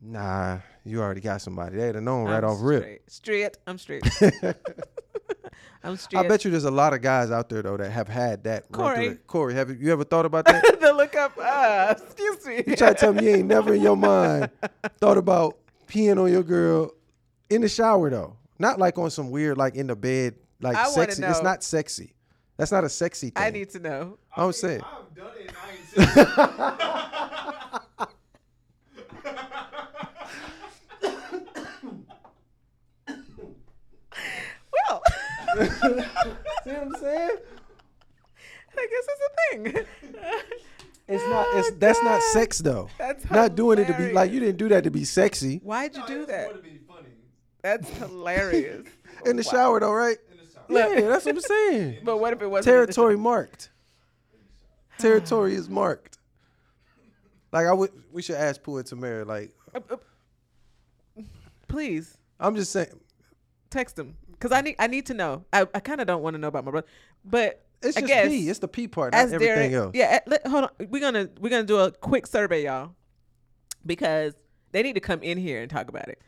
nah, 0.01 0.59
you 0.85 1.01
already 1.03 1.21
got 1.21 1.43
somebody. 1.43 1.77
They'd 1.77 1.95
have 1.97 2.05
known 2.05 2.27
right 2.27 2.43
I'm 2.45 2.51
off 2.51 2.59
rip. 2.61 2.83
Straight. 2.83 3.11
straight. 3.11 3.59
I'm 3.67 3.79
straight. 3.79 4.05
I'm 5.85 5.97
straight. 5.97 6.25
I 6.25 6.29
bet 6.29 6.45
you 6.45 6.51
there's 6.51 6.65
a 6.65 6.71
lot 6.71 6.93
of 6.95 7.03
guys 7.03 7.31
out 7.31 7.49
there 7.49 7.63
though 7.63 7.77
that 7.77 7.91
have 7.91 8.09
had 8.09 8.45
that. 8.45 8.65
run 8.71 8.95
Corey. 8.95 9.15
Corey, 9.27 9.55
have 9.55 9.71
you, 9.71 9.77
you 9.81 9.93
ever 9.93 10.05
thought 10.05 10.27
about 10.27 10.45
that? 10.47 10.81
the 10.81 10.93
look 10.93 11.15
up. 11.15 11.33
Uh, 11.41 11.95
excuse 11.97 12.45
me. 12.47 12.63
you 12.67 12.77
try 12.77 12.93
to 12.93 12.95
tell 12.95 13.13
me 13.13 13.25
you 13.25 13.31
ain't 13.37 13.47
never 13.47 13.75
in 13.75 13.83
your 13.83 13.97
mind 13.97 14.51
thought 14.99 15.19
about 15.19 15.57
peeing 15.89 16.21
on 16.21 16.31
your 16.33 16.43
girl 16.43 16.91
in 17.51 17.61
the 17.63 17.69
shower 17.69 18.11
though, 18.11 18.37
not 18.59 18.79
like 18.79 18.99
on 18.99 19.11
some 19.11 19.31
weird 19.31 19.57
like 19.57 19.75
in 19.77 19.87
the 19.87 19.97
bed 19.97 20.35
like 20.61 20.77
I 20.77 20.89
wanna 20.89 21.13
sexy. 21.13 21.23
It's 21.23 21.43
not 21.43 21.63
sexy. 21.63 22.13
That's 22.57 22.73
not 22.73 22.85
a 22.85 22.89
sexy 22.89 23.31
thing. 23.31 23.43
I 23.45 23.51
need 23.51 23.71
to 23.71 23.79
know. 23.79 24.19
I'm 24.37 24.53
saying. 24.53 24.83
I've 24.83 25.15
done 25.15 25.31
it 25.39 25.53
I 25.55 25.71
ain't 25.73 25.97
seen 31.09 31.17
Well, 34.89 35.03
See 35.65 36.71
what 36.71 36.83
I'm 36.83 36.95
saying? 36.97 37.37
I 38.79 38.87
guess 38.91 39.07
it's 39.09 39.23
a 39.23 39.73
thing. 39.73 39.87
It's 41.09 41.23
not. 41.29 41.47
It's 41.55 41.71
that's 41.79 42.03
not 42.03 42.21
sex 42.33 42.59
though. 42.59 42.89
That's 42.99 43.31
not 43.31 43.55
doing 43.55 43.79
it 43.79 43.87
to 43.87 43.95
be 43.97 44.13
like 44.13 44.33
you 44.33 44.41
didn't 44.41 44.59
do 44.59 44.69
that 44.71 44.85
to 44.85 44.91
be 44.91 45.05
sexy 45.05 45.59
Why'd 45.63 45.95
you 45.95 46.01
No, 46.01 46.07
do 46.07 46.19
it's 46.23 46.31
that? 46.33 46.45
more 46.47 46.57
to 46.57 46.63
be 46.63 46.81
funny 46.87 47.09
That's 47.63 47.89
hilarious. 47.99 48.87
in 49.25 49.37
the 49.37 49.43
Wow. 49.45 49.51
shower 49.53 49.81
though, 49.81 49.93
right? 49.93 50.19
in 50.31 50.37
the 50.39 50.53
shower. 50.85 50.95
Yeah, 50.99 51.09
that's 51.09 51.25
what 51.25 51.37
I'm 51.37 51.41
saying. 51.41 51.99
But 52.05 52.19
what 52.19 52.33
if 52.33 52.43
it 52.43 52.51
wasn't 52.51 52.73
Territory 52.73 53.17
marked. 53.17 53.71
Territory 54.99 55.55
is 55.55 55.69
marked. 55.69 56.19
Like 57.53 57.67
I 57.67 57.73
would, 57.73 57.91
we 58.13 58.21
should 58.21 58.35
ask 58.37 58.63
Pooh 58.63 58.79
and 58.79 58.87
Tamara. 58.87 59.25
Like 59.25 59.55
uh, 59.75 59.81
uh, 59.91 59.97
Please 61.69 62.19
I'm 62.41 62.55
just 62.57 62.73
saying, 62.73 62.89
text 63.71 63.99
him 63.99 64.17
because 64.39 64.53
I 64.53 64.61
need 64.61 64.77
I 64.79 64.87
need 64.87 65.07
to 65.07 65.15
know. 65.15 65.45
I, 65.53 65.63
I 65.75 65.81
kind 65.81 66.01
of 66.01 66.07
don't 66.07 66.23
want 66.23 66.35
to 66.35 66.39
know 66.39 66.49
about 66.49 66.65
my 66.65 66.71
brother, 66.71 66.87
but 67.25 67.65
it's 67.83 67.97
I 67.97 68.01
just 68.01 68.13
guess. 68.13 68.33
It's 68.33 68.59
the 68.59 68.69
pee 68.69 68.89
part, 68.89 69.13
not 69.13 69.33
everything 69.33 69.75
else. 69.75 69.93
yeah. 69.95 70.21
uh, 70.27 70.31
Let, 70.31 70.47
hold 70.47 70.65
on, 70.65 70.71
we're 70.89 71.01
gonna 71.01 71.29
we're 71.41 71.51
gonna 71.51 71.65
do 71.65 71.79
a 71.79 71.91
quick 71.91 72.27
survey, 72.27 72.65
y'all, 72.65 72.93
because 73.85 74.35
they 74.73 74.83
need 74.83 74.95
to 74.95 75.01
come 75.01 75.23
in 75.23 75.39
here 75.39 75.61
and 75.63 75.71
talk 75.71 75.89
about 75.89 76.09
it. 76.09 76.21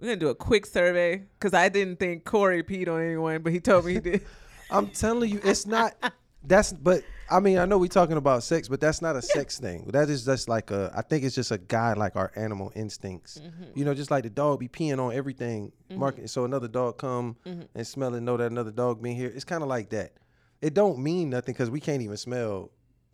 We're 0.00 0.08
gonna 0.08 0.16
do 0.16 0.28
a 0.28 0.34
quick 0.34 0.66
survey 0.66 1.24
because 1.38 1.54
I 1.54 1.68
didn't 1.68 1.98
think 1.98 2.24
Corey 2.24 2.62
peed 2.62 2.88
on 2.88 3.00
anyone, 3.00 3.42
but 3.42 3.52
he 3.52 3.60
told 3.60 3.84
me 3.84 3.94
he 3.94 4.00
did. 4.00 4.24
I'm 4.70 4.88
telling 4.88 5.30
you, 5.30 5.40
it's 5.44 5.66
not. 5.66 5.94
That's 6.44 6.72
but 6.72 7.04
I 7.30 7.38
mean 7.40 7.58
I 7.58 7.64
know 7.66 7.78
we're 7.78 7.86
talking 7.88 8.16
about 8.16 8.42
sex, 8.42 8.68
but 8.68 8.80
that's 8.80 9.00
not 9.00 9.14
a 9.16 9.22
sex 9.22 9.58
thing. 9.58 9.88
That 9.92 10.10
is 10.10 10.24
just 10.24 10.48
like 10.48 10.70
a. 10.70 10.90
I 10.94 11.02
think 11.02 11.24
it's 11.24 11.34
just 11.34 11.50
a 11.52 11.58
guy 11.58 11.92
like 11.94 12.16
our 12.16 12.32
animal 12.36 12.72
instincts. 12.74 13.40
Mm-hmm. 13.42 13.78
You 13.78 13.84
know, 13.84 13.94
just 13.94 14.10
like 14.10 14.24
the 14.24 14.30
dog 14.30 14.58
be 14.60 14.68
peeing 14.68 14.98
on 14.98 15.14
everything, 15.14 15.72
marking. 15.90 16.26
So 16.26 16.44
another 16.44 16.68
dog 16.68 16.98
come 16.98 17.36
Mm-hmm. 17.46 17.62
and 17.74 17.86
smell 17.86 18.14
and 18.14 18.26
know 18.26 18.36
that 18.36 18.50
another 18.50 18.72
dog 18.72 19.00
been 19.02 19.14
here. 19.16 19.30
It's 19.34 19.44
kind 19.44 19.62
of 19.62 19.68
like 19.68 19.90
that. 19.90 20.12
It 20.60 20.74
don't 20.74 20.98
mean 20.98 21.30
nothing 21.30 21.54
because 21.54 21.70
we 21.70 21.80
can't 21.80 22.02
even 22.02 22.16
smell 22.16 22.70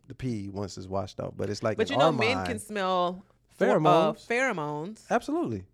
the 0.07 0.15
pee 0.15 0.49
once 0.49 0.77
it's 0.77 0.87
washed 0.87 1.19
out. 1.19 1.35
But 1.37 1.49
it's 1.49 1.61
like 1.63 1.77
But 1.77 1.89
you 1.89 1.97
know, 1.97 2.11
men 2.11 2.35
mind- 2.37 2.47
can 2.47 2.59
smell 2.59 3.23
uh, 3.59 3.63
Pheromones. 3.63 4.25
pheromones. 4.27 5.01
Absolutely. 5.11 5.65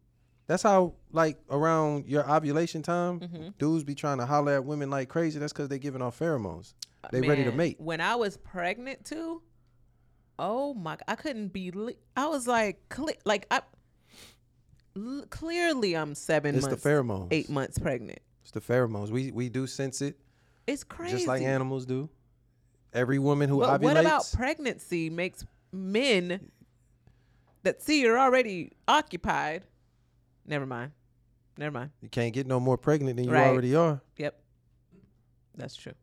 That's 0.48 0.62
how 0.64 0.94
like 1.12 1.38
around 1.50 2.06
your 2.08 2.30
ovulation 2.30 2.82
time, 2.84 3.20
Mm-hmm. 3.22 3.48
dudes 3.58 3.84
be 3.84 3.96
trying 3.96 4.18
to 4.20 4.26
holler 4.26 4.54
at 4.54 4.66
women 4.66 4.90
like 4.90 5.10
crazy. 5.10 5.40
That's 5.40 5.54
because 5.54 5.70
they're 5.70 5.78
giving 5.78 6.02
off 6.02 6.20
pheromones. 6.20 6.74
They 7.12 7.22
ready 7.28 7.44
to 7.46 7.52
mate. 7.52 7.80
When 7.80 8.02
I 8.02 8.16
was 8.16 8.38
pregnant 8.38 9.06
too, 9.06 9.42
oh 10.40 10.74
my! 10.74 10.98
I 11.08 11.16
couldn't 11.16 11.50
believe. 11.50 11.98
I 12.16 12.28
was 12.28 12.48
like, 12.48 12.88
cle- 12.90 13.10
like 13.26 13.48
I. 13.52 13.62
l- 14.96 15.26
Clearly, 15.30 15.96
I'm 15.96 16.16
seven 16.16 16.56
It's 16.56 16.68
the 16.68 16.76
pheromones. 16.78 17.28
eight 17.32 17.50
months 17.50 17.78
pregnant. 17.80 18.20
It's 18.42 18.52
the 18.52 18.62
pheromones. 18.62 19.10
We 19.10 19.32
we 19.32 19.50
do 19.50 19.66
sense 19.68 20.02
it 20.02 20.18
It's 20.68 20.84
crazy. 20.84 21.16
just 21.18 21.28
like 21.28 21.42
animals 21.42 21.86
do. 21.86 22.10
Every 22.94 23.20
woman 23.20 23.50
who 23.50 23.60
But 23.60 23.82
ovulates. 23.82 23.84
what 23.84 23.98
about 23.98 24.30
pregnancy 24.34 25.10
makes 25.10 25.46
men 25.74 26.52
that 27.64 27.82
see 27.82 28.02
you're 28.02 28.18
already 28.20 28.72
occupied? 28.88 29.64
Never 30.46 30.66
mind. 30.66 30.92
Never 31.58 31.72
mind. 31.72 31.92
you 32.02 32.10
can't 32.10 32.34
get 32.34 32.46
no 32.48 32.60
more 32.60 32.78
pregnant 32.78 33.16
than 33.18 33.26
you 33.26 33.32
Right. 33.32 33.48
already 33.48 33.76
are. 33.76 34.02
Yep. 34.18 34.40
That's 35.56 35.76
true. 35.76 35.94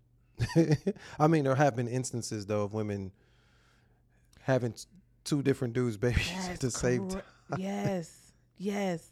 I 1.18 1.26
mean, 1.26 1.45
there 1.45 1.55
have 1.55 1.76
been 1.76 1.88
instances 1.88 2.47
though 2.47 2.62
of 2.62 2.72
women 2.74 3.12
having 4.40 4.74
two 5.24 5.43
different 5.43 5.74
dudes 5.74 5.97
babies 5.99 6.49
at 6.51 6.61
the 6.61 6.70
same 6.70 7.09
time. 7.09 7.22
yes. 7.59 8.32
Yes. 8.59 9.09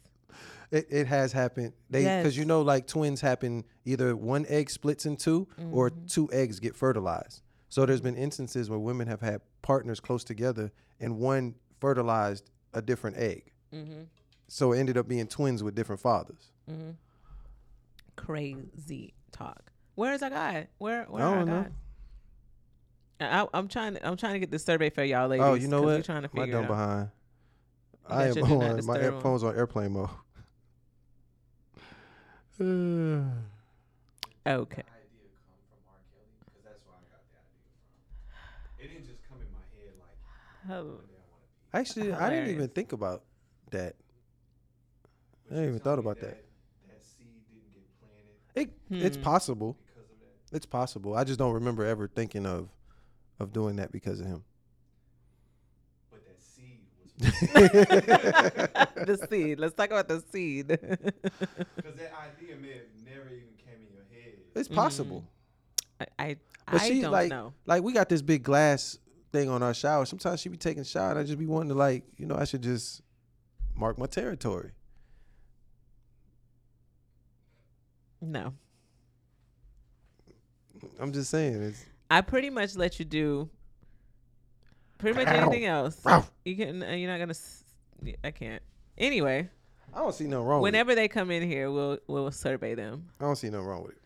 It, 0.71 0.87
it 0.89 1.07
has 1.07 1.33
happened. 1.33 1.73
They 1.89 2.03
because 2.03 2.37
you 2.37 2.45
know 2.45 2.61
like 2.61 2.87
twins 2.87 3.19
happen 3.19 3.65
either 3.83 4.15
one 4.15 4.45
egg 4.47 4.69
splits 4.69 5.05
in 5.05 5.17
2 5.17 5.47
or 5.73 5.89
Mm-hmm. 5.89 6.05
two 6.07 6.29
eggs 6.31 6.59
get 6.61 6.75
fertilized. 6.75 7.41
So 7.67 7.85
there's 7.85 8.01
been 8.01 8.15
instances 8.15 8.69
where 8.69 8.79
women 8.79 9.07
have 9.07 9.19
had 9.21 9.41
partners 9.61 9.99
close 9.99 10.23
together 10.23 10.71
and 10.99 11.17
one 11.17 11.55
fertilized 11.81 12.49
a 12.73 12.81
different 12.81 13.17
egg. 13.17 13.51
Mm-hmm. 13.73 14.03
So 14.47 14.71
it 14.73 14.79
ended 14.79 14.97
up 14.97 15.07
being 15.07 15.27
twins 15.27 15.61
with 15.63 15.75
different 15.75 16.01
fathers. 16.01 16.51
Mm-hmm. 16.69 16.91
Crazy 18.15 19.13
talk. 19.31 19.70
Where 19.95 20.13
is 20.13 20.21
our 20.23 20.29
guy? 20.29 20.67
Where 20.77 21.03
where 21.05 21.23
I 21.23 21.25
our 21.27 21.35
don't 21.35 21.47
know. 21.47 21.65
guy? 23.19 23.41
I, 23.43 23.47
I'm 23.53 23.67
trying. 23.67 23.93
To, 23.95 24.07
I'm 24.07 24.17
trying 24.17 24.33
to 24.33 24.39
get 24.39 24.49
this 24.51 24.63
survey 24.63 24.89
for 24.89 25.03
y'all 25.03 25.27
ladies. 25.27 25.45
oh, 25.45 25.53
you 25.53 25.67
know 25.67 25.81
what? 25.81 25.97
We 25.97 26.01
trying 26.03 26.23
to 26.23 26.29
My 26.33 26.43
figure 26.45 26.59
it 26.59 26.61
dumb 26.63 26.71
out. 26.71 26.77
behind. 26.77 27.09
I 28.07 28.27
am 28.27 28.35
your 28.35 28.45
do 28.47 28.55
not 28.57 28.63
on 28.63 28.85
my 28.85 28.93
disturb 28.97 29.13
on. 29.15 29.21
phone's 29.21 29.43
on 29.43 29.55
airplane 29.55 29.91
mode. 29.93 30.09
Okay. 34.43 34.81
The 34.81 34.89
idea 34.89 35.29
come 35.45 35.61
from 35.69 35.81
R. 35.87 36.01
Kelly 36.09 36.25
because 36.45 36.63
that's 36.65 36.81
where 36.85 36.95
I 36.97 37.05
got 37.13 37.21
the 37.29 37.37
idea 37.37 37.61
from. 38.25 38.83
It 38.83 38.87
didn't 38.89 39.07
just 39.07 39.21
come 39.29 39.37
in 39.39 39.47
my 39.53 39.61
head 39.77 39.93
like 40.01 40.17
Oh, 40.65 40.83
one 40.97 41.05
day 41.05 41.21
I 41.21 41.29
want 41.29 41.41
to 41.45 41.47
be. 41.47 41.77
Actually, 41.77 42.13
I 42.13 42.29
didn't 42.31 42.49
even 42.49 42.69
think 42.69 42.91
about 42.91 43.21
that. 43.69 43.95
I 45.51 45.53
ain't 45.53 45.61
you 45.63 45.67
even 45.69 45.79
thought 45.79 45.99
about 45.99 46.19
that. 46.21 46.21
That 46.21 46.29
seed 46.29 46.37
didn't 46.37 46.41
get 46.41 46.50
planted 48.53 48.73
It 48.89 49.03
it's 49.05 49.17
Hmm. 49.17 49.23
possible. 49.23 49.77
because 49.95 50.09
of 50.11 50.17
that. 50.19 50.55
It's 50.55 50.65
possible. 50.65 51.15
I 51.15 51.23
just 51.23 51.39
don't 51.39 51.53
remember 51.53 51.85
ever 51.85 52.07
thinking 52.07 52.45
of 52.45 52.69
of 53.39 53.51
doing 53.53 53.77
that 53.77 53.91
because 53.91 54.19
of 54.19 54.27
him. 54.27 54.43
But 56.11 56.21
that 56.25 56.41
seed 56.43 56.79
was 56.95 57.11
the 59.19 59.27
seed. 59.29 59.59
Let's 59.59 59.73
talk 59.75 59.87
about 59.91 60.07
the 60.07 60.23
seed. 60.31 60.67
because 60.67 61.95
that 61.95 62.13
idea 62.13 62.55
may 62.61 62.73
have 62.73 63.05
never 63.05 63.27
even 63.27 63.55
came 63.57 63.75
in 63.81 63.93
your 63.93 64.05
head. 64.11 64.33
It's 64.55 64.67
possible. 64.67 65.23
I 65.99 66.05
I, 66.19 66.37
But 66.71 66.81
I 66.81 66.87
she, 66.87 67.01
don't 67.01 67.11
like- 67.11 67.29
know. 67.29 67.53
Like 67.65 67.83
we 67.83 67.93
got 67.93 68.09
this 68.09 68.21
big 68.21 68.43
glass 68.43 68.97
thing 69.31 69.49
on 69.49 69.63
our 69.63 69.73
shower. 69.73 70.05
Sometimes 70.05 70.39
she 70.41 70.49
be 70.49 70.57
taking 70.57 70.81
a 70.81 70.85
shower 70.85 71.11
and 71.11 71.19
I 71.19 71.23
just 71.23 71.39
be 71.39 71.45
wanting 71.45 71.69
to 71.69 71.75
like, 71.75 72.03
you 72.17 72.25
know, 72.25 72.35
I 72.35 72.43
should 72.43 72.61
just 72.61 73.01
mark 73.75 73.97
my 73.97 74.05
territory. 74.07 74.71
No, 78.21 78.53
I'm 80.99 81.11
just 81.11 81.29
saying 81.31 81.61
it's 81.61 81.83
I 82.09 82.21
pretty 82.21 82.49
much 82.49 82.75
let 82.75 82.99
you 82.99 83.05
do 83.05 83.49
pretty 84.97 85.17
much 85.17 85.27
anything 85.27 85.65
else. 85.65 85.99
You 86.45 86.55
can. 86.55 86.83
uh, 86.83 86.91
You're 86.91 87.09
not 87.09 87.17
gonna. 87.19 87.31
s- 87.31 87.63
I 88.23 88.31
can't. 88.31 88.61
Anyway, 88.97 89.49
I 89.93 89.99
don't 89.99 90.13
see 90.13 90.27
no 90.27 90.43
wrong 90.43 90.61
whenever 90.61 90.93
they 90.95 91.07
come 91.07 91.31
in 91.31 91.47
here, 91.47 91.71
we'll 91.71 91.97
we'll 92.07 92.31
survey 92.31 92.75
them. 92.75 92.91
with 92.91 93.01
it. 93.19 93.23
I 93.23 93.25
don't 93.25 93.35
see 93.35 93.49
no 93.49 93.61
wrong 93.61 93.83
with 93.83 93.91
it. 93.93 93.97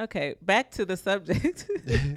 Okay, 0.00 0.36
back 0.42 0.70
to 0.72 0.84
the 0.84 0.96
subject. 0.96 1.66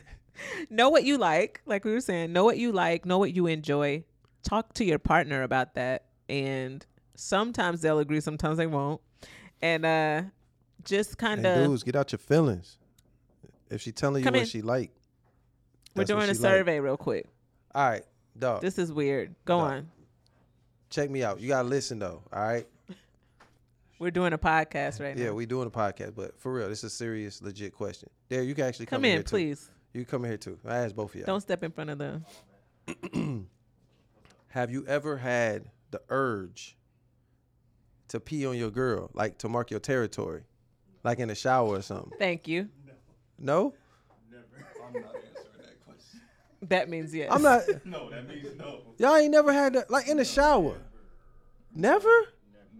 know 0.69 0.89
what 0.89 1.03
you 1.03 1.17
like, 1.17 1.61
like 1.65 1.85
we 1.85 1.91
were 1.91 2.01
saying. 2.01 2.31
Know 2.33 2.43
what 2.43 2.57
you 2.57 2.71
like. 2.71 3.05
Know 3.05 3.17
what 3.17 3.33
you 3.33 3.47
enjoy. 3.47 4.03
Talk 4.43 4.73
to 4.75 4.85
your 4.85 4.99
partner 4.99 5.41
about 5.43 5.73
that, 5.75 6.05
and 6.29 6.85
sometimes 7.15 7.81
they'll 7.81 7.99
agree, 7.99 8.19
sometimes 8.19 8.57
they 8.57 8.67
won't. 8.67 8.99
And 9.61 9.85
uh, 9.85 10.21
just 10.85 11.17
kind 11.17 11.45
of, 11.45 11.55
dudes, 11.67 11.83
get 11.83 11.95
out 11.95 12.11
your 12.11 12.19
feelings. 12.19 12.77
If 13.69 13.81
she 13.81 13.91
telling 13.91 14.23
you 14.23 14.29
what 14.31 14.39
in. 14.41 14.45
she 14.45 14.61
like, 14.61 14.91
we're 15.95 16.03
doing 16.05 16.23
a 16.29 16.33
she 16.35 16.41
like. 16.41 16.51
survey 16.51 16.79
real 16.79 16.97
quick. 16.97 17.27
All 17.73 17.89
right, 17.89 18.03
dog. 18.37 18.61
This 18.61 18.77
is 18.77 18.91
weird. 18.91 19.35
Go 19.45 19.59
No. 19.59 19.65
on. 19.65 19.91
check 20.89 21.09
me 21.09 21.23
out. 21.23 21.39
You 21.39 21.47
gotta 21.49 21.67
listen 21.67 21.99
though. 21.99 22.21
All 22.31 22.41
right. 22.43 22.67
We're 23.99 24.11
doing 24.11 24.33
a 24.33 24.37
podcast 24.37 24.99
right 24.99 25.15
Yeah, 25.15 25.23
now. 25.25 25.29
Yeah, 25.29 25.31
we 25.31 25.45
doing 25.45 25.67
a 25.67 25.71
podcast, 25.71 26.13
but 26.15 26.37
for 26.39 26.51
real, 26.53 26.67
this 26.67 26.79
is 26.79 26.85
a 26.85 26.89
serious, 26.89 27.41
legit 27.41 27.73
question. 27.73 28.09
There, 28.27 28.43
you 28.43 28.53
can 28.53 28.65
actually 28.65 28.87
come, 28.87 28.97
come 28.97 29.05
in, 29.05 29.11
in, 29.11 29.17
here 29.17 29.23
too. 29.23 29.29
please. 29.29 29.69
You 29.93 30.03
come 30.03 30.25
in 30.25 30.31
here 30.31 30.37
too. 30.37 30.59
I 30.65 30.77
asked 30.79 30.95
both 30.95 31.11
of 31.11 31.15
y'all. 31.21 31.25
Don't 31.25 31.41
step 31.41 31.63
in 31.63 31.71
front 31.71 31.89
of 31.89 31.97
them. 31.99 32.25
Have 34.49 34.71
you 34.71 34.85
ever 34.87 35.17
had 35.17 35.69
the 35.91 36.01
urge 36.09 36.75
to 38.09 38.19
pee 38.19 38.45
on 38.45 38.57
your 38.57 38.71
girl, 38.71 39.09
like 39.13 39.37
to 39.39 39.47
mark 39.49 39.71
your 39.71 39.79
territory, 39.79 40.43
like 41.03 41.19
in 41.19 41.27
the 41.27 41.35
shower 41.35 41.67
or 41.77 41.81
something? 41.81 42.11
Thank 42.17 42.47
you. 42.47 42.69
No, 43.39 43.73
Never. 44.31 44.43
I'm 44.85 44.93
not 44.93 45.15
answering 45.15 45.45
that 45.59 45.85
question. 45.85 46.21
That 46.69 46.89
means 46.89 47.13
yes. 47.13 47.29
I'm 47.31 47.41
not. 47.41 47.63
No, 47.85 48.09
that 48.09 48.27
means 48.27 48.47
no. 48.57 48.81
Y'all 48.97 49.15
ain't 49.15 49.31
never 49.31 49.51
had 49.51 49.73
that, 49.73 49.89
like 49.91 50.07
in 50.07 50.17
the 50.17 50.25
shower. 50.25 50.77
Never. 51.75 52.07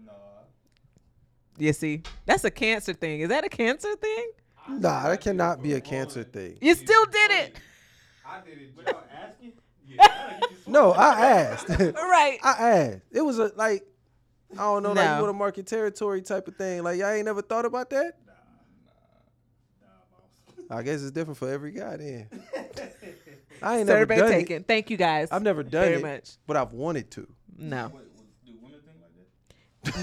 Nah. 0.06 0.12
You 1.58 1.72
see, 1.72 2.02
that's 2.24 2.44
a 2.44 2.50
cancer 2.50 2.92
thing. 2.94 3.20
Is 3.20 3.28
that 3.28 3.44
a 3.44 3.48
cancer 3.48 3.94
thing? 3.96 4.30
Nah, 4.68 5.08
that 5.08 5.20
cannot 5.20 5.62
be 5.62 5.74
a 5.74 5.80
cancer 5.80 6.22
thing. 6.24 6.56
You 6.62 6.74
still 6.74 7.04
did 7.06 7.30
it. 7.32 7.56
I 8.26 8.40
did 8.40 8.58
it 8.58 8.76
without 8.76 9.08
asking. 9.12 9.52
Yeah. 9.86 10.38
you 10.40 10.56
No, 10.66 10.92
I 10.92 11.26
asked. 11.30 11.68
Right. 11.68 12.38
I 12.42 12.52
asked. 12.52 13.02
It 13.12 13.20
was 13.20 13.38
a 13.38 13.52
like, 13.54 13.84
I 14.58 14.62
don't 14.62 14.82
know, 14.82 14.92
like 14.92 15.04
No. 15.04 15.16
you 15.16 15.22
want 15.22 15.34
to 15.34 15.38
mark 15.38 15.56
your 15.56 15.64
territory 15.64 16.22
type 16.22 16.48
of 16.48 16.56
thing. 16.56 16.82
Like 16.82 16.98
y'all 16.98 17.10
ain't 17.10 17.24
never 17.26 17.42
thought 17.42 17.64
about 17.64 17.90
that. 17.90 18.14
Nah, 18.26 18.32
nah, 19.82 20.66
nah. 20.68 20.76
I 20.78 20.82
guess 20.82 21.02
it's 21.02 21.10
different 21.10 21.38
for 21.38 21.50
every 21.50 21.72
guy 21.72 21.96
then. 21.96 22.28
I 23.62 23.78
ain't 23.78 23.86
never 23.86 24.00
Survey 24.02 24.16
done 24.16 24.30
taken. 24.30 24.56
it. 24.62 24.66
Thank 24.68 24.90
you 24.90 24.96
guys. 24.96 25.28
I've 25.30 25.42
never 25.42 25.62
done 25.62 25.82
very 25.82 25.94
it, 25.96 26.02
much. 26.02 26.30
but 26.46 26.56
I've 26.56 26.72
wanted 26.72 27.10
to. 27.12 27.26
No. 27.56 27.90
Wait, 27.94 28.02
do 28.46 28.52
women 28.60 28.80
think 28.84 28.98
like 29.00 29.14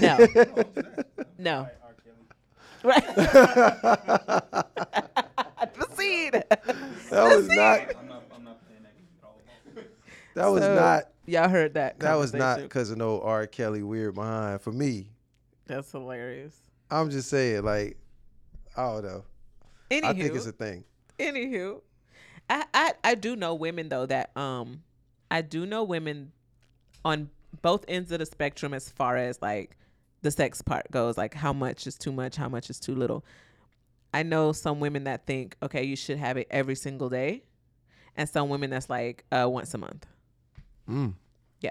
No. 0.00 0.16
Oh, 0.18 0.54
what's 0.54 0.74
that? 0.74 1.28
No. 1.38 1.56
All 1.58 1.64
right, 1.64 1.72
R. 1.82 1.94
Kelly. 2.02 2.94
Right. 5.58 5.74
Proceed. 5.74 6.32
That 6.32 7.36
was 7.36 7.48
not. 7.48 7.80
I'm 7.96 8.08
not. 8.08 8.22
I'm 8.34 8.44
not 8.44 8.60
that 8.68 8.82
game 8.96 9.06
at 9.18 9.24
all. 9.24 9.40
That 10.34 10.46
was 10.46 10.62
So, 10.62 10.74
not. 10.74 11.04
Y'all 11.26 11.48
heard 11.48 11.74
that. 11.74 12.00
That 12.00 12.14
was 12.14 12.32
not 12.32 12.40
conversation. 12.40 12.68
because 12.68 12.90
of 12.90 12.98
no 12.98 13.20
R. 13.20 13.46
Kelly 13.46 13.82
weird 13.82 14.14
behind. 14.14 14.60
For 14.60 14.72
me, 14.72 15.06
That's 15.66 15.90
hilarious. 15.92 16.56
I'm 16.90 17.10
just 17.10 17.28
saying, 17.28 17.62
like, 17.64 17.96
I 18.76 18.82
don't 18.84 19.04
know. 19.04 19.24
Anywho, 19.90 20.04
I 20.04 20.12
think 20.14 20.34
it's 20.34 20.46
a 20.46 20.52
thing. 20.52 20.84
anywho, 21.18 21.80
I, 22.50 22.64
I 22.74 22.92
I 23.04 23.14
do 23.14 23.36
know 23.36 23.54
women 23.54 23.88
though 23.88 24.06
that 24.06 24.36
um 24.36 24.82
I 25.30 25.42
do 25.42 25.66
know 25.66 25.84
women 25.84 26.32
on 27.04 27.30
both 27.60 27.84
ends 27.88 28.10
of 28.12 28.18
the 28.18 28.26
spectrum 28.26 28.74
as 28.74 28.88
far 28.88 29.16
as 29.16 29.40
like 29.42 29.76
the 30.22 30.30
sex 30.30 30.62
part 30.62 30.90
goes, 30.90 31.16
like 31.18 31.34
how 31.34 31.52
much 31.52 31.86
is 31.86 31.96
too 31.96 32.12
much, 32.12 32.36
how 32.36 32.48
much 32.48 32.70
is 32.70 32.80
too 32.80 32.94
little. 32.94 33.24
I 34.14 34.22
know 34.22 34.52
some 34.52 34.80
women 34.80 35.04
that 35.04 35.26
think, 35.26 35.56
okay, 35.62 35.84
you 35.84 35.96
should 35.96 36.18
have 36.18 36.36
it 36.36 36.46
every 36.50 36.74
single 36.74 37.08
day, 37.08 37.44
and 38.16 38.28
some 38.28 38.48
women 38.48 38.70
that's 38.70 38.90
like 38.90 39.24
uh, 39.32 39.48
once 39.48 39.72
a 39.74 39.78
month. 39.78 40.06
Mm. 40.88 41.14
Yeah. 41.60 41.70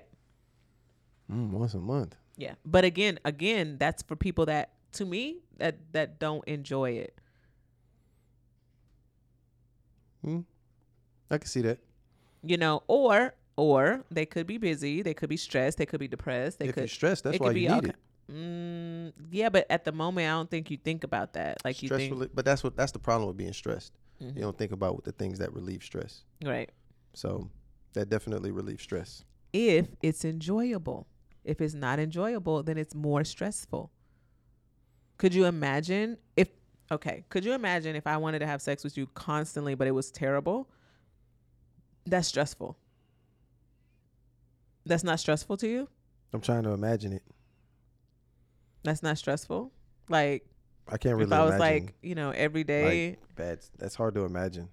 Mm, 1.32 1.52
once 1.52 1.74
a 1.74 1.80
month. 1.80 2.16
Yeah, 2.38 2.56
but 2.66 2.84
again, 2.86 3.20
again, 3.26 3.78
that's 3.78 4.02
for 4.04 4.16
people 4.16 4.46
that, 4.48 4.74
to 4.94 5.06
me, 5.06 5.40
that 5.58 5.78
that 5.94 6.20
don't 6.20 6.44
enjoy 6.48 6.92
it. 6.92 7.20
Mm. 10.26 10.46
I 11.30 11.38
can 11.38 11.48
see 11.48 11.62
that. 11.62 11.80
You 12.44 12.58
know, 12.58 12.84
or 12.88 13.34
or 13.56 14.04
they 14.10 14.26
could 14.26 14.48
be 14.48 14.58
busy, 14.58 15.02
they 15.02 15.14
could 15.14 15.30
be 15.30 15.38
stressed, 15.38 15.78
they 15.78 15.86
could 15.86 16.00
be 16.00 16.08
depressed, 16.08 16.60
they 16.60 16.68
if 16.68 16.74
could 16.76 16.82
you're 16.82 16.88
stressed, 16.88 17.24
that's 17.26 17.36
it 17.36 17.42
why 17.42 17.50
could 17.50 17.58
you 17.62 17.68
be 17.70 17.74
need 17.76 17.84
it. 17.86 17.96
Mm, 18.32 19.14
yeah, 19.32 19.50
but 19.50 19.66
at 19.70 19.84
the 19.84 19.92
moment, 19.92 20.26
I 20.28 20.32
don't 20.32 20.50
think 20.50 20.72
you 20.72 20.78
think 20.78 21.04
about 21.04 21.34
that. 21.34 21.58
Like 21.66 21.84
you 21.84 21.90
think, 21.90 22.14
reli- 22.14 22.30
but 22.34 22.46
that's 22.46 22.64
what 22.64 22.76
that's 22.76 22.92
the 22.94 23.00
problem 23.00 23.28
with 23.28 23.38
being 23.38 23.54
stressed. 23.54 23.94
Mhm. 24.22 24.36
You 24.36 24.42
don't 24.42 24.58
think 24.58 24.72
about 24.72 25.04
the 25.04 25.12
things 25.12 25.40
that 25.40 25.54
relieve 25.54 25.84
stress. 25.84 26.24
right? 26.44 26.70
So 27.14 27.50
that 27.94 28.10
definitely 28.10 28.52
relieves 28.52 28.84
stress. 28.84 29.24
If 29.54 29.88
it's 30.02 30.24
enjoyable, 30.24 31.08
if 31.44 31.60
it's 31.62 31.74
not 31.74 32.00
enjoyable, 32.00 32.64
then 32.64 32.78
it's 32.78 32.96
more 32.96 33.24
stressful. 33.24 33.92
Could 35.18 35.34
you 35.34 35.46
imagine 35.46 36.18
if? 36.36 36.50
Okay, 36.92 37.24
could 37.30 37.46
you 37.46 37.54
imagine 37.54 37.96
if 37.96 38.06
I 38.08 38.18
wanted 38.18 38.40
to 38.40 38.48
have 38.48 38.62
sex 38.62 38.84
with 38.84 38.98
you 38.98 39.08
constantly, 39.08 39.76
but 39.76 39.88
it 39.88 39.92
was 39.92 40.12
terrible? 40.12 40.70
That's 42.06 42.28
stressful. 42.28 42.78
That's 44.86 45.04
not 45.04 45.20
stressful 45.20 45.58
to 45.58 45.68
you. 45.68 45.88
I'm 46.34 46.42
trying 46.42 46.64
to 46.64 46.72
imagine 46.72 47.14
it. 47.14 47.24
That's 48.84 49.04
not 49.04 49.18
stressful. 49.18 49.72
Like 50.10 50.46
I 50.88 50.98
can't 50.98 51.16
really 51.16 51.28
if 51.28 51.34
I 51.34 51.44
was 51.46 51.56
imagine. 51.56 51.86
like, 51.86 51.96
you 52.02 52.16
know, 52.16 52.32
every 52.32 52.64
day. 52.64 53.18
bad. 53.36 53.60
That's 53.78 53.96
hard 53.96 54.16
to 54.16 54.26
imagine. 54.26 54.70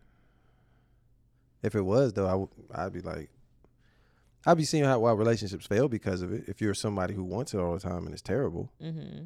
If 1.62 1.74
it 1.74 1.82
was 1.82 2.12
though, 2.12 2.26
I 2.26 2.30
w- 2.32 2.48
I'd 2.72 2.92
be 2.92 3.00
like, 3.00 3.30
I'd 4.46 4.56
be 4.56 4.64
seeing 4.64 4.84
how 4.84 4.98
why 5.00 5.12
relationships 5.12 5.66
fail 5.66 5.88
because 5.88 6.22
of 6.22 6.32
it. 6.32 6.44
If 6.48 6.61
you're 6.61 6.74
somebody 6.74 7.14
who 7.14 7.24
wants 7.24 7.52
it 7.54 7.59
all 7.59 7.74
the 7.74 7.80
time 7.80 8.04
and 8.04 8.12
it's 8.12 8.22
terrible, 8.22 8.70
hmm 8.80 9.24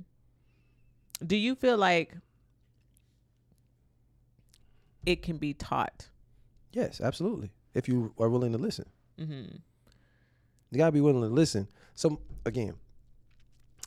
Do 1.25 1.37
you 1.37 1.55
feel 1.55 1.77
like 1.77 2.17
it 5.05 5.23
can 5.23 5.37
be 5.37 5.55
taught? 5.55 6.09
yes, 6.73 7.01
absolutely. 7.01 7.51
If 7.75 7.89
you 7.89 8.15
are 8.19 8.29
willing 8.29 8.53
to 8.53 8.59
listen, 8.59 8.87
hmm 9.19 9.45
you 10.71 10.79
gotta 10.79 10.93
be 10.93 11.03
willing 11.03 11.21
to 11.21 11.29
listen. 11.29 11.69
So 11.95 12.19
again, 12.47 12.75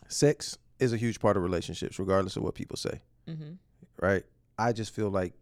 sex 0.08 0.56
is 0.80 0.94
a 0.94 0.98
huge 0.98 1.20
part 1.20 1.36
of 1.36 1.42
relationships, 1.42 1.98
regardless 1.98 2.36
of 2.38 2.44
what 2.44 2.54
people 2.54 2.78
say. 2.78 3.02
hmm 3.28 3.54
Right? 4.00 4.24
I 4.58 4.72
just 4.72 4.94
feel 4.94 5.10
like, 5.10 5.34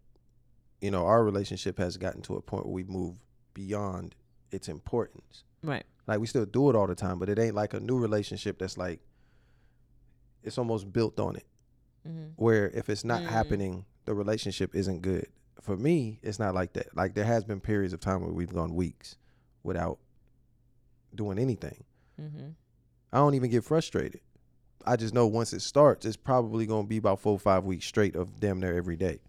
you 0.84 0.92
know, 0.92 1.06
our 1.06 1.24
relationship 1.24 1.78
has 1.78 1.96
gotten 1.98 2.22
to 2.24 2.36
a 2.36 2.42
point 2.42 2.66
where 2.66 2.74
we 2.74 2.84
move 2.84 3.16
beyond 3.54 4.16
its 4.52 4.68
importance. 4.68 5.46
Right. 5.64 5.86
Like 6.08 6.20
we 6.20 6.28
still 6.28 6.46
do 6.46 6.70
it 6.70 6.76
all 6.76 6.88
the 6.88 6.96
time, 6.96 7.20
but 7.20 7.30
it 7.30 7.40
ain't 7.40 7.56
like 7.56 7.74
a 7.74 7.80
new 7.80 7.98
relationship 7.98 8.60
that's 8.60 8.78
like 8.78 9.00
it's 10.44 10.58
almost 10.58 10.92
built 10.92 11.20
on 11.20 11.38
it. 11.38 11.46
hmm 12.06 12.26
Where 12.36 12.70
if 12.72 12.90
it's 12.90 13.06
not 13.06 13.22
Mm. 13.22 13.28
happening, 13.28 13.86
the 14.06 14.14
relationship 14.14 14.76
isn't 14.76 15.02
good 15.02 15.28
for 15.62 15.78
me, 15.78 16.20
it's 16.22 16.38
not 16.40 16.54
like 16.54 16.74
that. 16.74 16.94
Like 16.98 17.14
there 17.14 17.24
has 17.24 17.46
been 17.46 17.62
periods 17.62 17.94
of 17.94 18.02
time 18.02 18.22
where 18.22 18.34
we've 18.34 18.54
gone 18.54 18.76
weeks 18.76 19.16
without 19.64 20.00
doing 21.16 21.40
anything. 21.40 21.86
Mm-hmm. 22.22 22.50
I 23.14 23.18
don't 23.18 23.36
even 23.36 23.50
get 23.50 23.64
frustrated. 23.64 24.20
I 24.86 24.98
just 24.98 25.14
know 25.14 25.28
once 25.28 25.54
it 25.54 25.62
starts, 25.62 26.06
it's 26.06 26.18
probably 26.18 26.66
gonna 26.66 26.88
be 26.88 26.98
about 26.98 27.22
four 27.22 27.34
or 27.34 27.40
five 27.40 27.64
weeks 27.64 27.86
straight 27.86 28.18
of 28.18 28.42
damn 28.42 28.60
near 28.60 28.76
every 28.76 28.98
day. 28.98 29.20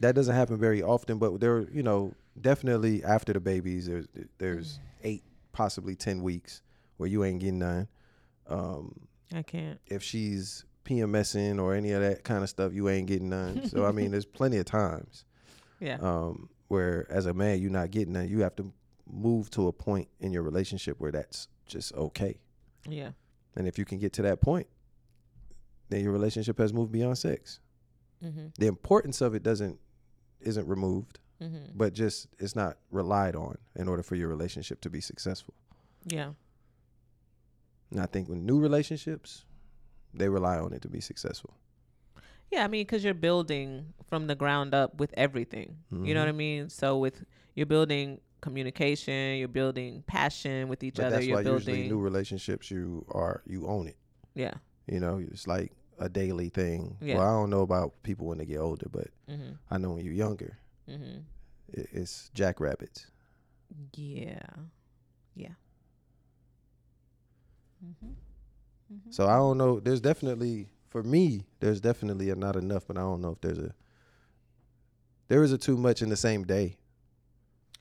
That 0.00 0.14
doesn't 0.14 0.34
happen 0.34 0.58
very 0.58 0.82
often, 0.82 1.18
but 1.18 1.40
there, 1.40 1.60
you 1.72 1.82
know, 1.82 2.14
definitely 2.40 3.02
after 3.04 3.32
the 3.32 3.40
babies, 3.40 3.86
there's 3.86 4.06
there's 4.38 4.78
eight, 5.02 5.24
possibly 5.52 5.96
ten 5.96 6.22
weeks 6.22 6.62
where 6.98 7.08
you 7.08 7.24
ain't 7.24 7.40
getting 7.40 7.58
none. 7.58 7.88
Um, 8.46 8.94
I 9.34 9.42
can't. 9.42 9.78
if 9.86 10.02
she's 10.02 10.64
PMSing 10.84 11.60
or 11.60 11.74
any 11.74 11.92
of 11.92 12.00
that 12.00 12.24
kind 12.24 12.42
of 12.42 12.48
stuff, 12.48 12.72
you 12.72 12.88
ain't 12.88 13.06
getting 13.08 13.28
none. 13.28 13.66
so 13.68 13.84
I 13.84 13.92
mean, 13.92 14.10
there's 14.10 14.24
plenty 14.24 14.56
of 14.58 14.64
times 14.66 15.24
Yeah. 15.80 15.98
um, 16.00 16.48
where 16.68 17.06
as 17.10 17.26
a 17.26 17.34
man 17.34 17.60
you're 17.60 17.70
not 17.70 17.90
getting 17.90 18.12
none. 18.14 18.28
You 18.28 18.40
have 18.40 18.56
to 18.56 18.72
move 19.10 19.50
to 19.50 19.68
a 19.68 19.72
point 19.72 20.08
in 20.20 20.32
your 20.32 20.42
relationship 20.42 20.98
where 21.00 21.10
that's 21.12 21.48
just 21.66 21.92
okay. 21.94 22.38
yeah. 22.88 23.10
And 23.56 23.66
if 23.66 23.76
you 23.78 23.84
can 23.84 23.98
get 23.98 24.12
to 24.14 24.22
that 24.22 24.40
point, 24.40 24.66
then 25.88 26.02
your 26.04 26.12
relationship 26.12 26.58
has 26.58 26.72
moved 26.72 26.92
beyond 26.92 27.18
sex. 27.18 27.58
Mm-hmm. 28.24 28.48
The 28.58 28.66
importance 28.66 29.20
of 29.20 29.34
it 29.34 29.42
doesn't 29.42 29.78
isn't 30.40 30.66
removed, 30.68 31.18
Mm-hmm. 31.40 31.70
but 31.76 31.92
just 31.92 32.26
it's 32.40 32.56
not 32.56 32.78
relied 32.90 33.36
on 33.36 33.58
in 33.76 33.86
order 33.88 34.02
for 34.02 34.16
your 34.16 34.26
relationship 34.26 34.80
to 34.80 34.90
be 34.90 35.00
successful. 35.00 35.54
Yeah. 36.04 36.30
And 37.92 38.00
I 38.00 38.06
think 38.06 38.28
with 38.28 38.38
new 38.38 38.58
relationships, 38.58 39.44
they 40.12 40.28
rely 40.28 40.58
on 40.58 40.72
it 40.72 40.82
to 40.82 40.88
be 40.88 41.00
successful. 41.00 41.54
Yeah, 42.50 42.64
I 42.64 42.68
mean, 42.68 42.80
because 42.82 43.04
you're 43.04 43.14
building 43.14 43.92
from 44.08 44.26
the 44.26 44.34
ground 44.34 44.74
up 44.74 44.98
with 44.98 45.12
everything. 45.16 45.76
You 45.92 46.12
know 46.14 46.20
what 46.20 46.28
I 46.28 46.32
mean? 46.32 46.70
So 46.70 46.98
with 46.98 47.24
you're 47.54 47.66
building 47.66 48.20
communication, 48.40 49.36
you're 49.38 49.46
building 49.48 50.02
passion 50.08 50.66
with 50.68 50.82
each 50.82 50.94
But 50.96 51.04
other. 51.06 51.16
that's 51.16 51.26
You're 51.26 51.36
why 51.36 51.42
usually 51.42 51.88
new 51.88 52.00
relationships 52.00 52.68
you 52.70 53.04
are 53.10 53.42
you 53.46 53.66
own 53.68 53.86
it. 53.88 53.96
yeah. 54.34 54.54
You 54.86 54.98
know, 55.00 55.18
it's 55.18 55.46
like 55.46 55.70
a 55.98 56.08
daily 56.08 56.48
thing. 56.48 56.96
Yeah. 57.00 57.16
Well, 57.18 57.26
I 57.26 57.30
don't 57.30 57.50
know 57.50 57.62
about 57.62 58.02
people 58.02 58.26
when 58.26 58.38
they 58.38 58.46
get 58.46 58.58
older, 58.58 58.86
but 58.90 59.08
Mm-hmm. 59.30 59.52
I 59.70 59.78
know 59.78 59.90
when 59.92 60.04
you're 60.04 60.14
younger, 60.14 60.58
Mm-hmm. 60.88 61.18
it, 61.72 61.88
it's 61.92 62.30
jackrabbits. 62.34 63.06
Yeah. 63.94 64.40
Yeah. 65.34 65.48
Mm-hmm. 67.84 68.06
Mm-hmm. 68.92 69.10
So 69.10 69.26
I 69.28 69.36
don't 69.36 69.58
know. 69.58 69.80
There's 69.80 70.00
definitely 70.00 70.68
for 70.88 71.02
me, 71.02 71.44
there's 71.60 71.80
definitely 71.80 72.30
a 72.30 72.34
not 72.34 72.56
enough, 72.56 72.86
but 72.86 72.96
I 72.96 73.00
don't 73.00 73.20
know 73.20 73.32
if 73.32 73.40
there's 73.40 73.58
a 73.58 73.74
there 75.28 75.42
is 75.42 75.52
a 75.52 75.58
too 75.58 75.76
much 75.76 76.00
in 76.00 76.08
the 76.08 76.16
same 76.16 76.44
day 76.44 76.78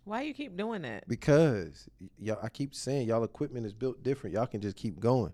Why 0.03 0.24
you 0.24 0.34
keep 0.34 0.57
doing 0.57 0.82
that? 0.82 1.07
because 1.07 1.88
y'all. 2.20 2.39
I 2.43 2.49
keep 2.49 2.76
saying 2.76 3.07
y'all 3.07 3.24
equipment 3.24 3.65
is 3.65 3.74
built 3.74 4.03
different. 4.03 4.34
Y'all 4.36 4.47
can 4.47 4.59
just 4.59 4.76
keep 4.76 4.99
going. 4.99 5.32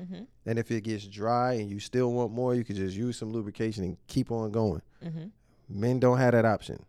Mm-hmm. 0.00 0.24
And 0.44 0.58
if 0.58 0.70
it 0.70 0.82
gets 0.82 1.06
dry 1.06 1.54
and 1.54 1.70
you 1.70 1.80
still 1.80 2.12
want 2.12 2.32
more, 2.32 2.54
you 2.54 2.64
can 2.64 2.76
just 2.76 2.96
use 2.96 3.16
some 3.16 3.32
lubrication 3.32 3.84
and 3.84 3.96
keep 4.06 4.30
on 4.30 4.50
going. 4.50 4.82
Mm-hmm. 5.04 5.26
Men 5.68 6.00
don't 6.00 6.18
have 6.18 6.32
that 6.32 6.44
option. 6.44 6.84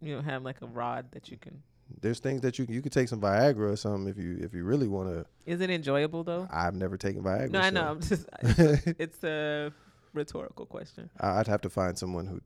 You 0.00 0.14
don't 0.14 0.24
have 0.24 0.42
like 0.42 0.60
a 0.62 0.66
rod 0.66 1.12
that 1.12 1.30
you 1.30 1.36
can. 1.36 1.62
There's 2.00 2.18
things 2.18 2.40
that 2.40 2.58
you 2.58 2.66
can, 2.66 2.74
you 2.74 2.82
could 2.82 2.92
take 2.92 3.08
some 3.08 3.20
Viagra 3.20 3.72
or 3.72 3.76
something 3.76 4.08
if 4.08 4.18
you 4.18 4.38
if 4.40 4.52
you 4.52 4.64
really 4.64 4.88
want 4.88 5.08
to. 5.08 5.24
Is 5.46 5.60
it 5.60 5.70
enjoyable 5.70 6.24
though? 6.24 6.48
I've 6.50 6.74
never 6.74 6.96
taken 6.96 7.22
Viagra. 7.22 7.50
No, 7.50 7.60
I 7.60 7.70
know. 7.70 7.90
I'm 7.90 8.00
just. 8.00 8.26
it's 8.42 9.22
a 9.22 9.72
rhetorical 10.12 10.66
question. 10.66 11.08
I'd 11.20 11.46
have 11.46 11.60
to 11.60 11.70
find 11.70 11.96
someone 11.96 12.26
who 12.26 12.40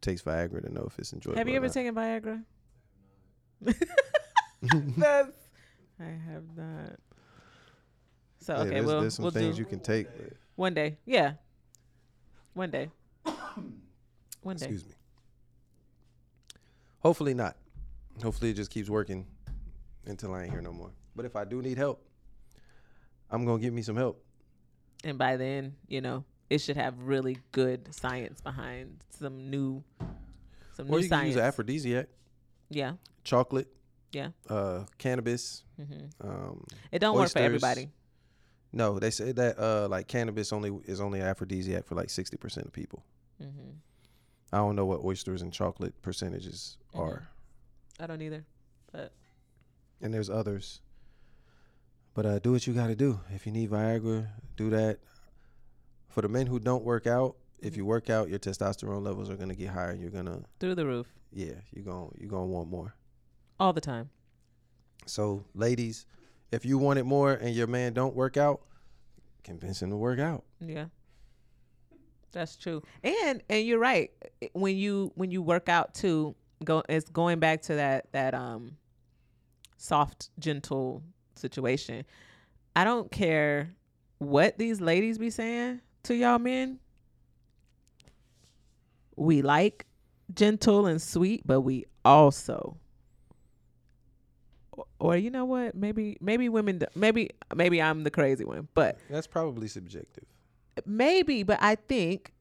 takes 0.00 0.22
Viagra 0.22 0.62
to 0.62 0.72
know 0.72 0.84
if 0.86 0.98
it's 0.98 1.12
enjoyable. 1.12 1.38
Have 1.38 1.48
you 1.48 1.56
ever 1.56 1.68
taken 1.68 1.94
Viagra? 1.94 2.42
That's, 4.96 5.32
I 6.00 6.04
have 6.04 6.44
not. 6.56 6.98
So 8.42 8.54
Yeah, 8.54 8.60
okay, 8.60 8.70
there's, 8.70 8.86
well, 8.86 9.00
there's 9.00 9.14
some 9.14 9.22
we'll 9.24 9.32
things 9.32 9.54
do 9.56 9.60
you 9.60 9.66
can 9.66 9.80
take. 9.80 10.06
but- 10.16 10.36
one 10.56 10.74
day. 10.74 10.98
Yeah, 11.06 11.34
one 12.54 12.70
day. 12.70 12.90
One 14.42 14.56
day. 14.56 14.66
Excuse 14.66 14.84
me. 14.84 14.92
Hopefully 17.00 17.34
not. 17.34 17.56
Hopefully 18.22 18.50
it 18.50 18.54
just 18.54 18.70
keeps 18.70 18.88
working 18.90 19.26
until 20.06 20.34
I 20.34 20.42
ain't 20.42 20.50
here 20.52 20.60
no 20.60 20.72
more. 20.72 20.90
But 21.14 21.24
if 21.24 21.36
I 21.36 21.44
do 21.44 21.62
need 21.62 21.78
help, 21.78 22.04
I'm 23.30 23.44
gonna 23.44 23.60
get 23.62 23.72
me 23.72 23.82
some 23.82 23.96
help. 23.96 24.22
And 25.04 25.16
by 25.18 25.36
then, 25.36 25.74
you 25.88 26.00
know, 26.00 26.24
it 26.50 26.58
should 26.60 26.76
have 26.76 27.00
really 27.02 27.38
good 27.52 27.94
science 27.94 28.40
behind 28.40 29.02
some 29.10 29.48
new, 29.50 29.82
some 30.74 30.86
Or 30.88 30.90
new 30.90 30.96
you 30.98 31.02
can 31.02 31.08
science. 31.08 31.26
use 31.28 31.36
an 31.36 31.42
aphrodisiac, 31.42 32.08
yeah, 32.68 32.94
chocolate, 33.24 33.68
yeah. 34.12 34.28
uh, 34.48 34.84
cannabis. 34.98 35.64
Mm-hmm. 35.80 36.28
Um, 36.28 36.64
It 36.92 36.98
don't 36.98 37.16
work 37.16 37.30
for 37.30 37.38
everybody. 37.38 37.90
No, 38.72 38.98
they 38.98 39.10
say 39.10 39.32
that 39.32 39.58
uh, 39.58 39.88
like 39.88 40.08
cannabis 40.08 40.52
only 40.52 40.70
is 40.86 41.00
only 41.00 41.20
aphrodisiac 41.20 41.84
for 41.84 41.94
like 41.94 42.10
sixty 42.10 42.36
percent 42.36 42.66
of 42.66 42.72
people. 42.72 43.04
hmm 43.38 43.48
I 44.54 44.58
don't 44.58 44.76
know 44.76 44.84
what 44.84 45.02
oysters 45.02 45.40
and 45.42 45.50
chocolate 45.52 45.94
percentages 46.02 46.76
Mhm. 46.94 47.00
are, 47.00 47.28
I 47.98 48.06
don't 48.06 48.20
either. 48.22 48.44
but 48.92 49.12
and 50.00 50.12
there's 50.12 50.28
others. 50.30 50.80
But 52.14 52.26
uh, 52.26 52.38
do 52.40 52.52
what 52.52 52.66
you 52.66 52.74
got 52.74 52.88
to 52.88 52.94
do. 52.94 53.20
If 53.30 53.46
you 53.46 53.52
need 53.52 53.70
Viagra, 53.70 54.26
do 54.56 54.68
that. 54.70 54.98
For 56.10 56.20
the 56.20 56.28
men 56.28 56.46
who 56.46 56.58
don't 56.58 56.84
work 56.84 57.06
out, 57.06 57.36
if 57.60 57.74
you 57.74 57.86
work 57.86 58.10
out, 58.10 58.28
your 58.28 58.38
testosterone 58.38 59.02
levels 59.02 59.30
are 59.30 59.36
gonna 59.36 59.54
get 59.54 59.70
higher. 59.70 59.94
You're 59.94 60.10
gonna, 60.10 60.42
Through 60.60 60.74
the 60.74 60.84
roof, 60.84 61.06
yeah, 61.32 61.54
you're 61.72 61.84
gonna 61.84 62.10
you're 62.18 62.28
gonna 62.28 62.44
want 62.46 62.68
more. 62.68 62.94
all 63.58 63.72
the 63.72 63.80
time. 63.80 64.10
So, 65.06 65.44
ladies, 65.54 66.04
if 66.52 66.66
you 66.66 66.78
want 66.78 66.98
it 66.98 67.04
more 67.04 67.32
and 67.32 67.54
your 67.54 67.66
man 67.66 67.94
don't 67.94 68.14
work 68.14 68.36
out, 68.36 68.60
convince 69.42 69.82
him 69.82 69.90
to 69.90 69.96
work 69.96 70.20
out. 70.20 70.44
Yeah. 70.60 70.86
That's 72.30 72.56
true. 72.56 72.82
And 73.02 73.42
and 73.48 73.66
you're 73.66 73.78
right. 73.78 74.10
When 74.52 74.76
you 74.76 75.12
when 75.16 75.30
you 75.30 75.42
work 75.42 75.68
out 75.68 75.94
too, 75.94 76.34
go 76.64 76.82
it's 76.88 77.08
going 77.10 77.40
back 77.40 77.62
to 77.62 77.74
that 77.74 78.12
that 78.12 78.34
um 78.34 78.76
soft, 79.76 80.30
gentle 80.38 81.02
situation. 81.34 82.04
I 82.76 82.84
don't 82.84 83.10
care 83.10 83.74
what 84.18 84.56
these 84.56 84.80
ladies 84.80 85.18
be 85.18 85.30
saying 85.30 85.80
to 86.04 86.14
y'all 86.14 86.38
men. 86.38 86.78
We 89.16 89.42
like 89.42 89.86
gentle 90.32 90.86
and 90.86 91.02
sweet, 91.02 91.42
but 91.44 91.60
we 91.60 91.84
also 92.04 92.78
or, 95.02 95.16
you 95.16 95.30
know 95.30 95.44
what? 95.44 95.74
Maybe 95.74 96.16
maybe 96.20 96.48
women 96.48 96.78
d- 96.78 96.86
maybe 96.94 97.30
maybe 97.54 97.82
I'm 97.82 98.04
the 98.04 98.10
crazy 98.10 98.44
one, 98.44 98.68
but 98.74 98.98
That's 99.10 99.26
probably 99.26 99.68
subjective. 99.68 100.24
maybe 100.86 101.42
but 101.42 101.58
i 101.60 101.74
think 101.74 102.32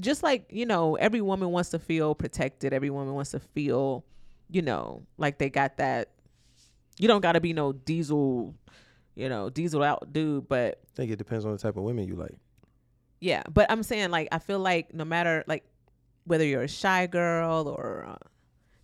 just 0.00 0.22
like 0.22 0.46
you 0.50 0.64
know 0.64 0.94
every 0.96 1.20
woman 1.20 1.50
wants 1.50 1.68
to 1.70 1.78
feel 1.78 2.14
protected 2.14 2.72
every 2.72 2.88
woman 2.88 3.12
wants 3.14 3.32
to 3.32 3.40
feel 3.40 4.04
you 4.50 4.62
know 4.62 5.02
like 5.18 5.36
they 5.38 5.50
got 5.50 5.76
that 5.76 6.08
you 6.98 7.06
don't 7.08 7.20
got 7.20 7.32
to 7.32 7.40
be 7.40 7.52
no 7.52 7.72
diesel 7.72 8.54
you 9.14 9.28
know 9.28 9.50
diesel 9.50 9.82
out 9.82 10.10
dude 10.14 10.48
but 10.48 10.80
I 10.82 10.96
think 10.96 11.10
it 11.12 11.16
depends 11.16 11.44
on 11.44 11.52
the 11.52 11.58
type 11.58 11.76
of 11.76 11.82
women 11.82 12.06
you 12.08 12.14
like. 12.16 12.36
yeah 13.20 13.42
but 13.52 13.70
i'm 13.70 13.82
saying 13.82 14.10
like 14.10 14.28
i 14.32 14.38
feel 14.38 14.58
like 14.60 14.94
no 14.94 15.04
matter 15.04 15.44
like 15.46 15.64
whether 16.24 16.44
you're 16.44 16.62
a 16.62 16.68
shy 16.68 17.06
girl 17.06 17.68
or 17.68 18.06
uh, 18.08 18.16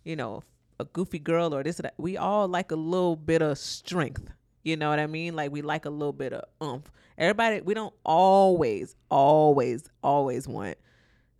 you 0.03 0.15
know 0.15 0.43
a 0.79 0.85
goofy 0.85 1.19
girl 1.19 1.53
or 1.53 1.63
this 1.63 1.79
or 1.79 1.83
that 1.83 1.93
we 1.97 2.17
all 2.17 2.47
like 2.47 2.71
a 2.71 2.75
little 2.75 3.15
bit 3.15 3.41
of 3.41 3.57
strength 3.57 4.31
you 4.63 4.75
know 4.77 4.89
what 4.89 4.99
i 4.99 5.07
mean 5.07 5.35
like 5.35 5.51
we 5.51 5.61
like 5.61 5.85
a 5.85 5.89
little 5.89 6.13
bit 6.13 6.33
of 6.33 6.43
oomph 6.61 6.89
everybody 7.17 7.61
we 7.61 7.73
don't 7.73 7.93
always 8.05 8.95
always 9.09 9.89
always 10.03 10.47
want 10.47 10.77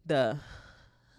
the 0.05 0.37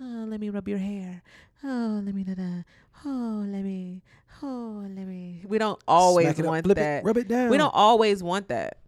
oh 0.01 0.25
let 0.29 0.41
me 0.41 0.51
rub 0.51 0.69
your 0.69 0.79
hair 0.79 1.23
oh 1.65 2.01
let 2.05 2.15
me 2.15 2.23
da 2.25 2.35
da 2.35 2.63
oh 3.05 3.45
let 3.49 3.63
me 3.65 4.03
oh 4.43 4.83
let 4.95 5.07
me 5.07 5.43
we 5.47 5.59
don't 5.59 5.81
always 5.89 6.27
Smack 6.27 6.39
it 6.39 6.43
up, 6.43 6.47
want 6.49 6.75
that 6.75 6.99
It, 7.03 7.05
rub 7.05 7.17
it 7.17 7.29
down. 7.29 7.51
we 7.51 7.57
don't 7.57 7.75
always 7.75 8.23
want 8.23 8.49
that. 8.49 8.79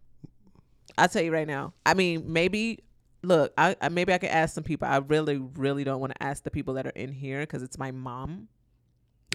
I'll 0.99 1.09
tell 1.09 1.22
you 1.22 1.31
right 1.33 1.47
now. 1.47 1.74
I 1.85 1.93
mean, 1.93 2.24
maybe 2.33 2.81
look, 3.22 3.53
I, 3.59 3.77
I 3.83 3.91
maybe 3.91 4.12
I 4.14 4.18
could 4.18 4.31
ask 4.31 4.55
some 4.55 4.64
people. 4.64 4.89
I 4.89 4.97
really, 4.99 5.37
really 5.37 5.85
don't 5.85 6.01
want 6.01 6.14
to 6.14 6.22
ask 6.22 6.43
the 6.43 6.51
people 6.51 6.74
that 6.74 6.87
are 6.87 6.91
in 6.97 7.12
here 7.12 7.41
because 7.41 7.62
it's 7.62 7.79
my 7.79 7.91
mom. 7.91 8.49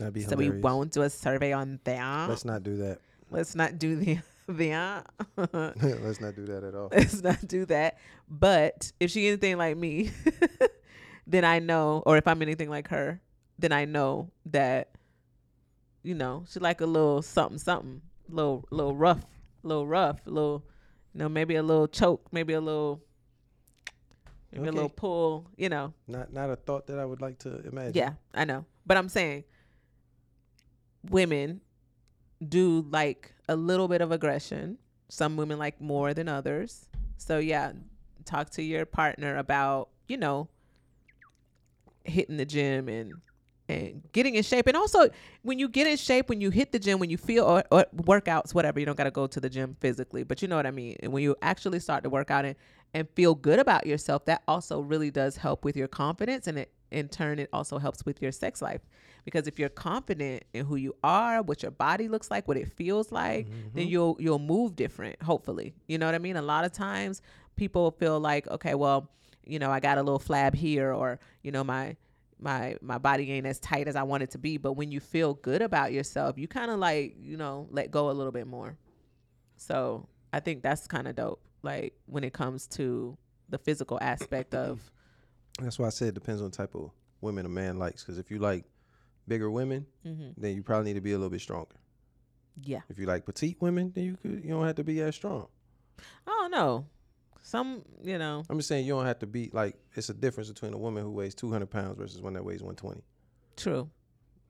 That'd 0.02 0.16
be 0.16 0.22
so 0.22 0.36
we 0.36 0.50
won't 0.50 0.92
do 0.92 1.04
a 1.04 1.10
survey 1.12 1.54
on 1.54 1.80
that. 1.84 2.28
Let's 2.28 2.44
not 2.44 2.64
do 2.64 2.78
that. 2.78 2.98
Let's 3.30 3.54
not 3.54 3.78
do 3.78 3.96
the 3.96 4.18
the. 4.48 5.04
Let's 5.54 6.20
not 6.20 6.36
do 6.36 6.46
that 6.48 6.64
at 6.64 6.74
all. 6.74 6.90
Let's 6.92 7.22
not 7.22 7.48
do 7.48 7.66
that. 7.66 8.00
But 8.28 8.92
if 9.00 9.12
she 9.12 9.28
anything 9.28 9.60
like 9.60 9.78
me, 9.78 10.10
then 11.28 11.46
I 11.46 11.60
know, 11.60 12.02
or 12.04 12.18
if 12.18 12.28
I'm 12.28 12.42
anything 12.42 12.68
like 12.68 12.88
her, 12.88 13.22
then 13.60 13.72
I 13.72 13.86
know 13.86 14.32
that, 14.48 14.90
you 16.02 16.16
know, 16.16 16.46
she 16.50 16.60
like 16.60 16.82
a 16.82 16.88
little 16.88 17.22
something, 17.22 17.60
something, 17.60 18.02
little, 18.28 18.66
little 18.72 18.96
rough, 18.96 19.24
little 19.62 19.86
rough, 19.86 20.20
little, 20.26 20.66
you 21.14 21.20
know, 21.20 21.30
maybe 21.30 21.56
a 21.56 21.64
little 21.64 21.88
choke, 21.88 22.28
maybe 22.32 22.54
a 22.54 22.62
little, 22.62 23.04
Maybe 24.52 24.68
a 24.68 24.72
little 24.72 24.90
pull, 24.90 25.48
you 25.56 25.70
know. 25.70 25.94
Not 26.10 26.34
not 26.34 26.50
a 26.50 26.58
thought 26.58 26.88
that 26.88 27.00
I 27.00 27.06
would 27.06 27.22
like 27.22 27.40
to 27.40 27.66
imagine. 27.66 27.94
Yeah, 27.94 28.14
I 28.34 28.44
know. 28.44 28.66
But 28.86 28.98
I'm 28.98 29.08
saying 29.08 29.46
women 31.10 31.62
do 32.48 32.86
like 32.90 33.34
a 33.48 33.56
little 33.56 33.88
bit 33.88 34.02
of 34.02 34.12
aggression. 34.12 34.78
Some 35.10 35.38
women 35.38 35.60
like 35.60 35.82
more 35.82 36.14
than 36.14 36.28
others. 36.28 36.88
So 37.18 37.38
yeah, 37.38 37.74
talk 38.26 38.50
to 38.52 38.64
your 38.64 38.86
partner 38.86 39.38
about, 39.38 39.90
you 40.08 40.18
know, 40.18 40.48
hitting 42.04 42.38
the 42.38 42.46
gym 42.46 42.88
and 42.90 43.14
and 43.70 44.02
getting 44.12 44.36
in 44.36 44.44
shape. 44.44 44.68
And 44.68 44.76
also 44.76 45.10
when 45.44 45.60
you 45.60 45.70
get 45.70 45.88
in 45.88 45.96
shape, 45.98 46.30
when 46.30 46.42
you 46.42 46.50
hit 46.50 46.72
the 46.72 46.80
gym, 46.80 47.00
when 47.00 47.10
you 47.10 47.18
feel 47.18 47.46
or, 47.46 47.64
or 47.72 47.86
workouts, 47.96 48.54
whatever, 48.54 48.80
you 48.80 48.86
don't 48.86 48.98
got 48.98 49.06
to 49.06 49.12
go 49.12 49.28
to 49.28 49.40
the 49.40 49.50
gym 49.50 49.78
physically, 49.80 50.24
but 50.24 50.42
you 50.42 50.48
know 50.48 50.58
what 50.58 50.66
I 50.66 50.72
mean. 50.72 50.98
And 51.02 51.14
when 51.14 51.24
you 51.24 51.36
actually 51.42 51.80
start 51.80 52.04
to 52.04 52.10
work 52.10 52.32
out 52.32 52.46
and 52.46 52.56
and 52.94 53.08
feel 53.16 53.36
good 53.36 53.60
about 53.60 53.86
yourself, 53.86 54.26
that 54.26 54.44
also 54.48 54.82
really 54.82 55.12
does 55.12 55.38
help 55.38 55.64
with 55.64 55.78
your 55.78 55.88
confidence 55.88 56.48
and 56.48 56.58
it 56.60 56.72
in 56.92 57.08
turn 57.08 57.40
it 57.40 57.50
also 57.54 57.78
helps 57.78 58.06
with 58.06 58.22
your 58.22 58.32
sex 58.32 58.62
life. 58.62 58.82
Because 59.24 59.48
if 59.48 59.60
you're 59.60 59.70
confident 59.70 60.44
in 60.54 60.66
who 60.66 60.76
you 60.76 60.96
are, 61.04 61.42
what 61.42 61.62
your 61.62 61.72
body 61.72 62.08
looks 62.08 62.32
like, 62.32 62.48
what 62.48 62.58
it 62.58 62.72
feels 62.72 63.12
like, 63.12 63.48
then 63.50 63.84
mm-hmm. 63.84 63.92
you'll 63.92 64.18
you'll 64.20 64.40
move 64.40 64.76
different, 64.76 65.22
hopefully. 65.22 65.74
You 65.88 65.98
know 65.98 66.08
what 66.08 66.16
I 66.16 66.20
mean? 66.20 66.38
A 66.38 66.42
lot 66.42 66.66
of 66.66 66.72
times 66.72 67.22
people 67.56 67.92
feel 67.92 68.20
like, 68.20 68.48
okay, 68.48 68.74
well, 68.76 69.10
you 69.46 69.60
know, 69.60 69.72
I 69.72 69.80
got 69.80 69.98
a 69.98 70.04
little 70.04 70.20
flab 70.20 70.56
here 70.56 70.94
or, 70.94 71.20
you 71.44 71.52
know, 71.52 71.64
my 71.64 71.96
my 72.40 72.76
my 72.82 72.98
body 72.98 73.32
ain't 73.32 73.46
as 73.46 73.60
tight 73.60 73.88
as 73.88 73.96
I 73.96 74.04
want 74.04 74.24
it 74.24 74.32
to 74.32 74.38
be. 74.38 74.58
But 74.58 74.74
when 74.74 74.92
you 74.92 75.00
feel 75.00 75.36
good 75.36 75.62
about 75.62 75.94
yourself, 75.94 76.38
you 76.38 76.48
kind 76.48 76.72
of 76.72 76.80
like, 76.80 77.16
you 77.20 77.38
know, 77.38 77.68
let 77.70 77.92
go 77.92 78.10
a 78.10 78.14
little 78.14 78.32
bit 78.32 78.48
more. 78.48 78.78
So 79.58 80.08
I 80.34 80.40
think 80.40 80.64
that's 80.64 80.88
kind 80.88 81.08
of 81.08 81.16
dope. 81.16 81.42
Like 81.62 81.94
when 82.08 82.24
it 82.24 82.34
comes 82.34 82.68
to 82.70 83.18
the 83.50 83.60
physical 83.60 84.00
aspect 84.02 84.56
of 84.56 84.92
That's 85.60 85.78
why 85.80 85.88
I 85.88 85.90
said 85.90 86.10
it 86.10 86.14
depends 86.14 86.42
on 86.42 86.50
the 86.52 86.56
type 86.58 86.76
of 86.76 86.92
women 87.22 87.46
a 87.46 87.50
man 87.50 87.78
likes. 87.78 88.04
Because 88.04 88.18
if 88.18 88.32
you 88.32 88.40
like 88.40 88.66
bigger 89.28 89.50
women, 89.52 89.86
mm-hmm. 90.06 90.30
then 90.38 90.56
you 90.56 90.64
probably 90.64 90.86
need 90.86 90.96
to 90.96 91.02
be 91.02 91.12
a 91.12 91.18
little 91.18 91.30
bit 91.30 91.42
stronger. 91.42 91.76
yeah. 92.64 92.82
If 92.90 92.98
you 93.00 93.06
like 93.06 93.26
petite 93.26 93.58
women, 93.60 93.92
then 93.94 94.04
you 94.06 94.18
could 94.22 94.44
you 94.44 94.50
don't 94.50 94.66
have 94.66 94.76
to 94.76 94.84
be 94.84 95.02
as 95.02 95.16
strong. 95.16 95.48
I 96.26 96.32
don't 96.32 96.52
know. 96.52 96.86
Some, 97.44 97.84
you 98.04 98.18
know, 98.20 98.44
I'm 98.50 98.58
just 98.60 98.70
saying 98.70 98.86
you 98.86 98.94
don't 98.94 99.06
have 99.06 99.20
to 99.20 99.28
be 99.28 99.50
like 99.52 99.76
it's 99.96 100.10
a 100.10 100.14
difference 100.14 100.50
between 100.50 100.74
a 100.74 100.78
woman 100.78 101.04
who 101.04 101.10
weighs 101.12 101.34
200 101.34 101.66
pounds 101.70 101.98
versus 101.98 102.22
one 102.22 102.34
that 102.34 102.46
weighs 102.46 102.62
120. 102.62 103.02
true. 103.58 103.90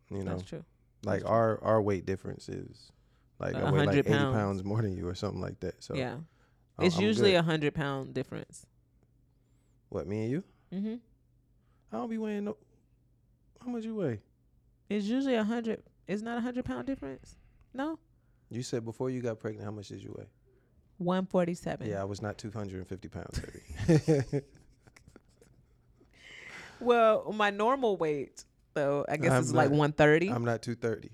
You 0.10 0.24
know, 0.26 0.32
That's 0.32 0.44
true. 0.44 0.66
like 1.06 1.24
our 1.26 1.64
our 1.64 1.82
weight 1.82 2.06
difference 2.06 2.50
is 2.50 2.92
like 3.40 3.56
I 3.56 3.72
weigh 3.72 3.86
like 3.86 3.96
80 3.96 4.10
pounds. 4.10 4.36
pounds. 4.36 4.64
more 4.66 4.82
than 4.82 4.96
you 4.96 5.08
or 5.08 5.16
something 5.16 5.40
like 5.42 5.60
that. 5.62 5.82
So 5.82 5.96
yeah. 5.96 6.18
I- 6.78 6.86
It's 6.86 6.98
I'm 6.98 7.04
usually 7.04 7.36
a 7.36 7.42
hundred 7.42 7.74
pound 7.74 8.14
difference. 8.14 8.66
what 9.90 10.06
me 10.06 10.24
and 10.24 10.32
you. 10.32 10.44
Mm-hmm. 10.74 10.96
I 11.92 11.98
don't 11.98 12.10
be 12.10 12.18
weighing 12.18 12.46
no. 12.46 12.58
How 13.64 13.72
much 13.72 13.84
you 13.84 13.96
weigh? 13.96 14.20
It's 14.90 15.06
usually 15.06 15.36
a 15.36 15.44
hundred. 15.44 15.82
It's 16.08 16.22
not 16.22 16.38
a 16.38 16.42
hundred 16.42 16.66
pound 16.66 16.88
difference. 16.88 17.36
No, 17.74 18.00
You 18.50 18.64
said 18.64 18.84
before 18.84 19.10
you 19.10 19.22
got 19.22 19.40
pregnant, 19.40 19.64
how 19.66 19.72
much 19.72 19.88
did 19.90 20.04
you 20.04 20.14
weigh? 20.18 20.28
one 20.98 21.26
forty 21.26 21.54
seven. 21.54 21.88
Yeah, 21.90 22.02
I 22.02 22.04
was 22.04 22.22
not 22.22 22.38
250 22.38 23.08
pounds, 23.08 23.40
baby. 23.40 24.42
Well, 26.80 27.32
my 27.34 27.50
normal 27.52 27.96
weight 27.98 28.44
though, 28.74 29.06
I 29.08 29.18
guess 29.18 29.32
I'm 29.32 29.44
is 29.44 29.54
like 29.54 29.70
one 29.70 29.92
thirty. 29.92 30.30
I'm 30.30 30.44
not 30.44 30.62
230. 30.64 31.10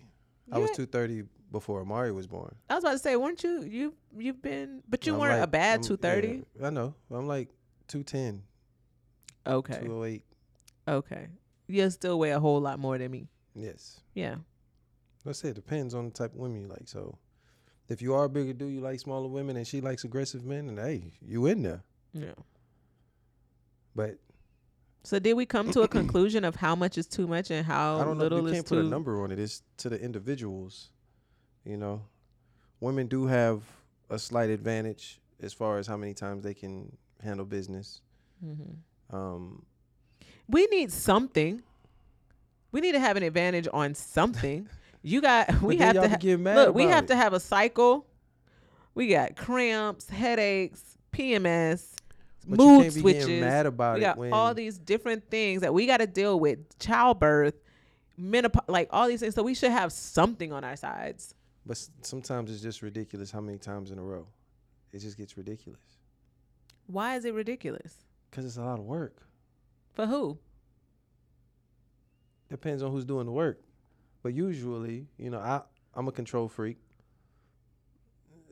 I 0.52 0.60
was 0.60 0.70
230 0.72 1.24
before 1.52 1.82
Amari 1.82 2.12
was 2.12 2.26
born. 2.28 2.56
I 2.70 2.76
was 2.76 2.84
about 2.84 2.94
to 2.94 3.00
say, 3.00 3.16
weren't 3.18 3.44
you? 3.44 3.64
You 3.64 3.94
you've 4.18 4.42
been, 4.42 4.82
but 4.88 5.06
you 5.06 5.14
I'm 5.14 5.20
weren't 5.20 5.44
a 5.44 5.48
bad 5.48 5.84
two 5.84 5.98
thirty. 5.98 6.44
yeah, 6.60 6.68
I 6.68 6.70
know. 6.70 6.94
I'm 7.12 7.28
like 7.28 7.50
210, 7.90 8.44
Okay, 9.48 9.80
208. 9.82 10.24
okay. 10.88 11.28
You 11.68 11.90
still 11.90 12.18
weigh 12.20 12.32
a 12.32 12.40
whole 12.40 12.62
lot 12.62 12.80
more 12.80 12.98
than 12.98 13.12
me. 13.12 13.28
Yes. 13.56 14.00
Yeah. 14.14 14.36
Let's 15.26 15.40
say 15.40 15.50
it 15.50 15.56
depends 15.56 15.94
on 15.94 16.06
the 16.06 16.12
type 16.12 16.34
of 16.34 16.40
women 16.40 16.62
you 16.62 16.68
like. 16.68 16.88
So 16.88 17.18
if 17.90 18.02
you 18.02 18.14
are 18.14 18.26
a 18.26 18.30
bigger 18.30 18.54
dude, 18.54 18.72
you 18.74 18.80
like 18.80 19.00
smaller 19.00 19.28
women, 19.28 19.58
and 19.58 19.68
she 19.68 19.82
likes 19.82 20.04
aggressive 20.04 20.46
men, 20.46 20.70
and 20.70 20.80
hey, 20.80 21.12
you 21.22 21.46
in 21.48 21.64
there. 21.64 21.84
Yeah. 22.14 22.34
But 23.96 24.18
So 25.04 25.20
did 25.20 25.34
we 25.34 25.46
come 25.46 25.72
to 25.72 25.82
a 25.82 25.88
conclusion 25.88 26.44
of 26.46 26.56
how 26.56 26.76
much 26.76 26.98
is 26.98 27.08
too 27.08 27.28
much 27.28 27.50
and 27.52 27.66
how 27.66 28.00
I 28.00 28.04
don't 28.06 28.18
know. 28.18 28.24
little 28.24 28.42
You 28.42 28.48
is 28.48 28.54
can't 28.54 28.68
too? 28.68 28.76
put 28.76 28.86
a 28.86 28.88
number 28.88 29.22
on 29.24 29.32
it. 29.32 29.40
It's 29.40 29.64
to 29.78 29.90
the 29.90 30.00
individuals. 30.02 30.90
You 31.66 31.78
know, 31.78 32.04
women 32.80 33.08
do 33.08 33.26
have 33.26 33.64
a 34.10 34.18
slight 34.20 34.50
advantage 34.50 35.20
as 35.42 35.54
far 35.54 35.78
as 35.80 35.88
how 35.88 35.98
many 35.98 36.14
times 36.14 36.44
they 36.44 36.54
can 36.54 36.96
handle 37.22 37.46
business. 37.46 38.02
Mm-hmm. 38.46 38.74
Um, 39.12 39.64
We 40.48 40.66
need 40.68 40.92
something. 40.92 41.62
We 42.72 42.82
need 42.82 42.94
to 42.94 43.00
have 43.00 43.18
an 43.18 43.24
advantage 43.24 43.68
on 43.74 43.96
something. 43.96 44.68
You 45.04 45.22
got. 45.22 45.62
We 45.62 45.78
have 45.78 45.94
to 45.96 46.10
ha- 46.10 46.18
look. 46.56 46.76
We 46.76 46.84
have 46.84 47.06
it. 47.06 47.08
to 47.08 47.16
have 47.16 47.32
a 47.32 47.40
cycle. 47.40 48.08
We 48.94 49.08
got 49.08 49.38
cramps, 49.38 50.10
headaches, 50.10 50.98
PMS, 51.14 51.94
But 52.46 52.60
you 52.60 52.66
mood 52.66 52.82
can't 52.82 52.96
be 52.96 53.00
switches. 53.02 53.42
mad 53.42 53.68
about 53.68 53.94
we 53.96 54.02
it 54.02 54.04
got 54.04 54.18
when 54.18 54.34
all 54.34 54.54
these 54.54 54.78
different 54.78 55.30
things 55.30 55.62
that 55.62 55.74
we 55.74 55.86
got 55.86 55.98
to 55.98 56.08
deal 56.08 56.38
with. 56.38 56.78
Childbirth, 56.80 57.54
menopause, 58.18 58.64
like 58.68 58.90
all 58.92 59.08
these 59.08 59.22
things. 59.22 59.36
So 59.36 59.44
we 59.44 59.54
should 59.54 59.72
have 59.72 59.94
something 59.94 60.52
on 60.52 60.66
our 60.66 60.76
sides. 60.76 61.36
But 61.66 61.78
sometimes 62.02 62.52
it's 62.52 62.62
just 62.62 62.82
ridiculous 62.82 63.32
how 63.32 63.40
many 63.40 63.60
times 63.60 63.92
in 63.92 64.00
a 64.00 64.04
row. 64.04 64.28
It 64.92 65.00
just 65.00 65.16
gets 65.18 65.38
ridiculous 65.38 65.80
Why 66.88 67.16
is 67.16 67.24
it 67.24 67.34
ridiculous? 67.34 67.94
Because 68.30 68.46
it's 68.46 68.58
a 68.58 68.62
lot 68.62 68.80
of 68.80 68.86
work. 68.86 69.22
For 69.94 70.06
who? 70.06 70.38
Depends 72.50 72.84
on 72.84 72.92
who's 72.92 73.06
doing 73.06 73.26
the 73.26 73.32
work. 73.32 73.62
But 74.24 74.34
usually, 74.34 75.08
you 75.18 75.30
know, 75.30 75.40
I 75.40 75.62
I'm 75.96 76.08
a 76.08 76.12
control 76.12 76.48
freak, 76.48 76.78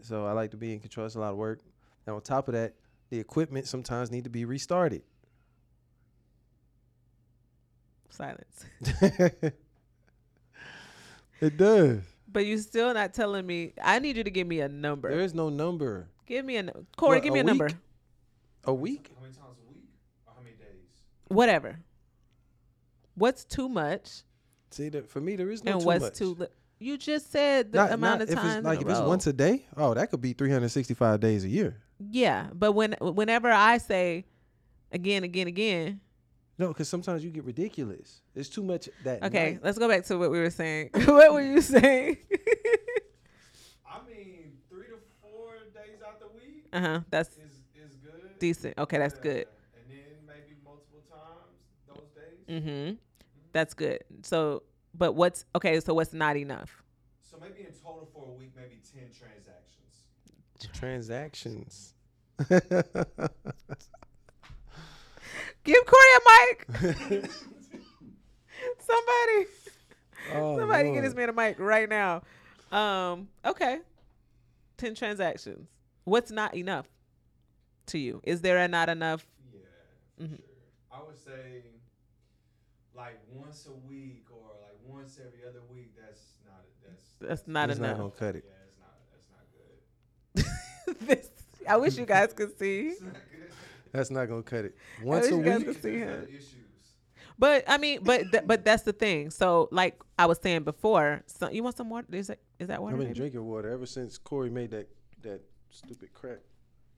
so 0.02 0.26
I 0.26 0.32
like 0.32 0.52
to 0.52 0.58
be 0.58 0.74
in 0.74 0.80
control. 0.80 1.06
It's 1.06 1.16
a 1.16 1.20
lot 1.20 1.32
of 1.32 1.38
work. 1.38 1.60
And 2.06 2.16
on 2.16 2.22
top 2.22 2.48
of 2.48 2.54
that, 2.54 2.74
the 3.10 3.20
equipment 3.20 3.68
sometimes 3.68 4.12
need 4.12 4.24
to 4.26 4.30
be 4.30 4.46
restarted. 4.46 5.02
Silence. 8.10 8.66
it 11.42 11.58
does. 11.58 12.00
But 12.32 12.46
you're 12.46 12.58
still 12.60 12.94
not 12.94 13.14
telling 13.14 13.46
me. 13.46 13.74
I 13.82 14.00
need 14.00 14.18
you 14.18 14.24
to 14.24 14.32
give 14.32 14.48
me 14.48 14.62
a 14.62 14.70
number. 14.70 15.10
There 15.10 15.20
is 15.22 15.34
no 15.34 15.50
number. 15.50 16.08
give 16.26 16.46
me 16.46 16.58
a 16.58 16.64
nu- 16.64 16.86
Corey. 16.98 17.18
What, 17.18 17.24
give 17.24 17.32
a 17.32 17.36
me 17.36 17.40
a 17.42 17.44
number. 17.44 17.70
A 18.66 18.74
week? 18.74 19.12
How 19.16 19.22
many 19.22 19.34
times 19.34 19.58
a 19.66 19.70
week? 19.72 19.90
Or 20.26 20.34
how 20.36 20.42
many 20.42 20.56
days? 20.56 20.90
Whatever. 21.28 21.80
What's 23.16 23.46
too 23.46 23.70
much 23.70 24.24
See, 24.72 24.90
that 24.90 25.10
for 25.10 25.22
me, 25.22 25.36
there 25.36 25.50
is 25.50 25.64
no 25.64 25.74
and 25.74 25.82
too 25.82 25.86
what's 25.88 26.02
much. 26.04 26.14
too 26.16 26.36
li- 26.36 26.48
You 26.80 26.98
just 26.98 27.32
said 27.32 27.72
the 27.72 27.78
Not- 27.78 27.92
amount 27.94 28.20
not 28.20 28.22
of 28.24 28.30
if 28.30 28.36
times. 28.36 28.56
it's 28.58 28.66
like 28.66 28.82
if 28.82 28.88
a 28.88 28.92
it's 28.92 29.00
once 29.02 29.26
a 29.28 29.34
day. 29.34 29.66
Oh, 29.78 29.94
that 29.94 30.10
could 30.12 30.22
be 30.22 30.34
365 30.34 31.20
days 31.20 31.44
a 31.46 31.50
year. 31.50 31.78
Yeah, 32.12 32.50
but 32.54 32.74
when 32.74 32.94
whenever 33.00 33.50
I 33.50 33.78
say 33.78 34.26
again, 34.92 35.24
again, 35.24 35.48
again. 35.48 36.02
No, 36.58 36.70
because 36.70 36.88
sometimes 36.90 37.24
you 37.24 37.32
get 37.32 37.44
ridiculous. 37.46 38.22
It's 38.34 38.50
too 38.50 38.64
much 38.64 38.90
that. 39.06 39.24
Okay, 39.24 39.54
night. 39.54 39.60
let's 39.64 39.78
go 39.78 39.88
back 39.88 40.04
to 40.06 40.18
what 40.18 40.30
we 40.32 40.40
were 40.40 40.50
saying. 40.50 40.90
what 41.06 41.32
were 41.34 41.42
you 41.42 41.62
saying? 41.62 42.18
I 43.86 44.00
mean, 44.08 44.54
three 44.70 44.88
to 44.88 44.98
four 45.22 45.54
days 45.74 46.02
out 46.06 46.20
the 46.20 46.28
week 46.28 46.66
uh 46.74 46.80
huh. 46.82 47.00
That's 47.10 47.30
is 47.38 47.62
is 47.76 47.96
good. 48.04 48.40
decent. 48.40 48.78
Okay, 48.78 48.98
that's 48.98 49.18
good. 49.20 49.48
And 49.76 49.86
then 49.90 50.16
maybe 50.28 50.56
multiple 50.66 51.02
times 51.10 51.56
those 51.88 52.08
days. 52.16 52.35
Mm-hmm. 52.50 52.96
That's 53.54 53.74
good. 53.74 54.04
So, 54.24 54.64
but 54.94 55.14
what's 55.14 55.46
okay? 55.56 55.80
So 55.80 55.94
what's 55.94 56.14
not 56.14 56.36
enough? 56.38 56.84
So 57.24 57.38
maybe 57.42 57.62
in 57.68 57.74
total 57.74 58.08
for 58.14 58.28
a 58.28 58.32
week, 58.38 58.52
maybe 58.56 58.80
ten 58.94 59.10
transactions. 59.18 60.74
transactions. 60.74 61.94
Give 65.64 65.84
Corey 65.86 66.08
a 66.16 66.20
mic. 66.30 66.68
Somebody. 68.80 69.48
Oh, 70.34 70.60
Somebody 70.60 70.92
get 70.94 71.02
this 71.02 71.14
man 71.16 71.30
a 71.30 71.34
mic 71.34 71.60
right 71.60 71.88
now. 71.90 72.22
Um, 72.72 73.28
okay. 73.46 73.80
10 74.78 74.96
transactions. 74.96 75.68
What's 76.04 76.32
not 76.32 76.56
enough 76.56 76.88
to 77.88 77.98
you? 77.98 78.22
Is 78.24 78.42
there 78.42 78.58
a 78.58 78.68
not 78.68 78.90
enough? 78.90 79.26
Yeah, 79.54 79.62
for 80.18 80.24
Mhm. 80.24 80.36
sure. 80.38 80.46
I 80.92 81.04
would 81.04 81.18
say 81.18 81.62
like 82.96 83.20
once 83.34 83.68
a 83.68 83.88
week 83.88 84.26
or 84.32 84.52
like 84.62 84.78
once 84.86 85.20
every 85.20 85.48
other 85.48 85.62
week. 85.74 85.92
That's 85.98 86.22
not 86.46 86.64
that's 86.84 87.04
That's 87.20 87.48
not 87.48 87.70
It's 87.70 87.80
not 87.80 87.86
enough. 87.96 87.98
gonna 88.00 88.12
cut 88.12 88.36
it. 88.36 88.46
Yeah, 88.48 88.54
it's 88.68 88.78
not 88.80 88.96
that's 90.36 90.46
not 91.06 91.08
good. 91.08 91.08
this, 91.08 91.30
I 91.68 91.78
wish 91.78 91.98
you 91.98 92.06
guys 92.06 92.34
could 92.34 92.58
see. 92.58 92.96
Not. 93.02 93.14
That's 93.92 94.12
not 94.12 94.26
gonna 94.26 94.44
cut 94.44 94.66
it. 94.66 94.76
Once 95.04 95.26
wish 95.26 95.34
a 95.34 95.38
you 95.38 95.44
guys 95.44 95.58
week. 95.60 95.68
could 95.68 95.82
see 95.84 95.98
him. 96.00 96.28
But 97.38 97.66
I 97.68 97.78
mean, 97.78 98.00
but 98.04 98.32
th- 98.32 98.44
but 98.46 98.64
that's 98.64 98.84
the 98.84 98.94
thing. 98.94 99.30
So 99.30 99.68
like 99.72 100.00
I 100.18 100.26
was 100.26 100.40
saying 100.42 100.64
before, 100.64 101.22
so 101.28 101.50
you 101.50 101.64
want 101.64 101.76
some 101.76 101.90
water? 101.90 102.08
Is 102.12 102.28
that 102.28 102.40
is 102.60 102.68
that 102.70 102.82
water? 102.82 102.94
I've 102.96 103.00
been 103.00 103.08
baby? 103.10 103.20
drinking 103.20 103.46
water 103.46 103.70
ever 103.70 103.86
since 103.86 104.18
Corey 104.18 104.50
made 104.50 104.72
that 104.72 104.88
that 105.22 105.42
stupid 105.70 106.14
crack. 106.14 106.40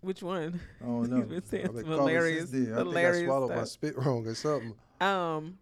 Which 0.01 0.21
one? 0.21 0.59
I 0.81 0.85
don't 0.85 1.01
He's 1.01 1.09
know. 1.09 1.21
been 1.21 1.43
saying 1.45 1.63
I 1.63 1.67
bet 1.67 1.75
some 1.77 1.83
Carlos 1.85 1.99
hilarious- 2.09 2.49
I 2.49 2.53
think 2.53 2.69
I 2.71 2.77
hilarious 2.77 3.25
swallowed 3.25 3.55
my 3.55 3.63
spit 3.63 3.97
wrong 3.97 4.27
or 4.27 4.35
something. 4.35 4.75
Um, 5.01 5.57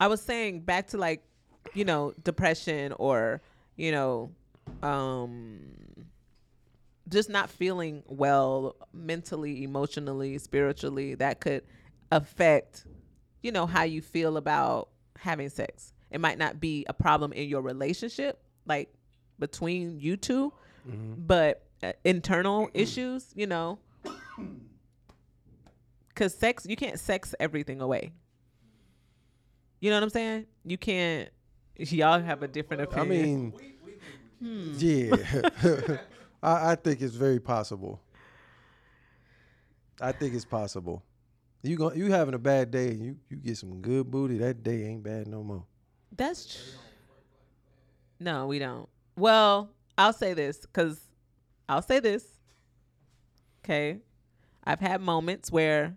I 0.00 0.08
was 0.08 0.20
saying 0.20 0.60
back 0.62 0.88
to 0.88 0.98
like, 0.98 1.22
you 1.74 1.84
know, 1.84 2.12
depression 2.24 2.92
or 2.98 3.42
you 3.76 3.92
know, 3.92 4.30
um, 4.82 5.60
just 7.08 7.30
not 7.30 7.48
feeling 7.50 8.02
well 8.06 8.76
mentally, 8.92 9.62
emotionally, 9.62 10.36
spiritually. 10.38 11.14
That 11.14 11.40
could 11.40 11.62
affect, 12.12 12.84
you 13.42 13.52
know, 13.52 13.66
how 13.66 13.84
you 13.84 14.02
feel 14.02 14.36
about 14.36 14.88
having 15.18 15.48
sex. 15.48 15.92
It 16.10 16.20
might 16.20 16.38
not 16.38 16.60
be 16.60 16.84
a 16.88 16.92
problem 16.92 17.32
in 17.32 17.48
your 17.48 17.62
relationship, 17.62 18.42
like 18.66 18.92
between 19.38 19.98
you 20.00 20.16
2 20.16 20.52
but 21.26 21.62
uh, 21.82 21.92
internal 22.04 22.68
issues, 22.74 23.32
you 23.34 23.46
know. 23.46 23.78
Cause 26.14 26.34
sex, 26.34 26.66
you 26.68 26.76
can't 26.76 26.98
sex 26.98 27.34
everything 27.40 27.80
away. 27.80 28.12
You 29.80 29.90
know 29.90 29.96
what 29.96 30.04
I'm 30.04 30.10
saying? 30.10 30.46
You 30.64 30.78
can't. 30.78 31.30
Y'all 31.76 32.20
have 32.20 32.42
a 32.42 32.48
different 32.48 32.82
opinion. 32.82 33.06
I 33.06 33.24
mean, 33.24 33.52
We, 33.56 33.74
we 33.84 33.92
think 33.92 35.10
we 35.10 35.16
hmm. 35.16 35.88
yeah. 35.88 35.96
I, 36.42 36.72
I 36.72 36.74
think 36.74 37.00
it's 37.00 37.14
very 37.14 37.40
possible. 37.40 38.00
I 40.00 40.12
think 40.12 40.34
it's 40.34 40.44
possible. 40.44 41.02
You 41.62 41.76
go, 41.76 41.92
you 41.92 42.10
having 42.10 42.34
a 42.34 42.38
bad 42.38 42.70
day 42.70 42.88
and 42.88 43.04
you, 43.04 43.16
you 43.28 43.36
get 43.36 43.58
some 43.58 43.82
good 43.82 44.10
booty, 44.10 44.38
that 44.38 44.62
day 44.62 44.84
ain't 44.84 45.02
bad 45.02 45.26
no 45.26 45.42
more. 45.42 45.64
That's 46.16 46.46
tr- 46.46 46.76
no, 48.18 48.46
we 48.46 48.58
don't. 48.58 48.88
Well, 49.16 49.70
I'll 49.98 50.14
say 50.14 50.32
this 50.32 50.60
because 50.60 51.00
I'll 51.68 51.82
say 51.82 52.00
this. 52.00 52.24
Okay, 53.62 53.98
I've 54.64 54.80
had 54.80 55.02
moments 55.02 55.52
where 55.52 55.94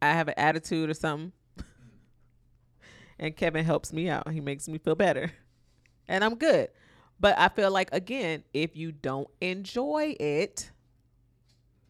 I 0.00 0.08
have 0.12 0.28
an 0.28 0.34
attitude 0.38 0.88
or 0.88 0.94
something, 0.94 1.32
and 3.22 3.36
Kevin 3.36 3.64
helps 3.64 3.92
me 3.92 4.10
out. 4.10 4.28
He 4.30 4.40
makes 4.40 4.68
me 4.68 4.78
feel 4.78 4.96
better, 4.96 5.32
and 6.08 6.24
I'm 6.24 6.34
good. 6.34 6.68
But 7.20 7.38
I 7.38 7.48
feel 7.48 7.70
like 7.70 7.88
again, 7.92 8.42
if 8.52 8.76
you 8.76 8.90
don't 8.90 9.28
enjoy 9.40 10.16
it, 10.18 10.72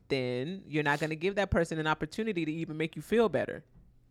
then 0.08 0.62
you're 0.68 0.82
not 0.82 1.00
going 1.00 1.08
to 1.10 1.16
give 1.16 1.36
that 1.36 1.50
person 1.50 1.78
an 1.78 1.86
opportunity 1.86 2.44
to 2.44 2.52
even 2.52 2.76
make 2.76 2.96
you 2.96 3.02
feel 3.02 3.30
better. 3.30 3.64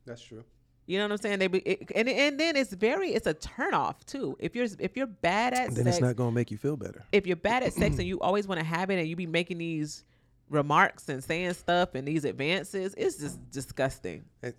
That's 0.06 0.24
true. 0.24 0.44
You 0.88 0.98
know 0.98 1.06
what 1.06 1.12
I'm 1.12 1.18
saying? 1.20 1.40
They 1.40 1.48
be, 1.48 1.60
it, 1.60 1.92
and 1.94 2.10
and 2.10 2.40
then 2.40 2.56
it's 2.56 2.74
very 2.74 3.12
it's 3.14 3.28
a 3.28 3.36
turnoff 3.36 4.04
too. 4.06 4.36
If 4.40 4.56
you're 4.56 4.66
if 4.80 4.98
you're 4.98 5.06
bad 5.06 5.54
at 5.54 5.76
Then 5.76 5.86
sex, 5.86 5.98
it's 5.98 6.02
not 6.02 6.16
gonna 6.16 6.32
make 6.32 6.50
you 6.50 6.58
feel 6.58 6.76
better. 6.76 7.06
if 7.12 7.28
you're 7.28 7.36
bad 7.36 7.62
at 7.62 7.74
sex 7.74 8.00
and 8.00 8.08
you 8.08 8.20
always 8.22 8.48
want 8.48 8.60
to 8.60 8.66
have 8.66 8.90
it 8.90 8.98
and 8.98 9.08
you 9.08 9.16
be 9.16 9.28
making 9.28 9.60
these 9.60 10.04
remarks 10.50 11.08
and 11.08 11.24
saying 11.24 11.54
stuff 11.54 11.94
and 11.94 12.08
these 12.08 12.26
advances, 12.26 12.96
it's 12.98 13.18
just 13.18 13.52
disgusting. 13.52 14.26
And 14.42 14.56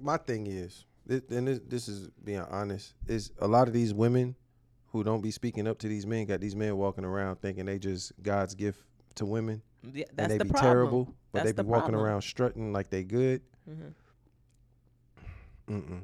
my 0.00 0.16
thing 0.16 0.46
is, 0.46 0.84
this, 1.06 1.22
and 1.30 1.46
this, 1.48 1.60
this 1.66 1.88
is 1.88 2.08
being 2.24 2.40
honest, 2.40 2.94
is 3.06 3.30
a 3.38 3.46
lot 3.48 3.68
of 3.68 3.74
these 3.74 3.92
women 3.94 4.34
who 4.88 5.02
don't 5.04 5.20
be 5.22 5.30
speaking 5.30 5.66
up 5.66 5.78
to 5.78 5.88
these 5.88 6.06
men 6.06 6.26
got 6.26 6.40
these 6.40 6.54
men 6.56 6.76
walking 6.76 7.04
around 7.04 7.36
thinking 7.36 7.66
they 7.66 7.78
just 7.78 8.12
God's 8.22 8.54
gift 8.54 8.80
to 9.16 9.24
women, 9.26 9.62
Yeah, 9.92 10.04
and 10.18 10.30
they 10.30 10.38
the 10.38 10.44
be 10.44 10.50
problem. 10.50 10.72
terrible, 10.72 11.04
but 11.32 11.40
That's 11.40 11.44
they 11.46 11.52
the 11.52 11.64
be 11.64 11.68
walking 11.68 11.90
problem. 11.92 12.04
around 12.06 12.22
strutting 12.22 12.72
like 12.72 12.90
they 12.90 13.04
good. 13.04 13.42
Mhm. 13.68 13.94
Mm-mm. 15.68 16.02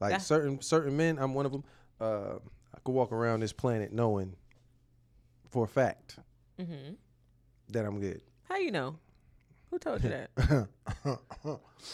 Like 0.00 0.10
That- 0.12 0.22
certain 0.22 0.60
certain 0.62 0.96
men, 0.96 1.18
I'm 1.18 1.34
one 1.34 1.46
of 1.46 1.52
them. 1.52 1.64
Uh, 2.00 2.38
I 2.74 2.78
could 2.84 2.92
walk 2.92 3.12
around 3.12 3.40
this 3.40 3.52
planet 3.52 3.92
knowing 3.92 4.34
for 5.48 5.64
a 5.64 5.68
fact 5.68 6.18
Mhm. 6.58 6.96
that 7.68 7.84
I'm 7.84 8.00
good. 8.00 8.22
How 8.44 8.56
you 8.56 8.70
know? 8.70 8.98
Who 9.70 9.78
told 9.78 10.02
you 10.02 10.10
that? 10.10 10.30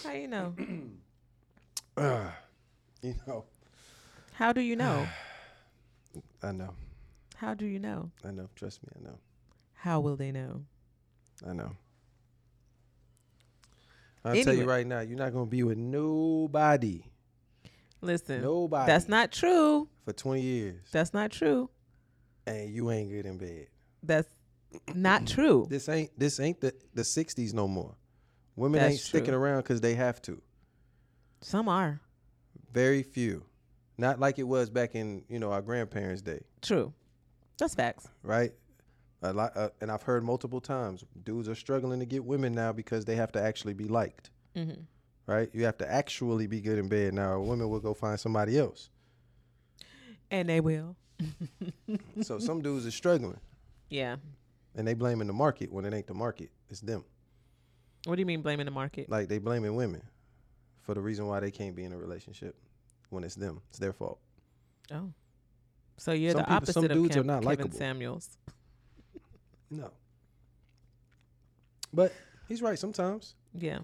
How 0.05 0.13
you 0.13 0.29
know? 0.29 0.55
you 3.03 3.15
know, 3.27 3.45
How 4.33 4.53
do 4.53 4.61
you 4.61 4.77
know? 4.85 5.07
I 6.43 6.53
know, 6.53 6.75
How 7.37 7.55
do 7.55 7.67
you 7.67 7.79
know? 7.79 8.11
I 8.25 8.31
know. 8.31 8.49
Trust 8.55 8.83
me, 8.83 8.89
I 8.99 9.03
know, 9.05 9.19
How 9.75 10.01
will 10.01 10.17
they 10.17 10.33
know? 10.33 10.63
I 11.47 11.53
know. 11.53 11.73
I'll 14.25 14.43
tell 14.43 14.55
you 14.55 14.65
right 14.65 14.87
now, 14.87 15.01
you're 15.01 15.17
not 15.19 15.33
gonna 15.33 15.47
be 15.47 15.63
with 15.63 15.79
nobody, 15.79 17.05
Listen, 18.03 18.43
nobody. 18.43 18.87
that's 18.91 19.09
not 19.09 19.31
true. 19.33 19.89
for 20.05 20.13
20 20.13 20.41
years, 20.43 20.81
That's 20.93 21.15
not 21.15 21.31
true. 21.31 21.71
and 22.47 22.71
you 22.71 22.91
ain't 22.91 23.11
good 23.11 23.25
in 23.27 23.39
bed. 23.39 23.69
That's 24.03 24.29
not 24.95 25.27
true. 25.27 25.67
This 25.71 25.89
ain't 25.89 26.11
this 26.19 26.41
ain't 26.41 26.61
the 26.61 26.75
the 26.95 27.03
60s 27.03 27.55
no 27.55 27.67
more. 27.69 27.95
Women 28.57 28.81
That's 28.81 28.93
ain't 28.93 29.01
sticking 29.01 29.27
true. 29.29 29.37
around 29.37 29.59
because 29.59 29.81
they 29.81 29.95
have 29.95 30.21
to. 30.23 30.41
Some 31.41 31.69
are 31.69 32.01
Very 32.73 33.03
few. 33.03 33.45
Not 33.99 34.21
like 34.21 34.39
it 34.39 34.43
was 34.43 34.69
back 34.69 34.95
in, 34.95 35.23
you 35.29 35.39
know, 35.39 35.53
our 35.53 35.63
grandparents' 35.63 36.21
day, 36.23 36.41
true. 36.61 36.93
That's 37.59 37.75
facts. 37.75 38.09
right? 38.23 38.53
A 39.23 39.33
lot, 39.33 39.57
uh, 39.57 39.71
and 39.81 39.91
I've 39.91 40.03
heard 40.03 40.23
multiple 40.23 40.61
times 40.61 41.03
dudes 41.25 41.49
are 41.49 41.55
struggling 41.55 42.01
to 42.01 42.07
get 42.07 42.23
women 42.23 42.55
now 42.55 42.73
because 42.73 43.07
they 43.07 43.17
have 43.17 43.33
to 43.33 43.41
actually 43.43 43.73
be 43.73 43.89
liked, 43.89 44.31
Mm-hmm. 44.55 44.83
right? 45.27 45.49
You 45.55 45.65
have 45.65 45.79
to 45.79 45.91
actually 45.91 46.47
be 46.47 46.61
good 46.61 46.79
in 46.79 46.89
bed. 46.89 47.15
Now, 47.15 47.33
a 47.33 47.41
woman 47.43 47.69
will 47.71 47.81
go 47.81 47.95
find 47.95 48.21
somebody 48.21 48.59
else. 48.59 48.91
And 50.31 50.49
they 50.49 50.61
will. 50.61 50.97
so 52.23 52.39
some 52.39 52.61
dudes 52.61 52.85
are 52.87 52.91
struggling 52.91 53.41
Yeah. 53.89 54.17
and 54.75 54.87
they 54.87 54.93
blaming 54.93 55.27
the 55.29 55.33
market 55.33 55.73
when 55.73 55.87
it 55.87 55.95
ain't 55.95 56.07
the 56.07 56.15
market. 56.15 56.51
It's 56.69 56.81
them. 56.83 57.05
What 58.05 58.17
do 58.17 58.21
you 58.21 58.27
mean 58.27 58.43
blaming 58.43 58.67
the 58.67 58.71
market? 58.73 59.09
Like 59.09 59.29
they 59.29 59.39
blaming 59.39 59.75
women 59.77 60.03
for 60.87 60.95
the 60.95 61.01
reason 61.03 61.27
why 61.27 61.41
they 61.41 61.51
can't 61.51 61.75
be 61.77 61.85
in 61.85 61.93
a 61.93 61.99
relationship 61.99 62.57
when 63.11 63.25
it's 63.25 63.35
them. 63.35 63.61
It's 63.69 63.79
their 63.79 63.93
fault. 63.93 64.19
Oh. 64.93 65.13
So 65.99 66.13
you're 66.13 66.31
Some 66.33 66.39
the 66.39 66.45
people- 66.45 66.57
opposite 66.57 66.73
some 66.75 66.85
of 66.85 66.91
dudes 66.93 67.17
are 67.17 67.25
not 67.25 67.43
Kevin 67.43 67.47
likable. 67.47 67.77
Samuels. 67.79 68.39
No. 69.71 69.91
But 71.93 72.13
he's 72.49 72.63
right 72.63 72.79
sometimes. 72.79 73.35
Yeah. 73.55 73.79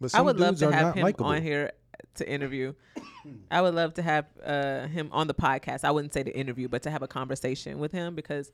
But 0.00 0.06
I 0.14 0.18
some 0.18 0.26
would 0.26 0.40
love 0.40 0.58
to 0.58 0.68
are 0.68 0.72
have 0.72 0.94
him 0.94 1.02
likable. 1.04 1.26
on 1.26 1.42
here 1.42 1.72
to 2.16 2.28
interview. 2.28 2.74
I 3.50 3.62
would 3.62 3.74
love 3.74 3.94
to 3.94 4.02
have 4.02 4.26
uh, 4.44 4.86
him 4.88 5.08
on 5.12 5.26
the 5.28 5.34
podcast. 5.34 5.84
I 5.84 5.90
wouldn't 5.90 6.12
say 6.12 6.22
to 6.22 6.36
interview, 6.36 6.68
but 6.68 6.82
to 6.82 6.90
have 6.90 7.02
a 7.02 7.08
conversation 7.08 7.78
with 7.78 7.92
him 7.92 8.14
because 8.14 8.50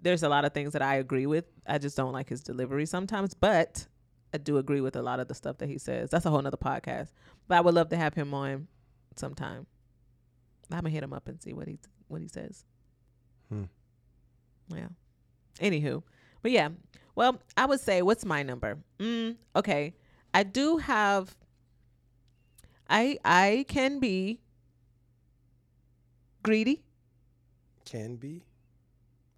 there's 0.00 0.22
a 0.22 0.28
lot 0.28 0.44
of 0.44 0.52
things 0.54 0.72
that 0.72 0.82
I 0.82 0.96
agree 0.96 1.26
with. 1.26 1.44
I 1.66 1.78
just 1.78 1.96
don't 1.96 2.12
like 2.12 2.28
his 2.28 2.40
delivery 2.42 2.86
sometimes, 2.86 3.34
but 3.34 3.86
I 4.32 4.38
do 4.38 4.58
agree 4.58 4.80
with 4.80 4.96
a 4.96 5.02
lot 5.02 5.20
of 5.20 5.28
the 5.28 5.34
stuff 5.34 5.58
that 5.58 5.68
he 5.68 5.78
says. 5.78 6.10
That's 6.10 6.24
a 6.24 6.30
whole 6.30 6.40
nother 6.42 6.56
podcast. 6.56 7.08
But 7.48 7.58
I 7.58 7.60
would 7.60 7.74
love 7.74 7.88
to 7.90 7.96
have 7.96 8.14
him 8.14 8.32
on 8.32 8.68
sometime. 9.16 9.66
I'm 10.70 10.78
gonna 10.78 10.90
hit 10.90 11.02
him 11.02 11.12
up 11.12 11.28
and 11.28 11.42
see 11.42 11.52
what 11.52 11.66
he 11.66 11.78
what 12.08 12.20
he 12.20 12.28
says. 12.28 12.64
Hmm. 13.48 13.64
Yeah. 14.68 14.88
Anywho, 15.58 16.02
but 16.42 16.52
yeah. 16.52 16.68
Well, 17.16 17.40
I 17.56 17.66
would 17.66 17.80
say, 17.80 18.02
what's 18.02 18.24
my 18.24 18.42
number? 18.42 18.78
Mm, 18.98 19.36
okay, 19.56 19.94
I 20.32 20.44
do 20.44 20.78
have. 20.78 21.36
I 22.88 23.18
I 23.24 23.64
can 23.68 23.98
be 23.98 24.40
greedy. 26.42 26.82
Can 27.84 28.16
be 28.16 28.44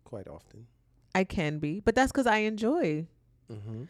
quite 0.04 0.28
often. 0.28 0.66
I 1.14 1.24
can 1.24 1.58
be, 1.58 1.80
but 1.80 1.94
that's 1.94 2.12
because 2.12 2.26
I 2.26 2.38
enjoy. 2.38 3.06
Mm-hmm. 3.50 3.84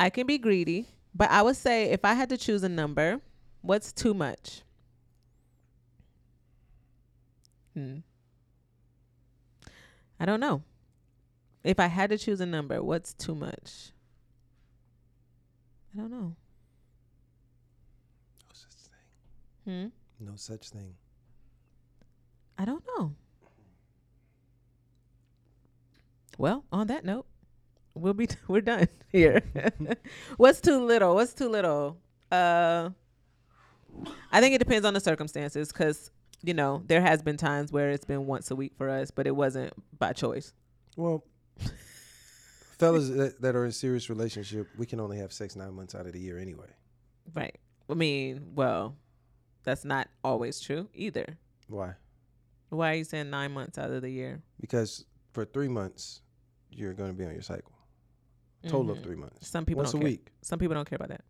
I 0.00 0.08
can 0.08 0.26
be 0.26 0.38
greedy, 0.38 0.86
but 1.14 1.30
I 1.30 1.42
would 1.42 1.56
say 1.56 1.90
if 1.90 2.06
I 2.06 2.14
had 2.14 2.30
to 2.30 2.38
choose 2.38 2.62
a 2.62 2.70
number, 2.70 3.20
what's 3.60 3.92
too 3.92 4.14
much? 4.14 4.62
Hmm. 7.74 7.98
I 10.18 10.24
don't 10.24 10.40
know. 10.40 10.62
If 11.62 11.78
I 11.78 11.86
had 11.88 12.08
to 12.08 12.16
choose 12.16 12.40
a 12.40 12.46
number, 12.46 12.82
what's 12.82 13.12
too 13.12 13.34
much? 13.34 13.92
I 15.92 15.98
don't 15.98 16.10
know. 16.10 16.34
No 18.48 18.54
such 18.54 18.72
thing. 18.72 19.90
Hmm. 19.90 20.24
No 20.24 20.32
such 20.36 20.70
thing. 20.70 20.94
I 22.56 22.64
don't 22.64 22.84
know. 22.96 23.14
Well, 26.38 26.64
on 26.72 26.86
that 26.86 27.04
note, 27.04 27.26
we'll 28.00 28.14
be 28.14 28.28
we're 28.48 28.60
done 28.60 28.88
here. 29.10 29.42
What's 30.36 30.60
too 30.60 30.84
little? 30.84 31.14
What's 31.14 31.34
too 31.34 31.48
little? 31.48 31.98
Uh, 32.30 32.90
I 34.32 34.40
think 34.40 34.54
it 34.54 34.58
depends 34.58 34.84
on 34.84 34.94
the 34.94 35.00
circumstances 35.00 35.68
because 35.72 36.10
you 36.42 36.54
know 36.54 36.82
there 36.86 37.00
has 37.00 37.22
been 37.22 37.36
times 37.36 37.72
where 37.72 37.90
it's 37.90 38.04
been 38.04 38.26
once 38.26 38.50
a 38.50 38.56
week 38.56 38.72
for 38.76 38.88
us, 38.88 39.10
but 39.10 39.26
it 39.26 39.34
wasn't 39.34 39.72
by 39.98 40.12
choice. 40.12 40.52
Well, 40.96 41.24
fellas 42.78 43.08
that, 43.10 43.40
that 43.40 43.56
are 43.56 43.64
in 43.64 43.72
serious 43.72 44.08
relationship, 44.08 44.68
we 44.78 44.86
can 44.86 45.00
only 45.00 45.18
have 45.18 45.32
sex 45.32 45.56
nine 45.56 45.74
months 45.74 45.94
out 45.94 46.06
of 46.06 46.12
the 46.12 46.20
year 46.20 46.38
anyway. 46.38 46.68
Right. 47.34 47.56
I 47.88 47.94
mean, 47.94 48.52
well, 48.54 48.96
that's 49.64 49.84
not 49.84 50.08
always 50.24 50.60
true 50.60 50.88
either. 50.94 51.36
Why? 51.68 51.94
Why 52.70 52.92
are 52.92 52.94
you 52.94 53.04
saying 53.04 53.30
nine 53.30 53.52
months 53.52 53.78
out 53.78 53.90
of 53.90 54.02
the 54.02 54.10
year? 54.10 54.42
Because 54.60 55.04
for 55.32 55.44
three 55.44 55.68
months, 55.68 56.22
you're 56.70 56.94
going 56.94 57.10
to 57.10 57.16
be 57.16 57.24
on 57.24 57.32
your 57.32 57.42
cycle. 57.42 57.72
Total 58.68 58.90
of 58.90 58.98
Mhm. 58.98 59.02
three 59.02 59.16
months. 59.16 59.48
Some 59.48 59.64
people 59.64 59.78
Once 59.78 59.90
a 59.90 59.92
don't 59.92 60.02
care. 60.02 60.10
week. 60.10 60.32
Some 60.42 60.58
people 60.58 60.74
don't 60.74 60.88
care 60.88 60.96
about 60.96 61.08
that. 61.08 61.24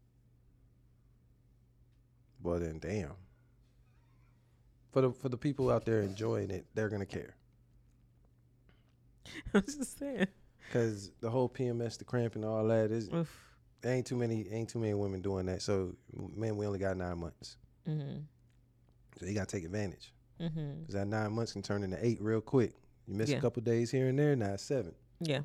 Well 2.43 2.59
then, 2.59 2.79
damn. 2.79 3.13
For 4.93 5.03
the 5.03 5.13
for 5.13 5.29
the 5.29 5.37
people 5.37 5.71
out 5.71 5.85
there 5.85 6.01
enjoying 6.03 6.51
it, 6.51 6.67
they're 6.75 6.89
gonna 6.89 7.07
care. 7.07 7.37
I'm 9.55 9.63
just 9.63 9.99
saying. 9.99 10.27
Cause 10.73 11.11
the 11.21 11.31
whole 11.31 11.49
PMS, 11.49 11.99
the 11.99 12.05
cramp, 12.05 12.35
and 12.37 12.45
all 12.45 12.67
that 12.69 12.91
is 12.91 13.09
Oof. 13.13 13.29
ain't 13.85 14.07
too 14.07 14.17
many 14.17 14.49
ain't 14.51 14.69
too 14.69 14.79
many 14.79 14.95
women 14.95 15.21
doing 15.21 15.47
that. 15.47 15.63
So 15.63 15.95
man, 16.13 16.57
we 16.57 16.67
only 16.67 16.79
got 16.79 16.97
nine 16.97 17.19
months, 17.19 17.57
Mhm. 17.87 18.25
so 19.19 19.27
you 19.27 19.35
gotta 19.35 19.47
take 19.47 19.65
advantage. 19.65 20.13
Mhm. 20.41 20.87
Cause 20.87 20.95
that 20.95 21.07
nine 21.07 21.33
months 21.33 21.53
can 21.53 21.63
turn 21.63 21.83
into 21.83 22.05
eight 22.05 22.21
real 22.21 22.41
quick. 22.41 22.75
You 23.07 23.15
miss 23.15 23.31
Yeah. 23.31 23.39
a 23.39 23.41
couple 23.41 23.63
days 23.63 23.91
here 23.91 24.09
and 24.09 24.19
there, 24.19 24.35
now 24.37 24.55
it's 24.55 24.63
seven. 24.63 24.95
Yeah. 25.21 25.43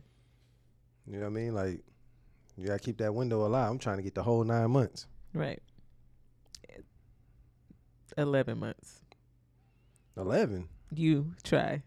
You 1.08 1.14
know 1.18 1.22
what 1.22 1.26
I 1.28 1.30
mean? 1.30 1.54
Like 1.54 1.82
you 2.58 2.68
gotta 2.68 2.80
keep 2.80 2.98
that 3.00 3.14
window 3.14 3.46
alive. 3.46 3.70
I'm 3.70 3.80
trying 3.80 3.98
to 3.98 4.04
get 4.04 4.16
the 4.16 4.24
whole 4.24 4.44
nine 4.44 4.72
months. 4.72 5.08
Right. 5.34 5.62
Eleven 8.18 8.60
months. 8.60 9.02
Eleven. 10.18 10.70
You 10.92 11.34
try. 11.44 11.84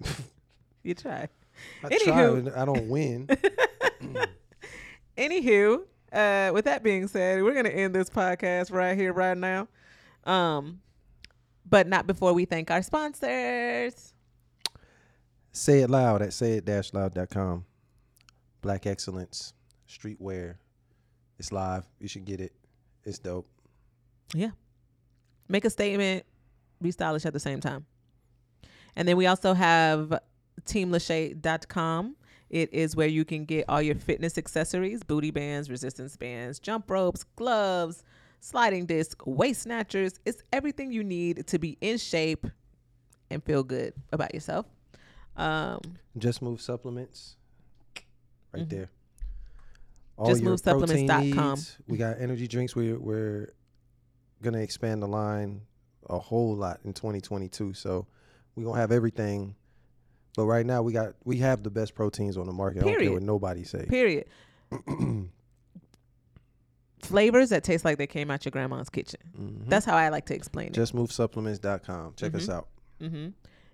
you 0.82 0.94
try. 0.94 1.28
I 1.82 1.88
Anywho. 1.88 2.52
try, 2.52 2.62
I 2.62 2.64
don't 2.64 2.88
win. 2.88 3.28
Anywho, 5.18 5.80
uh, 6.12 6.50
with 6.52 6.64
that 6.66 6.82
being 6.82 7.08
said, 7.08 7.42
we're 7.42 7.54
gonna 7.54 7.68
end 7.70 7.94
this 7.94 8.10
podcast 8.10 8.72
right 8.72 8.96
here, 8.96 9.12
right 9.12 9.36
now. 9.36 9.68
Um, 10.24 10.80
but 11.68 11.88
not 11.88 12.06
before 12.06 12.32
we 12.32 12.44
thank 12.44 12.70
our 12.70 12.82
sponsors. 12.82 14.12
Say 15.52 15.80
it 15.80 15.90
loud 15.90 16.22
at 16.22 16.30
sayit-loud.com. 16.30 17.64
Black 18.64 18.86
excellence, 18.86 19.52
streetwear. 19.86 20.54
It's 21.38 21.52
live. 21.52 21.84
You 22.00 22.08
should 22.08 22.24
get 22.24 22.40
it. 22.40 22.54
It's 23.04 23.18
dope. 23.18 23.46
Yeah. 24.32 24.52
Make 25.48 25.66
a 25.66 25.70
statement, 25.70 26.24
be 26.80 26.90
stylish 26.90 27.26
at 27.26 27.34
the 27.34 27.40
same 27.40 27.60
time. 27.60 27.84
And 28.96 29.06
then 29.06 29.18
we 29.18 29.26
also 29.26 29.52
have 29.52 30.18
teamlashae.com. 30.64 32.16
It 32.48 32.72
is 32.72 32.96
where 32.96 33.06
you 33.06 33.26
can 33.26 33.44
get 33.44 33.66
all 33.68 33.82
your 33.82 33.96
fitness 33.96 34.38
accessories, 34.38 35.02
booty 35.02 35.30
bands, 35.30 35.68
resistance 35.68 36.16
bands, 36.16 36.58
jump 36.58 36.90
ropes, 36.90 37.24
gloves, 37.36 38.02
sliding 38.40 38.86
disc, 38.86 39.20
waist 39.26 39.64
snatchers. 39.64 40.14
It's 40.24 40.42
everything 40.54 40.90
you 40.90 41.04
need 41.04 41.46
to 41.48 41.58
be 41.58 41.76
in 41.82 41.98
shape 41.98 42.46
and 43.28 43.44
feel 43.44 43.62
good 43.62 43.92
about 44.10 44.32
yourself. 44.32 44.64
Um, 45.36 45.80
Just 46.16 46.40
Move 46.40 46.62
supplements. 46.62 47.36
Right 48.54 48.66
Mhm. 48.66 48.70
there. 48.70 48.90
All 50.16 50.28
your 50.28 50.36
protein 50.56 51.06
JustMoveSupplements.com. 51.08 51.50
needs. 51.54 51.78
We 51.88 51.96
got 51.98 52.20
energy 52.20 52.46
drinks. 52.48 52.74
We're 52.76 52.98
we're 52.98 53.52
gonna 54.42 54.58
expand 54.60 55.02
the 55.02 55.08
line 55.08 55.62
a 56.08 56.18
whole 56.18 56.54
lot 56.54 56.80
in 56.84 56.92
2022. 56.92 57.72
So 57.74 58.06
we're 58.54 58.64
gonna 58.64 58.78
have 58.80 58.92
everything. 58.92 59.56
But 60.36 60.44
right 60.46 60.64
now 60.66 60.82
we 60.82 60.92
got 60.92 61.14
we 61.24 61.38
have 61.38 61.62
the 61.62 61.70
best 61.70 61.94
proteins 61.94 62.36
on 62.36 62.46
the 62.46 62.52
market. 62.52 62.78
I 62.78 62.82
don't 62.82 62.90
care 62.90 62.98
Period. 63.00 63.12
what 63.14 63.22
nobody 63.22 63.64
say. 63.64 63.86
period. 63.86 64.26
Flavors 67.00 67.50
that 67.50 67.64
taste 67.64 67.84
like 67.84 67.98
they 67.98 68.06
came 68.06 68.30
out 68.30 68.44
your 68.44 68.50
grandma's 68.50 68.88
kitchen. 68.88 69.20
Mhm. 69.38 69.68
That's 69.68 69.84
how 69.84 69.94
I 69.96 70.08
like 70.08 70.24
to 70.26 70.34
explain 70.34 70.68
it. 70.68 70.74
JustMoveSupplements.com. 70.74 72.14
Check 72.16 72.34
us 72.34 72.46
Mhm. 72.46 72.52
out. 72.52 72.68
hmm 73.00 73.26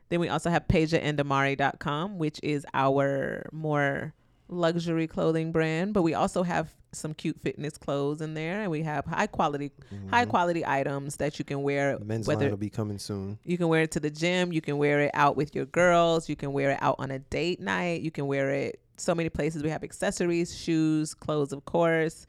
Then 0.09 0.19
we 0.19 0.29
also 0.29 0.51
have 0.51 0.67
PageAndAmari.com, 0.67 2.19
which 2.19 2.41
is 2.43 2.67
our 2.75 3.47
more 3.53 4.13
luxury 4.51 5.07
clothing 5.07 5.53
brand. 5.53 5.95
But 5.95 6.03
we 6.03 6.15
also 6.15 6.43
have 6.43 6.75
some 6.93 7.15
cute 7.15 7.41
fitness 7.41 7.79
clothes 7.79 8.21
in 8.21 8.35
there, 8.35 8.63
and 8.63 8.71
we 8.71 8.83
have 8.83 9.05
high 9.07 9.29
quality, 9.29 9.71
high 10.11 10.25
Mhm. 10.27 10.29
quality 10.29 10.67
items 10.67 11.17
that 11.17 11.39
you 11.39 11.45
can 11.45 11.63
wear. 11.63 11.99
Men's 12.01 12.27
whether 12.27 12.41
line 12.43 12.51
will 12.51 12.57
be 12.59 12.69
coming 12.71 12.99
soon. 12.99 13.39
you 13.45 13.57
can 13.57 13.69
wear 13.69 13.83
it 13.83 13.93
to 13.93 14.01
the 14.01 14.11
gym, 14.11 14.53
you 14.53 14.61
can 14.61 14.77
wear 14.77 15.01
it 15.03 15.11
out 15.15 15.37
with 15.37 15.55
your 15.55 15.67
girls, 15.67 16.29
you 16.29 16.35
can 16.35 16.53
wear 16.53 16.71
it 16.73 16.79
out 16.83 16.97
on 16.99 17.11
a 17.13 17.21
date 17.21 17.61
night, 17.61 18.01
you 18.03 18.11
can 18.11 18.27
wear 18.27 18.51
it 18.51 18.81
so 18.97 19.15
many 19.15 19.29
places. 19.29 19.63
We 19.63 19.71
have 19.71 19.85
accessories, 19.85 20.55
shoes, 20.55 21.15
clothes, 21.15 21.53
of 21.53 21.65
course. 21.65 22.27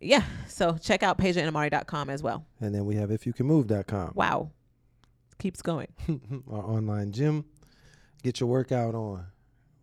Yeah, 0.00 0.22
so 0.46 0.76
check 0.76 1.02
out 1.02 1.16
PageAndAmari.com 1.16 2.10
as 2.10 2.22
well. 2.22 2.44
And 2.60 2.74
then 2.74 2.84
we 2.84 2.96
have 2.96 3.08
ifyoucanmove.com. 3.08 4.12
Wow, 4.14 4.50
keeps 5.38 5.62
going. 5.62 5.88
our 6.50 6.62
online 6.62 7.12
gym. 7.12 7.46
Get 8.22 8.40
your 8.40 8.48
workout 8.50 8.94
on. 8.94 9.26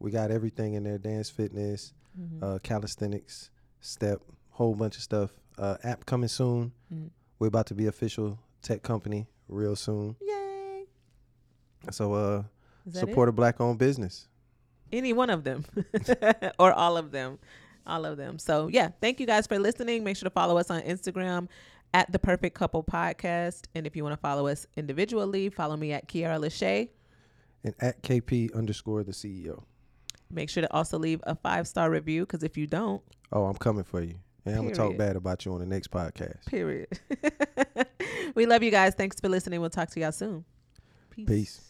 We 0.02 0.12
got 0.12 0.32
everything 0.32 0.74
in 0.74 0.84
there: 0.84 0.98
dance, 0.98 1.30
fitness, 1.30 1.94
Mhm. 2.20 2.44
uh, 2.44 2.60
calisthenics, 2.60 3.50
step, 3.80 4.22
whole 4.50 4.74
bunch 4.76 4.98
of 4.98 5.04
stuff. 5.04 5.32
Uh, 5.58 5.78
app 5.84 6.06
coming 6.06 6.28
soon. 6.30 6.72
Mhm. 6.94 7.10
We're 7.40 7.48
about 7.48 7.68
to 7.68 7.76
be 7.76 7.86
official 7.88 8.40
tech 8.62 8.84
company 8.84 9.28
real 9.48 9.76
soon. 9.76 10.16
Yay! 10.22 10.86
So 11.92 12.14
uh, 12.14 12.44
support 12.92 13.30
a 13.30 13.32
black-owned 13.32 13.78
business. 13.80 14.28
any 14.92 15.14
one 15.14 15.30
of 15.30 15.44
them, 15.46 15.66
or 16.60 16.74
all 16.74 16.98
of 16.98 17.12
them, 17.12 17.40
all 17.88 18.06
of 18.06 18.18
them. 18.18 18.38
So 18.40 18.68
yeah, 18.68 18.90
thank 19.02 19.20
you 19.20 19.26
guys 19.26 19.48
for 19.48 19.58
listening. 19.58 20.04
Make 20.04 20.18
sure 20.18 20.28
to 20.28 20.34
follow 20.34 20.58
us 20.58 20.70
on 20.70 20.82
Instagram 20.82 21.48
at 21.94 22.12
the 22.12 22.20
Perfect 22.20 22.56
Couple 22.56 22.84
Podcast, 22.84 23.68
and 23.76 23.86
if 23.88 23.96
you 23.96 24.04
want 24.04 24.14
to 24.14 24.22
follow 24.22 24.48
us 24.48 24.66
individually, 24.76 25.50
follow 25.50 25.78
me 25.78 25.92
at 25.94 26.08
Keaira 26.10 26.40
Lashae. 26.40 26.90
And 27.64 27.74
at 27.80 28.02
KP 28.04 28.54
underscore 28.54 29.04
the 29.04 29.12
CEO. 29.14 29.64
Make 30.34 30.50
sure 30.50 30.62
to 30.62 30.74
also 30.74 30.98
leave 30.98 31.20
a 31.24 31.36
five 31.36 31.68
star 31.68 31.90
review 31.90 32.24
because 32.26 32.44
if 32.44 32.58
you 32.58 32.68
don't, 32.68 33.02
Oh, 33.32 33.46
I'm 33.46 33.56
coming 33.56 33.84
for 33.84 34.02
you. 34.02 34.16
And 34.46 34.56
I'm 34.56 34.64
gonna 34.64 34.76
talk 34.76 34.98
bad 34.98 35.16
about 35.16 35.46
you 35.46 35.54
on 35.54 35.60
the 35.60 35.66
next 35.66 35.92
podcast. 35.92 36.46
period. 36.48 36.88
we 38.36 38.46
love 38.46 38.64
you 38.64 38.72
guys. 38.72 38.96
Thanks 38.96 39.20
for 39.20 39.30
listening. 39.30 39.62
We'll 39.62 39.70
talk 39.70 39.90
to 39.92 40.00
y'all 40.00 40.12
soon. 40.12 40.44
Peace. 41.28 41.62